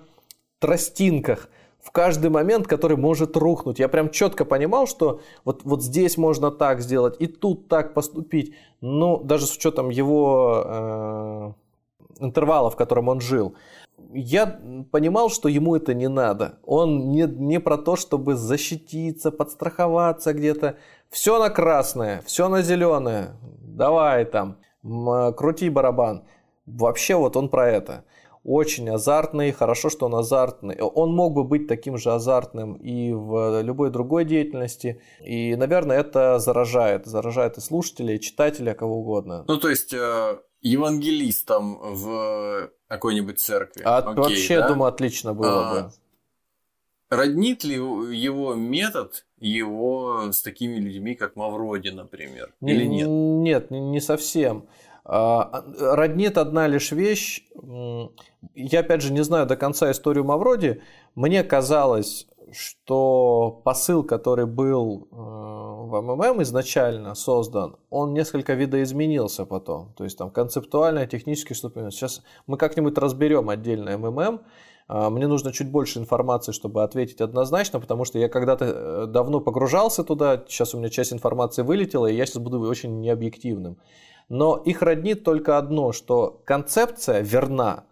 [0.60, 1.50] тростинках–
[1.84, 3.78] в каждый момент, который может рухнуть.
[3.78, 8.56] Я прям четко понимал, что вот, вот здесь можно так сделать, и тут так поступить.
[8.82, 11.52] Ну, даже с учетом его э,
[12.20, 13.56] интервала, в котором он жил.
[14.14, 14.60] Я
[14.92, 16.60] понимал, что ему это не надо.
[16.66, 20.78] Он не, не про то, чтобы защититься, подстраховаться где-то.
[21.10, 23.32] Все на красное, все на зеленое.
[23.62, 24.58] Давай там,
[25.36, 26.24] крути барабан.
[26.66, 28.06] Вообще вот он про это
[28.44, 30.78] очень азартный, хорошо, что он азартный.
[30.80, 35.02] Он мог бы быть таким же азартным и в любой другой деятельности.
[35.22, 37.06] И, наверное, это заражает.
[37.06, 39.46] Заражает и слушателей, и читателей, кого угодно.
[39.48, 43.84] Ну, то есть, э, евангелистом в какой-нибудь церкви.
[43.86, 44.68] А, Окей, вообще, да?
[44.68, 45.92] думаю, отлично было а, бы.
[47.10, 52.56] Роднит ли его метод его с такими людьми, как Мавроди, например?
[52.62, 53.08] Или нет?
[53.08, 54.68] Нет, не совсем.
[55.06, 57.44] А, роднит одна лишь вещь.
[58.56, 60.82] Я, опять же, не знаю до конца историю Мавроди.
[61.16, 69.94] Мне казалось, что посыл, который был э, в МММ изначально создан, он несколько видоизменился потом.
[69.98, 71.90] То есть там концептуально, технически что-то.
[71.92, 74.42] Сейчас мы как-нибудь разберем отдельно МММ.
[74.88, 79.40] А, мне нужно чуть больше информации, чтобы ответить однозначно, потому что я когда-то э, давно
[79.40, 83.78] погружался туда, сейчас у меня часть информации вылетела, и я сейчас буду очень необъективным.
[84.30, 87.86] Но их роднит только одно, что концепция верна,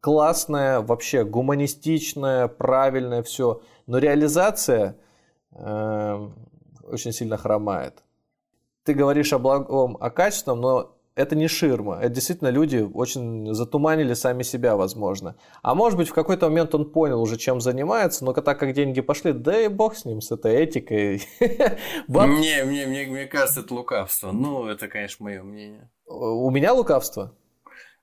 [0.00, 4.96] классная, вообще гуманистичная, правильная, все, но реализация
[5.52, 6.28] э,
[6.82, 8.02] очень сильно хромает.
[8.84, 11.98] Ты говоришь о благом, о качественном, но это не ширма.
[12.00, 15.36] Это действительно люди очень затуманили сами себя, возможно.
[15.62, 19.00] А может быть, в какой-то момент он понял уже, чем занимается, но так как деньги
[19.00, 21.22] пошли, да и бог с ним, с этой этикой.
[22.08, 24.32] Мне, мне, мне, мне кажется, это лукавство.
[24.32, 25.90] Ну, это, конечно, мое мнение.
[26.06, 27.34] У меня лукавство?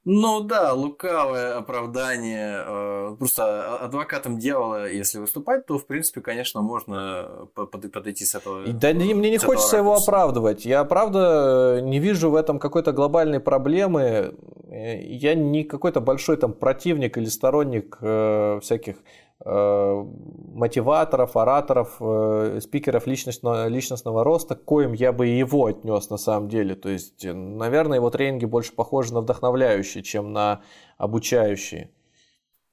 [0.06, 2.64] Ну да, лукавое оправдание.
[2.66, 8.66] Э, просто адвокатом дьявола, если выступать, то, в принципе, конечно, можно подойти с этого.
[8.68, 10.66] Да мне не хочется его оправдывать.
[10.66, 14.34] Я, правда, не вижу в этом какой-то глобальной проблемы.
[14.70, 22.60] Э, я не какой-то большой там противник или сторонник э, всяких Э, мотиваторов, ораторов, э,
[22.62, 26.76] спикеров личностного, личностного роста, к коим я бы и его отнес на самом деле.
[26.76, 30.62] То есть, наверное, его тренинги больше похожи на вдохновляющие, чем на
[30.98, 31.90] обучающие.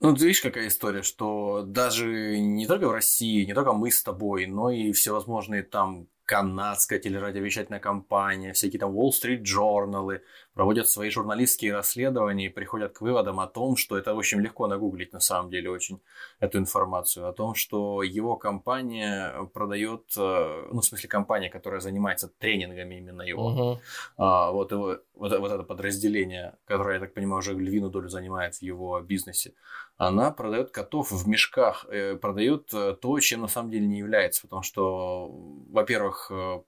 [0.00, 4.02] Ну, ты видишь, какая история, что даже не только в России, не только мы с
[4.02, 10.22] тобой, но и всевозможные там канадская телерадиовещательная компания, всякие там Wall Street журналы
[10.54, 15.12] проводят свои журналистские расследования и приходят к выводам о том, что это очень легко нагуглить
[15.12, 16.00] на самом деле очень
[16.40, 22.28] эту информацию, о том, что его компания продает, э, ну, в смысле компания, которая занимается
[22.38, 23.78] тренингами именно его, uh-huh.
[24.16, 28.56] а, вот, его вот, вот это подразделение, которое, я так понимаю, уже львиную долю занимает
[28.56, 29.52] в его бизнесе,
[29.96, 34.42] она продает котов в мешках, э, продает э, то, чем на самом деле не является,
[34.42, 35.28] потому что,
[35.70, 36.62] во-первых, э,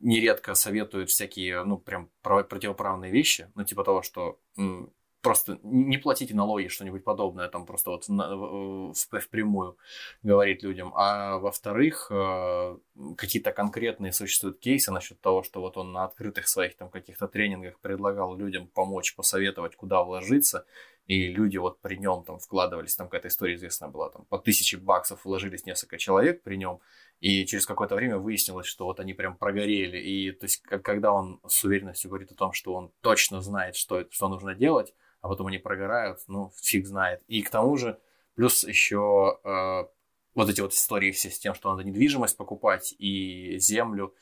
[0.00, 4.38] нередко советуют всякие, ну, прям противоправные вещи, ну, типа того, что
[5.22, 9.76] просто не платите налоги, что-нибудь подобное, там просто вот впрямую
[10.22, 10.92] говорить людям.
[10.94, 12.10] А во-вторых,
[13.18, 17.80] какие-то конкретные существуют кейсы насчет того, что вот он на открытых своих там каких-то тренингах
[17.80, 20.64] предлагал людям помочь, посоветовать, куда вложиться,
[21.06, 24.76] и люди вот при нем там вкладывались, там какая-то история известная была, там по тысяче
[24.76, 26.80] баксов вложились несколько человек при нем,
[27.20, 31.40] и через какое-то время выяснилось, что вот они прям прогорели, и то есть когда он
[31.46, 35.46] с уверенностью говорит о том, что он точно знает, что, что нужно делать, а потом
[35.46, 37.22] они прогорают, ну, фиг знает.
[37.26, 37.98] И к тому же,
[38.34, 39.84] плюс еще э,
[40.34, 44.14] вот эти вот истории все с тем, что надо недвижимость покупать и землю,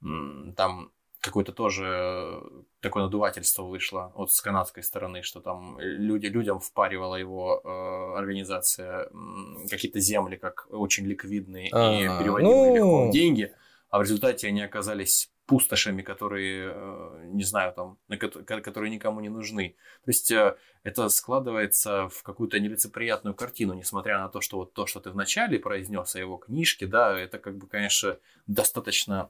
[0.00, 2.40] там какое-то тоже э,
[2.80, 9.04] такое надувательство вышло вот с канадской стороны, что там люди, людям впаривала его э, организация
[9.04, 12.74] э, какие-то земли как очень ликвидные а, и переводимые ну...
[12.74, 13.52] легко в деньги,
[13.90, 17.98] а в результате они оказались пустошами, которые, э, не знаю, там,
[18.46, 19.74] которые никому не нужны.
[20.04, 24.86] То есть э, это складывается в какую-то нелицеприятную картину, несмотря на то, что вот то,
[24.86, 28.16] что ты вначале произнес о его книжке, да, это как бы, конечно,
[28.46, 29.28] достаточно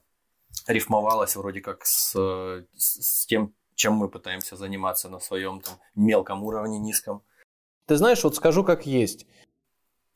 [0.67, 2.15] рифмовалось вроде как с,
[2.77, 7.23] с тем, чем мы пытаемся заниматься на своем там мелком уровне, низком.
[7.87, 9.27] Ты знаешь, вот скажу как есть.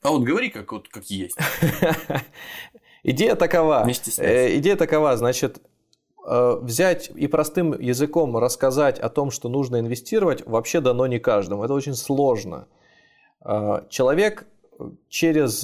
[0.01, 1.35] А вот говори как, вот, как есть.
[3.03, 3.87] Идея такова.
[4.17, 5.61] Э, идея такова, значит,
[6.27, 11.63] э, взять и простым языком рассказать о том, что нужно инвестировать, вообще дано не каждому.
[11.63, 12.67] Это очень сложно.
[13.43, 14.47] Э, человек
[15.09, 15.59] через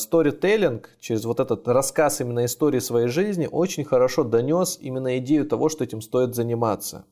[0.00, 5.46] сторителлинг, э, через вот этот рассказ именно истории своей жизни очень хорошо донес именно идею
[5.46, 7.04] того, что этим стоит заниматься.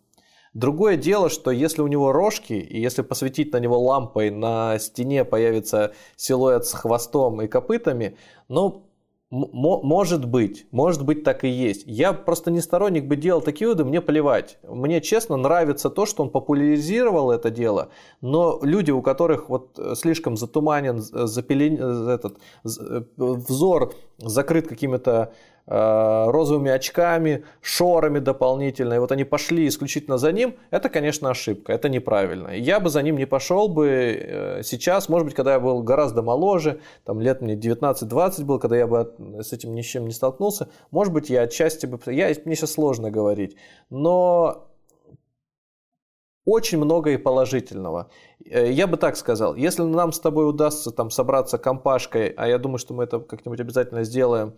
[0.55, 5.25] Другое дело, что если у него рожки, и если посветить на него лампой, на стене
[5.25, 8.17] появится силуэт с хвостом и копытами,
[8.49, 8.87] ну,
[9.35, 11.83] может быть, может быть так и есть.
[11.87, 14.59] Я просто не сторонник бы делал такие выводы, мне плевать.
[14.63, 17.89] Мне честно нравится то, что он популяризировал это дело,
[18.21, 25.33] но люди, у которых вот э, слишком затуманен, запелен, э, этот, э, взор закрыт какими-то
[25.67, 31.89] розовыми очками, шорами дополнительно, и вот они пошли исключительно за ним, это, конечно, ошибка, это
[31.89, 32.51] неправильно.
[32.51, 36.23] Я бы за ним не пошел бы э, сейчас, может быть, когда я был гораздо
[36.23, 40.13] моложе, там лет мне 19-20 был, когда я бы с этим ни с чем не
[40.13, 41.99] столкнулся, может быть, я отчасти бы...
[42.13, 43.57] Я, мне сейчас сложно говорить,
[43.89, 44.69] но
[46.45, 48.11] очень много и положительного.
[48.45, 52.59] Э, я бы так сказал, если нам с тобой удастся там собраться компашкой, а я
[52.59, 54.55] думаю, что мы это как-нибудь обязательно сделаем,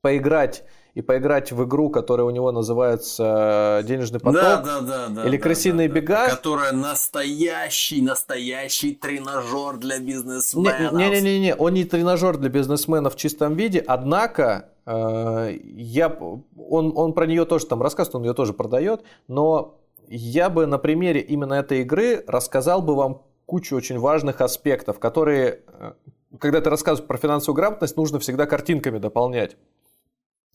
[0.00, 0.64] поиграть
[0.94, 5.36] и поиграть в игру, которая у него называется «Денежный поток» да, да, да, да, или
[5.36, 6.26] да, «Крысиные да, бега».
[6.26, 10.92] Да, которая настоящий, настоящий тренажер для бизнесменов.
[10.92, 17.26] Не-не-не, он не тренажер для бизнесменов в чистом виде, однако э, я, он, он про
[17.26, 21.82] нее тоже там рассказывает, он ее тоже продает, но я бы на примере именно этой
[21.82, 25.92] игры рассказал бы вам кучу очень важных аспектов, которые, э,
[26.40, 29.56] когда ты рассказываешь про финансовую грамотность, нужно всегда картинками дополнять.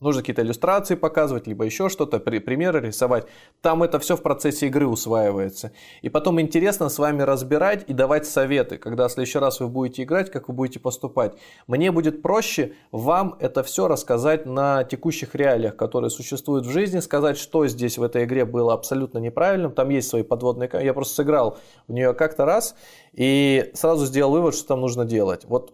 [0.00, 3.26] Нужно какие-то иллюстрации показывать, либо еще что-то, примеры рисовать.
[3.62, 5.70] Там это все в процессе игры усваивается.
[6.02, 10.02] И потом интересно с вами разбирать и давать советы, когда в следующий раз вы будете
[10.02, 11.34] играть, как вы будете поступать.
[11.68, 17.38] Мне будет проще вам это все рассказать на текущих реалиях, которые существуют в жизни, сказать,
[17.38, 19.72] что здесь в этой игре было абсолютно неправильным.
[19.72, 20.86] Там есть свои подводные камни.
[20.86, 21.56] Я просто сыграл
[21.86, 22.74] в нее как-то раз
[23.12, 25.44] и сразу сделал вывод, что там нужно делать.
[25.44, 25.72] Вот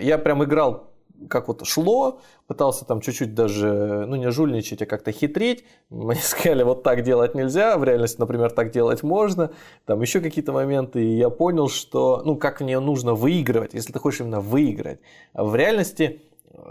[0.00, 0.92] я прям играл
[1.28, 5.64] как вот шло, пытался там чуть-чуть даже, ну не жульничать, а как-то хитрить.
[5.90, 9.50] Мне сказали, вот так делать нельзя, в реальности, например, так делать можно.
[9.84, 13.98] Там еще какие-то моменты, и я понял, что, ну как мне нужно выигрывать, если ты
[13.98, 15.00] хочешь именно выиграть.
[15.32, 16.22] А в реальности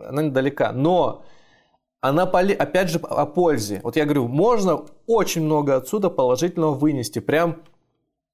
[0.07, 0.71] она недалека.
[0.71, 1.23] Но
[2.01, 3.81] она, опять же, о пользе.
[3.83, 7.19] Вот я говорю, можно очень много отсюда положительного вынести.
[7.19, 7.63] Прям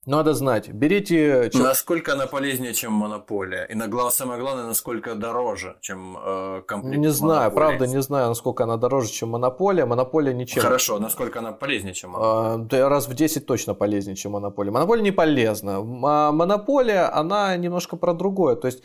[0.07, 0.67] надо знать.
[0.69, 1.51] Берите...
[1.53, 3.65] Насколько она полезнее, чем монополия?
[3.65, 3.75] И
[4.09, 9.11] самое главное, насколько дороже, чем э, комплект Не знаю, правда, не знаю, насколько она дороже,
[9.11, 9.85] чем монополия.
[9.85, 10.63] Монополия ничем...
[10.63, 12.83] Хорошо, насколько она полезнее, чем монополия?
[12.83, 14.71] А, раз в 10 точно полезнее, чем монополия.
[14.71, 15.81] Монополия не полезна.
[15.81, 18.55] Монополия, она немножко про другое.
[18.55, 18.81] То есть,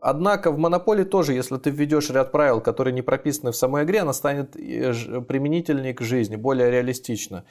[0.00, 4.00] однако в монополии тоже, если ты введешь ряд правил, которые не прописаны в самой игре,
[4.00, 7.44] она станет применительнее к жизни, более реалистично.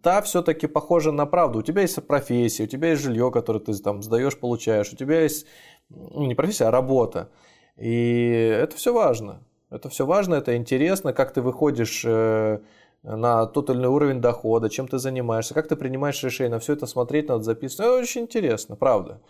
[0.00, 1.58] Та все-таки похожа на правду.
[1.58, 4.96] У тебя есть профессия, профессия, у тебя есть жилье, которое ты там сдаешь, получаешь, у
[4.96, 5.46] тебя есть
[5.88, 7.28] ну, не профессия, а работа.
[7.76, 9.42] И это все важно.
[9.70, 12.58] Это все важно, это интересно, как ты выходишь э,
[13.02, 16.72] на тот или иной уровень дохода, чем ты занимаешься, как ты принимаешь решения, на все
[16.72, 17.88] это смотреть, надо записывать.
[17.88, 19.20] Это очень интересно, правда.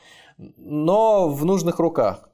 [0.56, 2.30] Но в нужных руках.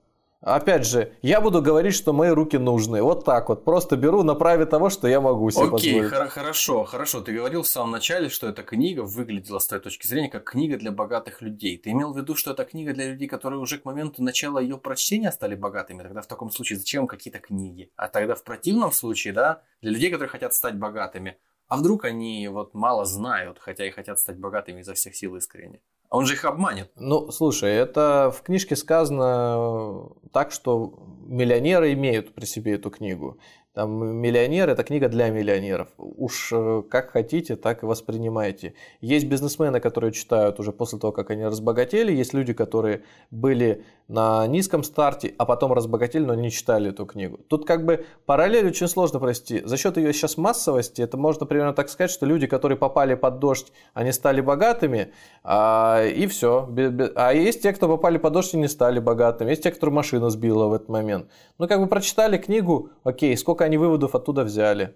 [0.47, 3.03] Опять же, я буду говорить, что мои руки нужны.
[3.03, 3.65] Вот так вот.
[3.65, 6.11] Просто беру на праве того, что я могу себе Окей, позволить.
[6.13, 7.21] Хор- хорошо, хорошо.
[7.21, 10.77] Ты говорил в самом начале, что эта книга выглядела с твоей точки зрения как книга
[10.77, 11.77] для богатых людей.
[11.79, 14.79] Ты имел в виду, что это книга для людей, которые уже к моменту начала ее
[14.79, 16.05] прочтения стали богатыми?
[16.05, 17.91] Тогда в таком случае зачем какие-то книги?
[17.97, 22.47] А тогда в противном случае, да, для людей, которые хотят стать богатыми, а вдруг они
[22.47, 25.81] вот мало знают, хотя и хотят стать богатыми изо всех сил искренне?
[26.11, 26.91] Он же их обманет.
[26.97, 30.95] Ну, слушай, это в книжке сказано так, что
[31.27, 33.39] миллионеры имеют при себе эту книгу.
[33.77, 35.89] Там «Миллионер»– это книга для миллионеров.
[36.17, 38.75] Уж э, как хотите, так и воспринимайте.
[39.01, 42.13] Есть бизнесмены, которые читают уже после того, как они разбогатели.
[42.13, 47.39] Есть люди, которые были на низком старте, а потом разбогатели, но не читали эту книгу.
[47.49, 49.63] Тут как бы параллель очень сложно провести.
[49.65, 53.39] За счет ее сейчас массовости, это можно примерно так сказать, что люди, которые попали под
[53.39, 55.13] дождь, они стали богатыми,
[55.43, 56.69] а, и все.
[57.15, 59.51] А есть те, кто попали под дождь и не стали богатыми.
[59.51, 61.29] Есть те, кто машина сбила в этот момент.
[61.59, 64.95] Ну, как бы прочитали книгу, окей, сколько они выводов оттуда взяли?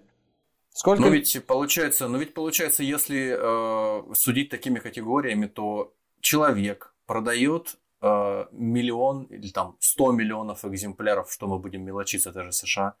[0.73, 1.01] Сколько...
[1.01, 8.45] Но ведь получается, но ведь получается, если э, судить такими категориями, то человек продает э,
[8.51, 12.95] миллион или там 100 миллионов экземпляров, что мы будем мелочиться, это же США.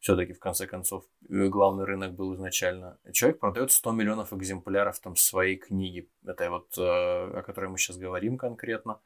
[0.00, 2.98] Все-таки, в конце концов, э, главный рынок был изначально.
[3.12, 6.08] Человек продает 100 миллионов экземпляров там своей книги.
[6.26, 9.00] Это вот, э, о которой мы сейчас говорим конкретно.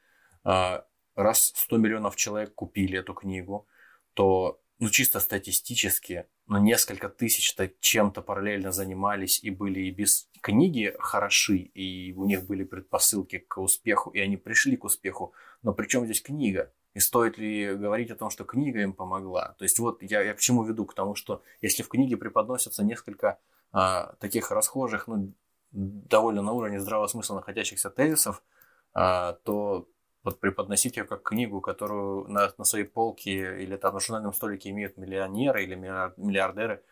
[0.45, 0.83] Э,
[1.15, 3.69] раз 100 миллионов человек купили эту книгу,
[4.15, 10.95] то ну, чисто статистически, но несколько тысяч чем-то параллельно занимались и были и без книги
[11.01, 15.33] хороши, и у них были предпосылки к успеху, и они пришли к успеху.
[15.63, 16.73] Но при чем здесь книга?
[16.95, 19.55] И стоит ли говорить о том, что книга им помогла?
[19.59, 20.87] То есть вот я, я к чему веду?
[20.87, 23.39] К тому, что если в книге преподносятся несколько
[23.73, 25.33] а, таких расхожих, ну,
[25.73, 28.43] довольно на уровне здравого смысла находящихся тезисов,
[28.95, 29.89] а, то
[30.25, 34.71] вот преподносить ее как книгу, которую на, на своей полке или там на журнальном столике
[34.71, 36.83] имеют миллионеры или миллиардеры.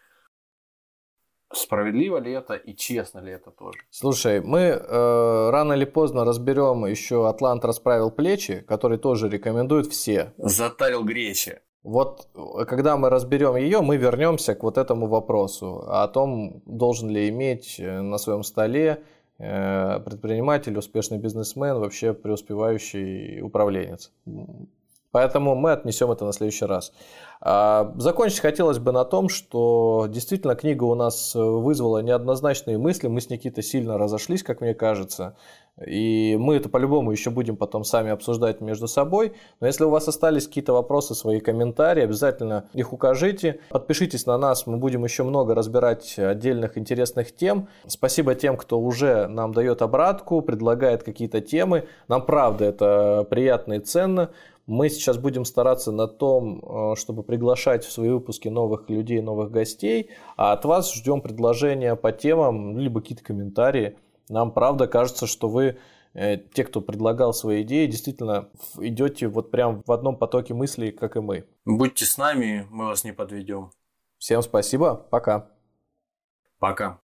[1.53, 3.79] Справедливо ли это и честно ли это тоже?
[3.91, 10.33] Слушай, мы э, рано или поздно разберем еще Атлант расправил плечи, который тоже рекомендуют все.
[10.39, 11.61] Затарил гречи.
[11.85, 12.29] Вот
[12.67, 17.77] когда мы разберем ее, мы вернемся к вот этому вопросу о том, должен ли иметь
[17.79, 24.11] э, на своем столе Э, предприниматель, успешный бизнесмен, вообще преуспевающий управленец.
[25.17, 26.93] Поэтому мы отнесем это на следующий раз.
[27.41, 33.09] А, закончить хотелось бы на том, что действительно книга у нас вызвала неоднозначные мысли.
[33.09, 35.35] Мы с Никитой сильно разошлись, как мне кажется.
[35.85, 39.35] И мы это по-любому еще будем потом сами обсуждать между собой.
[39.61, 43.61] Но если у вас остались какие-то вопросы, свои комментарии, обязательно их укажите.
[43.71, 47.69] Подпишитесь на нас, мы будем еще много разбирать отдельных интересных тем.
[47.87, 51.87] Спасибо тем, кто уже нам дает обратку, предлагает какие-то темы.
[52.09, 54.31] Нам правда это приятно и ценно.
[54.67, 59.53] Мы сейчас будем стараться на том, э, чтобы приглашать в свои выпуски новых людей, новых
[59.53, 63.97] гостей, а от вас ждем предложения по темам, либо какие-то комментарии.
[64.29, 65.79] Нам правда кажется, что вы,
[66.15, 71.17] э, те, кто предлагал свои идеи, действительно идете вот прям в одном потоке мыслей, как
[71.17, 71.47] и мы.
[71.65, 73.71] Будьте с нами, мы вас не подведем.
[74.19, 75.51] Всем спасибо, пока.
[76.59, 77.01] Пока.